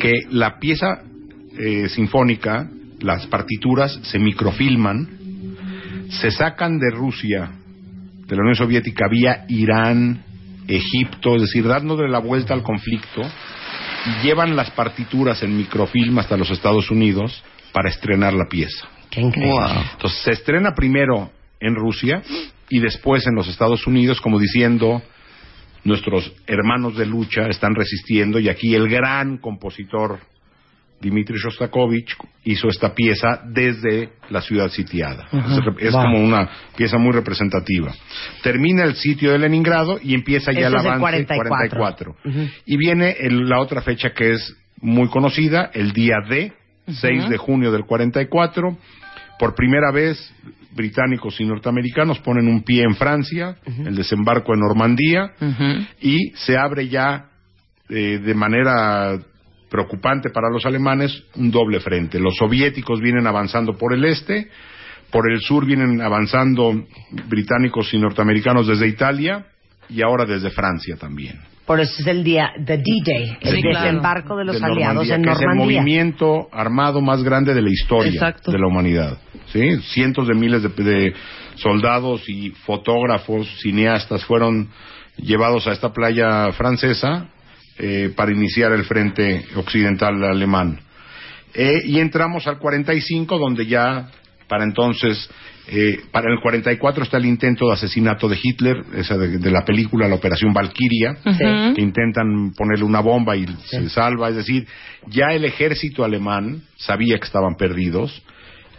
que 0.00 0.12
la 0.30 0.58
pieza 0.58 1.02
eh, 1.58 1.88
sinfónica, 1.88 2.68
las 3.00 3.26
partituras 3.26 3.98
se 4.02 4.18
microfilman, 4.18 5.17
se 6.08 6.30
sacan 6.30 6.78
de 6.78 6.90
Rusia 6.90 7.50
de 8.26 8.36
la 8.36 8.42
Unión 8.42 8.56
Soviética 8.56 9.08
vía 9.08 9.44
Irán, 9.48 10.22
Egipto, 10.66 11.36
es 11.36 11.42
decir, 11.42 11.66
dándole 11.66 12.08
la 12.08 12.18
vuelta 12.18 12.52
al 12.52 12.62
conflicto, 12.62 13.22
y 14.04 14.26
llevan 14.26 14.54
las 14.54 14.70
partituras 14.70 15.42
en 15.42 15.56
microfilm 15.56 16.18
hasta 16.18 16.36
los 16.36 16.50
Estados 16.50 16.90
Unidos 16.90 17.42
para 17.72 17.88
estrenar 17.88 18.34
la 18.34 18.46
pieza. 18.48 18.86
Qué 19.10 19.22
increíble. 19.22 19.66
Entonces 19.92 20.20
se 20.22 20.32
estrena 20.32 20.74
primero 20.74 21.30
en 21.58 21.74
Rusia 21.74 22.22
y 22.68 22.80
después 22.80 23.26
en 23.26 23.34
los 23.34 23.48
Estados 23.48 23.86
Unidos, 23.86 24.20
como 24.20 24.38
diciendo, 24.38 25.02
nuestros 25.84 26.32
hermanos 26.46 26.96
de 26.96 27.06
lucha 27.06 27.48
están 27.48 27.74
resistiendo 27.74 28.38
y 28.38 28.48
aquí 28.48 28.74
el 28.74 28.88
gran 28.88 29.38
compositor 29.38 30.20
Dmitri 31.00 31.38
Shostakovich 31.38 32.16
hizo 32.44 32.68
esta 32.68 32.92
pieza 32.94 33.40
desde 33.46 34.10
la 34.30 34.40
ciudad 34.40 34.68
sitiada. 34.68 35.28
Es, 35.32 35.86
es 35.86 35.92
Wow. 35.92 36.02
como 36.02 36.18
una 36.20 36.48
pieza 36.76 36.98
muy 36.98 37.12
representativa. 37.12 37.92
Termina 38.42 38.84
el 38.84 38.94
sitio 38.96 39.30
de 39.32 39.38
Leningrado 39.38 39.98
y 40.02 40.14
empieza 40.14 40.50
ya 40.52 40.60
Eso 40.60 40.68
el 40.68 40.74
es 40.74 40.80
el 40.80 40.86
avance 40.88 41.26
44. 41.26 42.16
Ujú. 42.24 42.48
Y 42.66 42.76
viene 42.76 43.16
el- 43.20 43.48
la 43.48 43.60
otra 43.60 43.80
fecha 43.82 44.10
que 44.10 44.32
es 44.32 44.56
muy 44.80 45.08
conocida, 45.08 45.70
el 45.72 45.92
día 45.92 46.16
D, 46.28 46.52
6 46.86 47.28
de 47.28 47.36
junio 47.36 47.70
del 47.70 47.84
44. 47.84 48.76
Por 49.38 49.54
primera 49.54 49.92
vez, 49.92 50.18
británicos 50.74 51.40
y 51.40 51.44
norteamericanos 51.44 52.18
ponen 52.20 52.48
un 52.48 52.62
pie 52.62 52.82
en 52.82 52.94
Francia, 52.96 53.56
el 53.66 53.94
desembarco 53.94 54.52
en 54.54 54.60
Normandía, 54.60 55.32
y 56.00 56.30
se 56.34 56.56
abre 56.56 56.88
ya 56.88 57.26
eh, 57.90 58.18
de 58.18 58.34
manera 58.34 59.18
preocupante 59.70 60.30
para 60.30 60.50
los 60.50 60.64
alemanes 60.66 61.24
un 61.36 61.50
doble 61.50 61.80
frente. 61.80 62.18
Los 62.18 62.36
soviéticos 62.36 63.00
vienen 63.00 63.26
avanzando 63.26 63.76
por 63.76 63.94
el 63.94 64.04
este, 64.04 64.48
por 65.10 65.30
el 65.30 65.40
sur 65.40 65.64
vienen 65.64 66.00
avanzando 66.00 66.72
británicos 67.28 67.92
y 67.94 67.98
norteamericanos 67.98 68.66
desde 68.66 68.86
Italia 68.88 69.46
y 69.88 70.02
ahora 70.02 70.24
desde 70.26 70.50
Francia 70.50 70.96
también. 70.96 71.38
Por 71.66 71.80
eso 71.80 71.92
es 72.00 72.06
el 72.06 72.24
día, 72.24 72.50
the 72.64 72.78
D-Day, 72.78 73.36
el 73.42 73.56
Sí, 73.56 73.60
claro. 73.62 73.84
desembarco 73.84 74.36
de 74.36 74.44
los 74.46 74.58
de 74.58 74.64
aliados 74.66 75.06
Normandía, 75.06 75.14
en 75.16 75.22
que 75.22 75.30
es 75.32 75.40
el 75.40 75.54
movimiento 75.54 76.48
armado 76.50 77.02
más 77.02 77.22
grande 77.22 77.52
de 77.52 77.60
la 77.60 77.70
historia 77.70 78.10
Exacto. 78.10 78.50
de 78.50 78.58
la 78.58 78.66
humanidad. 78.66 79.18
¿sí? 79.52 79.76
Cientos 79.92 80.28
de 80.28 80.34
miles 80.34 80.62
de, 80.62 80.68
de 80.70 81.14
soldados 81.56 82.26
y 82.28 82.50
fotógrafos, 82.50 83.46
cineastas 83.60 84.24
fueron 84.24 84.70
llevados 85.18 85.66
a 85.66 85.72
esta 85.72 85.92
playa 85.92 86.52
francesa 86.52 87.28
eh, 87.78 88.12
para 88.14 88.32
iniciar 88.32 88.72
el 88.72 88.84
frente 88.84 89.44
occidental 89.56 90.22
alemán. 90.24 90.80
Eh, 91.54 91.82
y 91.86 91.98
entramos 91.98 92.46
al 92.46 92.58
45, 92.58 93.38
donde 93.38 93.66
ya, 93.66 94.08
para 94.48 94.64
entonces, 94.64 95.28
eh, 95.68 96.00
para 96.12 96.30
el 96.32 96.40
44 96.40 97.02
está 97.04 97.16
el 97.16 97.26
intento 97.26 97.66
de 97.66 97.72
asesinato 97.74 98.28
de 98.28 98.38
Hitler, 98.42 98.76
esa 98.96 99.16
de, 99.16 99.38
de 99.38 99.50
la 99.50 99.64
película 99.64 100.08
La 100.08 100.14
Operación 100.14 100.52
Valkyria, 100.52 101.16
que 101.74 101.82
intentan 101.82 102.52
ponerle 102.56 102.84
una 102.84 103.00
bomba 103.00 103.36
y 103.36 103.46
se 103.66 103.88
salva. 103.90 104.28
Es 104.28 104.36
decir, 104.36 104.66
ya 105.06 105.28
el 105.32 105.44
ejército 105.44 106.04
alemán 106.04 106.62
sabía 106.76 107.18
que 107.18 107.24
estaban 107.26 107.54
perdidos 107.56 108.22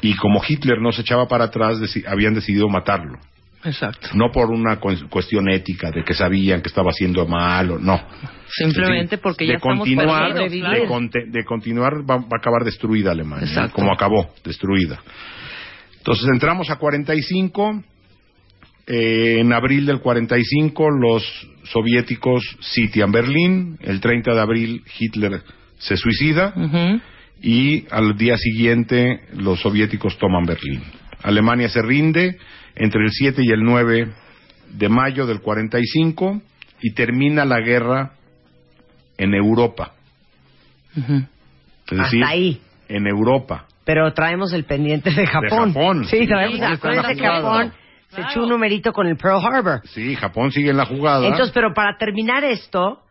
y 0.01 0.15
como 0.15 0.41
Hitler 0.47 0.79
no 0.81 0.91
se 0.91 1.01
echaba 1.01 1.27
para 1.27 1.45
atrás, 1.45 1.79
deci- 1.79 2.05
habían 2.07 2.33
decidido 2.33 2.69
matarlo. 2.69 3.19
Exacto. 3.63 4.09
No 4.13 4.31
por 4.31 4.49
una 4.51 4.77
cu- 4.79 5.09
cuestión 5.09 5.49
ética 5.49 5.91
de 5.91 6.03
que 6.03 6.13
sabían 6.13 6.61
que 6.61 6.69
estaba 6.69 6.91
haciendo 6.91 7.27
mal 7.27 7.71
o 7.71 7.79
no. 7.79 7.99
Simplemente 8.47 9.17
porque 9.17 9.45
de 9.45 9.51
ya 9.51 9.57
estamos 9.57 9.79
continuar, 9.79 10.33
de, 10.33 10.59
claro. 10.59 10.85
conte- 10.87 11.25
de 11.27 11.43
continuar 11.43 11.93
va, 12.09 12.17
va 12.17 12.27
a 12.31 12.37
acabar 12.39 12.63
destruida 12.63 13.11
Alemania, 13.11 13.45
¿no? 13.45 13.51
Exacto. 13.51 13.73
como 13.75 13.91
acabó, 13.93 14.33
destruida. 14.43 14.99
Entonces 15.97 16.25
entramos 16.31 16.69
a 16.69 16.77
45. 16.77 17.83
eh, 18.87 19.37
en 19.39 19.53
abril 19.53 19.85
del 19.85 19.99
45 19.99 20.89
los 20.89 21.23
soviéticos 21.65 22.43
sitian 22.61 23.11
Berlín. 23.11 23.77
El 23.81 23.99
30 23.99 24.33
de 24.33 24.39
abril 24.41 24.83
Hitler 24.97 25.41
se 25.77 25.95
suicida 25.97 26.53
y 27.41 27.85
al 27.91 28.17
día 28.17 28.35
siguiente 28.37 29.21
los 29.35 29.59
soviéticos 29.61 30.17
toman 30.17 30.45
Berlín. 30.45 30.81
Alemania 31.21 31.69
se 31.69 31.81
rinde 31.81 32.37
entre 32.75 33.03
el 33.03 33.11
7 33.11 33.41
y 33.43 33.51
el 33.51 33.63
9 33.63 34.07
de 34.71 34.89
mayo 34.89 35.25
del 35.25 35.41
45 35.41 36.41
y 36.81 36.93
termina 36.93 37.43
la 37.45 37.59
guerra 37.59 38.11
en 39.17 39.33
Europa. 39.33 39.93
Ujú. 40.95 41.23
Es 41.91 41.97
decir, 41.97 42.23
Hasta 42.23 42.33
ahí. 42.33 42.61
en 42.87 43.07
Europa. 43.07 43.65
Pero 43.83 44.13
traemos 44.13 44.53
el 44.53 44.63
pendiente 44.65 45.09
de 45.11 45.25
Japón. 45.25 45.73
Japón, 45.73 46.05
Sí, 46.05 46.19
sí. 46.19 46.27
traemos 46.27 46.59
el 46.59 46.77
pendiente 46.79 47.15
de. 47.15 47.19
Japón. 47.27 47.73
Se 48.09 48.21
echó 48.21 48.43
un 48.43 48.49
numerito 48.49 48.91
con 48.91 49.05
el 49.07 49.17
Pearl 49.17 49.39
Harbor. 49.43 49.81
Sí, 49.85 50.15
Japón 50.15 50.51
sigue 50.51 50.71
en 50.71 50.77
la 50.77 50.85
jugada. 50.85 51.25
Entonces, 51.27 51.51
pero 51.53 51.73
para 51.75 51.95
terminar 51.97 52.43
esto, 52.43 53.01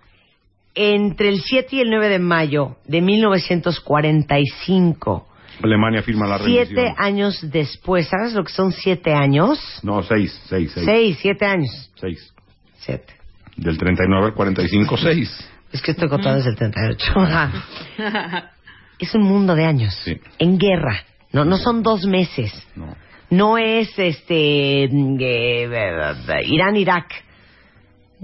entre 0.75 1.29
el 1.29 1.41
7 1.41 1.77
y 1.77 1.81
el 1.81 1.91
9 1.91 2.09
de 2.09 2.19
mayo 2.19 2.77
de 2.85 3.01
1945, 3.01 5.28
Alemania 5.63 6.03
firma 6.03 6.27
la 6.27 6.39
rendición. 6.39 6.67
siete 6.67 6.95
años 6.97 7.39
después, 7.51 8.09
¿sabes 8.09 8.33
lo 8.35 8.45
que 8.45 8.53
son 8.53 8.73
siete 8.73 9.13
años? 9.13 9.59
No, 9.83 10.03
seis, 10.03 10.41
seis, 10.49 10.71
seis. 10.73 10.87
Seis, 10.87 11.19
siete 11.21 11.45
años. 11.45 11.91
Seis. 11.97 12.33
Siete. 12.79 13.15
Del 13.57 13.77
39 13.77 14.27
al 14.27 14.35
45, 14.35 14.97
seis. 14.97 15.51
Es 15.73 15.83
que 15.83 15.91
estoy 15.91 16.09
contando 16.09 16.37
desde 16.39 16.51
el 16.51 16.57
38. 16.57 17.13
Ajá. 17.17 17.53
es 18.99 19.15
un 19.15 19.23
mundo 19.23 19.55
de 19.55 19.65
años. 19.65 19.95
Sí. 20.05 20.17
En 20.39 20.59
guerra. 20.59 21.03
No, 21.33 21.45
no 21.45 21.57
son 21.59 21.83
dos 21.83 22.07
meses. 22.07 22.53
No. 22.77 22.97
No 23.31 23.59
es 23.59 23.91
este 23.99 24.89
mm, 24.91 25.17
eh, 25.21 25.65
eh, 25.65 26.41
Irán, 26.47 26.77
Irak. 26.77 27.25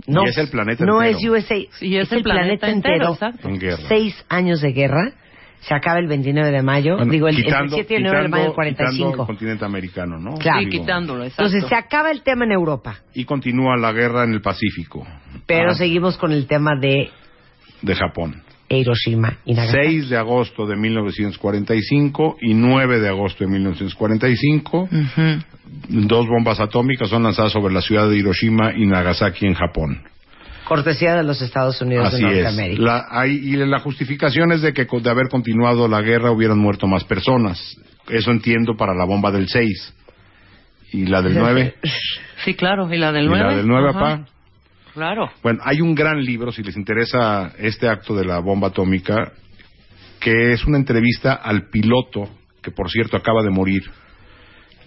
No, 0.07 0.25
Y 0.25 0.31
es 0.31 0.39
el 0.39 0.49
planeta 0.49 0.85
no 0.85 1.03
entero. 1.03 1.37
es 1.37 1.45
USA. 1.45 1.57
Sí, 1.79 1.97
es 1.97 2.11
el 2.11 2.23
planeta 2.23 2.69
entero, 2.69 3.13
exacto. 3.13 3.49
En 3.49 3.59
guerra. 3.59 3.83
Seis 3.89 4.25
años 4.29 4.61
de 4.61 4.73
guerra. 4.73 5.13
Se 5.69 5.75
acaba 5.75 5.99
el 5.99 6.07
29 6.07 6.51
de 6.51 6.63
mayo. 6.63 6.97
Bueno, 6.97 7.11
Digo, 7.13 7.27
el, 7.29 7.37
entre 7.37 7.49
el 7.49 7.53
quitando- 7.55 7.75
7 7.77 7.95
y 7.95 7.97
el 7.97 8.03
9 8.03 8.23
de 8.23 8.29
mayo 8.29 8.43
del 8.45 8.53
quitando- 8.53 8.71
quitando 8.71 8.95
45. 9.07 9.23
el 9.23 9.27
continente 9.27 9.65
americano, 9.65 10.19
¿no? 10.19 10.35
Claro. 10.37 10.59
Sí, 10.61 10.65
Digo, 10.67 10.83
quitándolo, 10.83 11.25
exacto. 11.25 11.43
Entonces 11.45 11.69
se 11.69 11.75
acaba 11.75 12.11
el 12.11 12.23
tema 12.23 12.45
en 12.45 12.53
Europa. 12.53 12.97
Y 13.15 13.25
continúa 13.25 13.77
la 13.77 13.93
guerra 13.93 14.25
en 14.25 14.33
el 14.35 14.41
Pacífico. 14.43 15.07
Pero 15.47 15.71
Ah, 15.71 15.75
seguimos 15.75 16.17
con 16.19 16.33
el 16.33 16.47
tema 16.47 16.73
de 16.81 17.11
De 17.83 17.95
Japón. 17.95 18.43
Hiroshima 18.69 19.39
y 19.45 19.55
Nagasaki. 19.55 19.87
6 19.87 20.09
de 20.09 20.17
agosto 20.17 20.67
de 20.67 20.75
1945 20.77 22.37
y 22.41 22.55
9 22.55 22.99
de 22.99 23.09
agosto 23.09 23.45
de 23.45 23.51
1945. 23.51 24.83
Ujú. 24.83 25.43
Dos 26.09 26.27
bombas 26.27 26.61
atómicas 26.61 27.09
son 27.09 27.23
lanzadas 27.23 27.53
sobre 27.53 27.73
la 27.75 27.81
ciudad 27.83 28.09
de 28.09 28.17
Hiroshima 28.17 28.73
y 28.75 28.87
Nagasaki 28.87 29.47
en 29.47 29.55
Japón. 29.55 30.03
Cortesía 30.65 31.15
de 31.15 31.25
los 31.25 31.41
Estados 31.43 31.81
Unidos 31.83 32.09
Así 32.09 32.23
de 32.23 32.29
es. 32.29 32.45
Norteamérica. 32.45 32.83
La, 32.83 33.07
hay- 33.11 33.37
y 33.37 33.57
la 33.57 33.81
justificación 33.81 34.53
es 34.53 34.63
de 34.63 34.73
que 34.73 34.87
de 34.87 35.11
haber 35.11 35.29
continuado 35.29 35.89
la 35.89 36.01
guerra 36.01 36.31
hubieran 36.31 36.59
muerto 36.59 36.87
más 36.87 37.05
personas. 37.05 37.61
Eso 38.09 38.31
entiendo 38.31 38.77
para 38.77 38.95
la 38.95 39.05
bomba 39.05 39.31
del 39.31 39.49
6. 39.49 39.95
¿Y 40.93 41.07
la 41.07 41.23
del 41.23 41.35
9? 41.39 41.75
Sí, 42.45 42.53
claro. 42.55 42.93
¿Y 42.93 42.99
la 42.99 43.11
del 43.11 43.25
¿Y 43.25 43.29
9? 43.29 43.43
la 43.43 43.57
del 43.57 43.67
9, 43.67 43.93
papá? 43.95 44.27
Claro. 44.93 45.31
Bueno, 45.43 45.61
hay 45.65 45.81
un 45.81 45.95
gran 45.95 46.23
libro, 46.23 46.53
si 46.53 46.63
les 46.63 46.77
interesa 46.77 47.53
este 47.59 47.89
acto 47.89 48.15
de 48.15 48.25
la 48.27 48.39
bomba 48.41 48.69
atómica, 48.69 49.33
que 50.21 50.53
es 50.53 50.65
una 50.67 50.77
entrevista 50.77 51.33
al 51.35 51.69
piloto, 51.71 52.29
que 52.63 52.71
por 52.71 52.91
cierto 52.91 53.17
acaba 53.17 53.43
de 53.43 53.51
morir, 53.51 53.83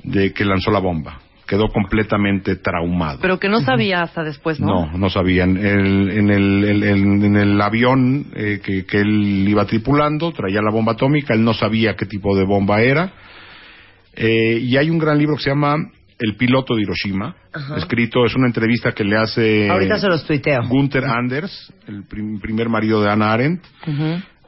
de 0.04 0.34
que 0.34 0.46
lanzó 0.46 0.70
la 0.72 0.80
bomba. 0.80 1.20
Quedó 1.48 1.70
completamente 1.70 2.58
traumado. 2.58 3.20
Pero 3.22 3.40
que 3.40 3.48
no 3.48 3.62
sabía 3.62 4.02
hasta 4.02 4.22
después, 4.24 4.60
¿no? 4.60 4.86
No, 4.92 4.98
no 4.98 5.10
sabían. 5.10 5.56
El- 5.58 6.10
en, 6.12 6.30
el, 6.30 6.84
en 6.84 7.36
el 7.38 7.62
avión 7.62 8.26
eh, 8.36 8.60
que, 8.62 8.86
que 8.86 8.98
él 9.00 9.46
iba 9.48 9.64
tripulando 9.66 10.32
traía 10.34 10.62
la 10.62 10.72
bomba 10.72 10.92
atómica, 10.92 11.34
él 11.34 11.44
no 11.46 11.54
sabía 11.54 11.96
qué 11.96 12.06
tipo 12.06 12.36
de 12.36 12.44
bomba 12.46 12.82
era. 12.82 13.12
Eh, 14.16 14.60
y 14.62 14.78
hay 14.78 14.90
un 14.90 14.98
gran 14.98 15.18
libro 15.18 15.36
que 15.38 15.44
se 15.44 15.50
llama 15.52 15.76
El 16.20 16.36
piloto 16.36 16.76
de 16.76 16.82
Hiroshima, 16.82 17.36
escrito, 17.78 18.26
es 18.26 18.36
una 18.36 18.48
entrevista 18.48 18.92
que 18.92 19.04
le 19.04 19.16
hace 19.18 19.70
Ahorita 19.70 20.00
se 20.00 20.08
los 20.08 20.26
tuiteo. 20.26 20.64
Gunther 20.68 21.06
Anders, 21.06 21.72
el 21.88 22.04
prim- 22.04 22.40
primer 22.40 22.68
marido 22.68 23.02
de 23.02 23.10
Anna 23.12 23.32
Arendt, 23.32 23.64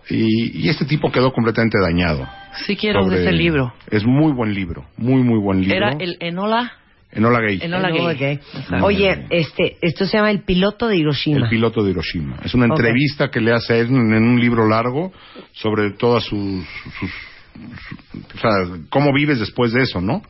y, 0.09 0.65
y 0.65 0.69
este 0.69 0.85
tipo 0.85 1.11
quedó 1.11 1.31
completamente 1.31 1.77
dañado. 1.79 2.27
Sí 2.65 2.75
quiero 2.75 3.03
sobre- 3.03 3.21
ese 3.21 3.31
libro. 3.31 3.71
Es 3.91 4.03
muy 4.05 4.31
buen 4.33 4.53
libro, 4.55 4.85
muy, 4.97 5.21
muy 5.21 5.39
buen 5.39 5.61
libro. 5.61 5.75
Era 5.77 5.91
el 5.99 6.17
Enola. 6.19 6.73
Enola 7.11 7.39
Gay. 7.41 7.59
Enola 7.61 7.89
Enola 7.89 8.13
Gay. 8.13 8.33
Exacto. 8.35 8.85
Oye, 8.85 9.25
este, 9.31 9.77
esto 9.81 10.05
se 10.05 10.17
llama 10.17 10.29
El 10.31 10.43
piloto 10.43 10.87
de 10.87 10.97
Hiroshima. 10.97 11.43
El 11.45 11.49
piloto 11.49 11.83
de 11.83 11.91
Hiroshima. 11.91 12.37
Es 12.43 12.53
una 12.53 12.65
entrevista 12.67 13.29
que 13.31 13.41
le 13.41 13.51
hace 13.51 13.79
en, 13.79 13.95
en 14.13 14.23
un 14.23 14.39
libro 14.39 14.67
largo 14.67 15.11
sobre 15.53 15.91
todas 15.91 16.23
sus, 16.23 16.63
sus- 16.99 17.09
su- 17.09 18.37
o 18.37 18.39
sea, 18.39 18.51
cómo 18.89 19.11
vives 19.13 19.39
después 19.39 19.73
de 19.73 19.81
eso, 19.83 20.01
¿no? 20.01 20.21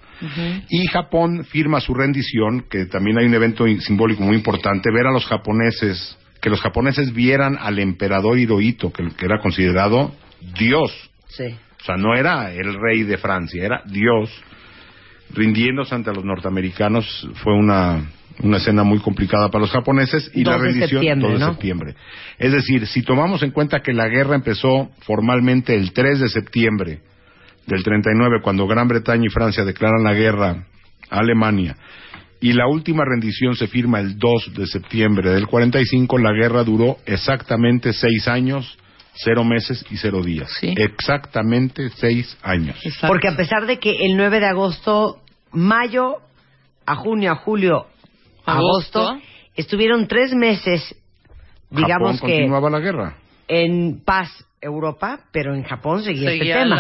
Y 0.69 0.85
Japón 0.87 1.45
firma 1.45 1.79
su 1.79 1.93
rendición, 1.93 2.65
que 2.69 2.85
también 2.85 3.17
hay 3.19 3.25
un 3.25 3.33
evento 3.33 3.65
simbólico 3.79 4.23
muy 4.23 4.35
importante, 4.35 4.89
ver 4.91 5.05
a 5.07 5.11
los 5.11 5.25
japoneses, 5.25 6.17
que 6.41 6.49
los 6.49 6.59
japoneses 6.61 7.13
vieran 7.13 7.57
al 7.59 7.79
emperador 7.79 8.37
Hirohito, 8.39 8.91
que, 8.91 9.07
que 9.15 9.25
era 9.25 9.39
considerado 9.39 10.13
Dios. 10.57 10.91
Sí. 11.27 11.55
O 11.81 11.83
sea, 11.85 11.95
no 11.95 12.15
era 12.15 12.51
el 12.53 12.73
rey 12.73 13.03
de 13.03 13.17
Francia, 13.17 13.63
era 13.63 13.81
Dios. 13.85 14.29
Rindiéndose 15.31 15.95
ante 15.95 16.11
los 16.13 16.25
norteamericanos 16.25 17.29
fue 17.35 17.53
una, 17.53 18.09
una 18.41 18.57
escena 18.57 18.83
muy 18.83 18.99
complicada 18.99 19.49
para 19.49 19.61
los 19.61 19.71
japoneses 19.71 20.31
y 20.33 20.43
la 20.43 20.53
2 20.53 20.61
de 20.61 20.67
rendición 20.67 20.89
septiembre, 20.89 21.29
2 21.29 21.39
de 21.39 21.45
¿no? 21.45 21.51
septiembre. 21.51 21.95
Es 22.37 22.51
decir, 22.51 22.87
si 22.87 23.03
tomamos 23.03 23.43
en 23.43 23.51
cuenta 23.51 23.81
que 23.81 23.93
la 23.93 24.07
guerra 24.07 24.35
empezó 24.35 24.89
formalmente 25.01 25.75
el 25.75 25.93
3 25.93 26.19
de 26.19 26.29
septiembre 26.29 26.99
del 27.67 27.83
39, 27.83 28.41
cuando 28.41 28.65
Gran 28.67 28.87
Bretaña 28.87 29.25
y 29.25 29.29
Francia 29.29 29.63
declaran 29.63 30.03
la 30.03 30.13
guerra 30.13 30.65
a 31.09 31.19
Alemania, 31.19 31.75
y 32.41 32.53
la 32.53 32.67
última 32.67 33.03
rendición 33.05 33.55
se 33.55 33.67
firma 33.67 33.99
el 33.99 34.17
2 34.17 34.53
de 34.55 34.65
septiembre 34.65 35.31
del 35.31 35.47
45, 35.47 36.17
la 36.17 36.31
guerra 36.31 36.63
duró 36.63 36.97
exactamente 37.05 37.91
seis 37.93 38.27
años, 38.27 38.77
cero 39.23 39.43
meses 39.43 39.85
y 39.89 39.97
cero 39.97 40.21
días. 40.23 40.49
Sí. 40.59 40.73
Exactamente 40.77 41.89
seis 41.97 42.37
años. 42.41 42.77
Exacto. 42.83 43.07
Porque 43.07 43.27
a 43.27 43.35
pesar 43.35 43.65
de 43.65 43.79
que 43.79 44.05
el 44.05 44.15
9 44.17 44.39
de 44.39 44.45
agosto, 44.47 45.21
mayo, 45.51 46.17
a 46.85 46.95
junio, 46.95 47.31
a 47.31 47.35
julio, 47.35 47.87
a 48.45 48.53
agosto, 48.57 49.09
Agosto. 49.09 49.27
estuvieron 49.55 50.07
tres 50.07 50.33
meses, 50.33 50.95
digamos 51.69 52.15
Japón 52.15 52.29
que 52.29 52.35
continuaba 52.35 52.69
la 52.69 52.79
guerra. 52.79 53.15
en 53.47 54.01
paz 54.03 54.45
Europa, 54.61 55.21
pero 55.31 55.55
en 55.55 55.63
Japón 55.63 56.03
seguía, 56.03 56.31
Seguía 56.31 56.55
este 56.55 56.65
tema. 56.65 56.75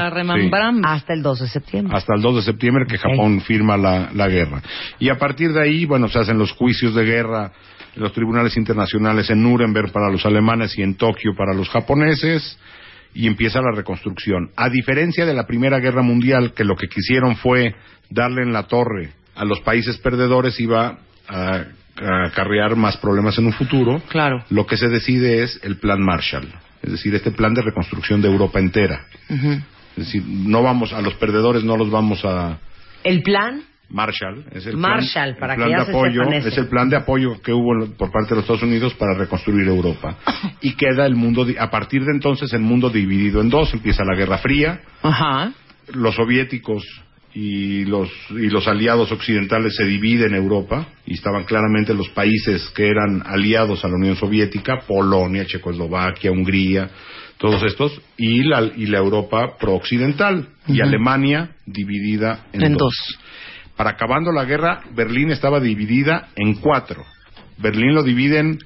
Hasta 0.85 1.13
el 1.13 1.21
2 1.21 1.39
de 1.39 1.47
septiembre. 1.47 1.95
hasta 1.95 2.13
el 2.15 2.21
2 2.21 2.35
de 2.35 2.41
septiembre 2.41 2.85
que. 2.87 2.97
Japón 2.97 3.41
firma 3.41 3.77
la, 3.77 4.09
la 4.13 4.27
guerra. 4.27 4.61
Y 4.99 5.09
a 5.09 5.17
partir 5.17 5.53
de 5.53 5.61
ahí, 5.63 5.85
bueno, 5.85 6.09
se 6.09 6.19
hacen 6.19 6.37
los 6.37 6.51
juicios 6.51 6.93
de 6.93 7.05
guerra 7.05 7.53
los 7.95 8.13
tribunales 8.13 8.55
internacionales 8.57 9.29
en 9.29 9.43
Nuremberg 9.43 9.91
para 9.91 10.09
los 10.09 10.25
alemanes 10.25 10.77
y 10.77 10.81
en 10.81 10.95
Tokio 10.95 11.35
para 11.35 11.53
los 11.53 11.69
japoneses 11.69 12.57
y 13.13 13.27
empieza 13.27 13.61
la 13.61 13.75
reconstrucción. 13.75 14.51
A 14.55 14.69
diferencia 14.69 15.25
de 15.25 15.33
la 15.33 15.47
Primera 15.47 15.79
Guerra 15.79 16.01
Mundial, 16.01 16.53
que 16.53 16.63
lo 16.63 16.75
que 16.75 16.87
quisieron 16.87 17.35
fue 17.37 17.75
darle 18.09 18.43
en 18.43 18.53
la 18.53 18.63
torre 18.63 19.11
a 19.35 19.45
los 19.45 19.61
países 19.61 19.97
perdedores, 19.97 20.59
iba 20.59 20.99
a, 21.27 21.63
a 21.97 22.25
acarrear 22.25 22.75
más 22.75 22.97
problemas 22.97 23.37
en 23.37 23.47
un 23.47 23.53
futuro. 23.53 24.01
Claro. 24.09 24.43
Lo 24.49 24.65
que 24.65 24.77
se 24.77 24.89
decide 24.89 25.43
es 25.43 25.59
el 25.63 25.77
Plan 25.77 26.01
Marshall, 26.01 26.47
es 26.81 26.91
decir, 26.91 27.15
este 27.15 27.31
plan 27.31 27.53
de 27.53 27.61
reconstrucción 27.61 28.21
de 28.21 28.27
Europa 28.27 28.59
entera. 28.59 29.05
Es 29.29 30.05
decir, 30.05 30.23
no 30.25 30.61
vamos 30.63 30.93
a 30.93 31.01
los 31.01 31.15
perdedores, 31.15 31.63
no 31.63 31.77
los 31.77 31.89
vamos 31.89 32.23
a 32.23 32.59
El 33.03 33.21
plan, 33.21 33.63
Marshall, 33.89 34.45
es 34.51 34.65
el 34.67 34.77
Marshall, 34.77 35.35
plan, 35.35 35.39
para 35.39 35.53
el 35.53 35.59
plan 35.59 35.69
de 35.69 35.91
apoyo, 35.91 36.21
es 36.31 36.57
el 36.57 36.67
plan 36.67 36.89
de 36.89 36.95
apoyo 36.97 37.41
que 37.41 37.51
hubo 37.53 37.73
en- 37.83 37.91
por 37.93 38.11
parte 38.11 38.29
de 38.29 38.35
los 38.35 38.43
Estados 38.43 38.63
Unidos 38.63 38.93
para 38.95 39.15
reconstruir 39.15 39.67
Europa. 39.67 40.17
Y 40.61 40.73
queda 40.73 41.05
el 41.05 41.15
mundo, 41.15 41.45
a 41.57 41.69
partir 41.71 42.03
de 42.03 42.11
entonces 42.13 42.51
el 42.53 42.61
mundo 42.61 42.89
dividido 42.89 43.41
en 43.41 43.49
dos, 43.49 43.73
empieza 43.73 44.03
la 44.03 44.15
Guerra 44.15 44.37
Fría, 44.39 44.81
Ajá. 45.01 45.51
los 45.93 46.15
soviéticos 46.15 46.83
y 47.33 47.85
los 47.85 48.09
y 48.31 48.49
los 48.49 48.67
aliados 48.67 49.11
occidentales 49.11 49.75
se 49.75 49.85
dividen 49.85 50.33
Europa 50.33 50.87
y 51.05 51.13
estaban 51.13 51.43
claramente 51.43 51.93
los 51.93 52.09
países 52.09 52.69
que 52.75 52.87
eran 52.89 53.21
aliados 53.25 53.85
a 53.85 53.87
la 53.87 53.95
Unión 53.95 54.15
Soviética, 54.15 54.79
Polonia, 54.87 55.45
Checoslovaquia, 55.45 56.31
Hungría, 56.31 56.89
todos 57.37 57.61
estos 57.63 58.01
y 58.17 58.43
la 58.43 58.63
y 58.75 58.87
la 58.87 58.97
Europa 58.97 59.55
prooccidental 59.59 60.47
y 60.67 60.81
Alemania 60.81 61.51
dividida 61.67 62.47
en, 62.51 62.63
En 62.63 62.73
dos. 62.73 62.79
dos. 62.81 63.19
Para 63.79 63.91
acabando 63.91 64.33
la 64.33 64.43
guerra, 64.43 64.81
Berlín 64.93 65.31
estaba 65.31 65.61
dividida 65.61 66.27
en 66.35 66.55
cuatro. 66.55 67.05
Berlín 67.59 67.93
lo 67.95 68.03
dividen 68.03 68.59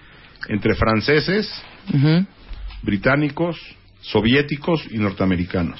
entre 0.49 0.73
franceses, 0.73 1.47
británicos, 2.81 3.57
soviéticos 4.01 4.83
y 4.89 4.97
norteamericanos. 4.97 5.79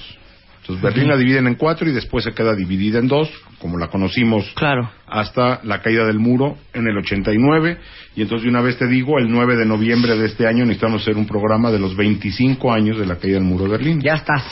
Entonces 0.61 0.83
Berlín 0.83 1.09
la 1.09 1.17
dividen 1.17 1.47
en 1.47 1.55
cuatro 1.55 1.89
y 1.89 1.93
después 1.93 2.23
se 2.25 2.33
queda 2.33 2.53
dividida 2.53 2.99
en 2.99 3.07
dos, 3.07 3.27
como 3.57 3.79
la 3.79 3.87
conocimos 3.87 4.45
Claro. 4.55 4.91
hasta 5.07 5.61
la 5.63 5.81
caída 5.81 6.05
del 6.05 6.19
muro 6.19 6.59
en 6.71 6.85
el 6.87 6.95
89. 6.99 7.79
Y 8.15 8.21
entonces 8.21 8.43
de 8.43 8.49
una 8.51 8.61
vez 8.61 8.77
te 8.77 8.85
digo, 8.87 9.17
el 9.17 9.31
9 9.31 9.55
de 9.57 9.65
noviembre 9.65 10.15
de 10.15 10.27
este 10.27 10.45
año 10.45 10.59
necesitamos 10.63 11.01
hacer 11.01 11.17
un 11.17 11.25
programa 11.25 11.71
de 11.71 11.79
los 11.79 11.95
25 11.97 12.71
años 12.71 12.99
de 12.99 13.07
la 13.07 13.15
caída 13.15 13.37
del 13.39 13.45
muro 13.47 13.63
de 13.63 13.71
Berlín. 13.71 13.99
ya 13.99 14.13
estás. 14.13 14.43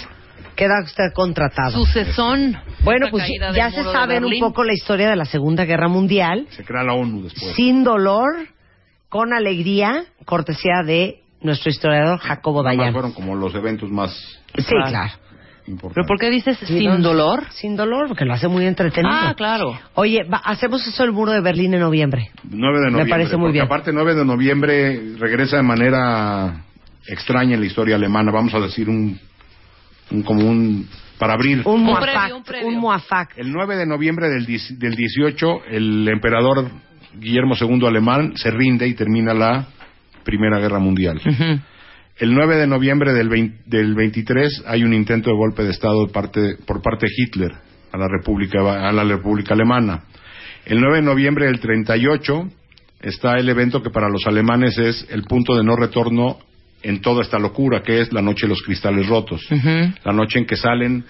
Queda 0.56 0.82
usted 0.84 1.12
contratado. 1.14 1.72
Sucesón. 1.72 2.58
Bueno, 2.84 3.08
pues 3.10 3.26
ya 3.56 3.72
se 3.72 3.84
saben 3.84 4.26
un 4.26 4.40
poco 4.40 4.64
la 4.64 4.74
historia 4.74 5.10
de 5.10 5.16
la 5.16 5.26
Segunda 5.26 5.66
Guerra 5.66 5.88
Mundial, 5.88 6.48
Se 6.52 6.64
crea 6.64 6.84
la 6.84 6.94
ONU 6.94 7.24
después. 7.24 7.56
sin 7.56 7.84
dolor, 7.84 8.48
con 9.10 9.34
alegría, 9.34 10.04
cortesía 10.26 10.84
de 10.86 11.22
nuestro 11.42 11.72
historiador 11.72 12.20
Jacobo 12.20 12.64
Dayan. 12.64 12.94
fueron 12.94 13.14
como 13.14 13.36
los 13.36 13.54
eventos 13.56 13.90
más 13.90 14.12
Sí, 14.56 14.64
Claro. 14.66 14.90
claro. 14.90 15.12
importantes. 15.68 15.94
¿Pero 15.96 16.08
por 16.08 16.20
qué 16.20 16.30
dices 16.30 16.58
sin 16.66 17.02
dolor? 17.02 17.44
Sin 17.52 17.76
dolor, 17.78 18.08
porque 18.10 18.26
lo 18.26 18.34
hace 18.34 18.48
muy 18.48 18.66
entretenido. 18.66 19.14
Ah, 19.16 19.34
claro. 19.36 19.80
Oye, 19.96 20.24
va- 20.24 20.42
hacemos 20.44 20.86
eso 20.86 21.04
el 21.04 21.12
muro 21.14 21.32
de 21.32 21.40
Berlín 21.42 21.74
en 21.74 21.80
noviembre. 21.80 22.32
9 22.44 22.80
de 22.80 22.86
Me 22.86 22.92
noviembre. 22.92 23.10
parece 23.10 23.38
muy 23.38 23.46
porque 23.48 23.54
bien. 23.54 23.66
Aparte, 23.66 23.92
9 23.94 24.16
de 24.16 24.26
noviembre 24.26 25.00
regresa 25.18 25.58
de 25.58 25.64
manera 25.64 26.64
extraña 27.08 27.54
en 27.54 27.60
la 27.62 27.66
historia 27.66 27.96
alemana. 27.96 28.32
Vamos 28.32 28.54
a 28.54 28.60
decir 28.60 28.90
un, 28.90 29.20
un 30.12 30.24
como 30.24 30.48
un 30.48 30.88
para 31.18 31.34
abrir. 31.34 31.62
Un 31.66 31.88
Un 31.88 32.00
previo, 32.00 32.38
un 32.38 32.44
previo. 32.44 32.68
Un 32.68 32.78
muafac. 32.78 33.38
El 33.38 33.52
9 33.52 33.76
de 33.76 33.86
noviembre 33.86 34.30
del, 34.30 34.46
del 34.46 34.96
18, 34.96 35.66
el 35.70 36.08
emperador 36.08 36.70
Guillermo 37.14 37.54
II 37.60 37.86
alemán 37.86 38.34
se 38.36 38.50
rinde 38.50 38.88
y 38.88 38.94
termina 38.96 39.34
la 39.34 39.68
Primera 40.24 40.60
Guerra 40.60 40.80
Mundial. 40.80 41.18
Ujú. 41.18 41.60
El 42.18 42.34
9 42.34 42.56
de 42.56 42.68
noviembre 42.68 43.14
del, 43.14 43.30
20 43.30 43.64
del 43.66 43.96
23 43.96 44.64
hay 44.68 44.84
un 44.84 44.94
intento 44.94 45.30
de 45.30 45.36
golpe 45.36 45.64
de 45.64 45.72
Estado 45.72 46.06
de 46.06 46.12
parte- 46.14 46.56
por 46.66 46.82
parte 46.82 47.08
de 47.08 47.14
Hitler 47.16 47.52
a 47.92 47.98
la 47.98 48.08
República, 48.08 48.60
a 48.88 48.92
la 48.92 49.04
República 49.04 49.54
Alemana. 49.54 50.04
El 50.66 50.80
9 50.80 50.98
de 50.98 51.02
noviembre 51.04 51.46
del 51.48 51.60
38 51.60 52.48
está 53.02 53.38
el 53.38 53.50
evento 53.50 53.82
que 53.82 53.90
para 53.90 54.10
los 54.10 54.26
alemanes 54.28 54.78
es 54.78 55.08
el 55.10 55.24
punto 55.24 55.56
de 55.56 55.64
no 55.64 55.76
retorno 55.76 56.38
en 56.84 57.02
toda 57.02 57.22
esta 57.22 57.38
locura, 57.40 57.82
que 57.84 58.02
es 58.02 58.12
la 58.14 58.22
noche 58.22 58.44
de 58.48 58.50
los 58.50 58.62
cristales 58.62 59.08
rotos. 59.08 59.42
La 60.04 60.12
noche 60.14 60.40
en 60.40 60.46
que 60.46 60.56
salen 60.56 61.04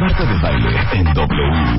Marta 0.00 0.24
de 0.24 0.38
baile 0.42 0.70
en 0.92 1.12
W. 1.12 1.76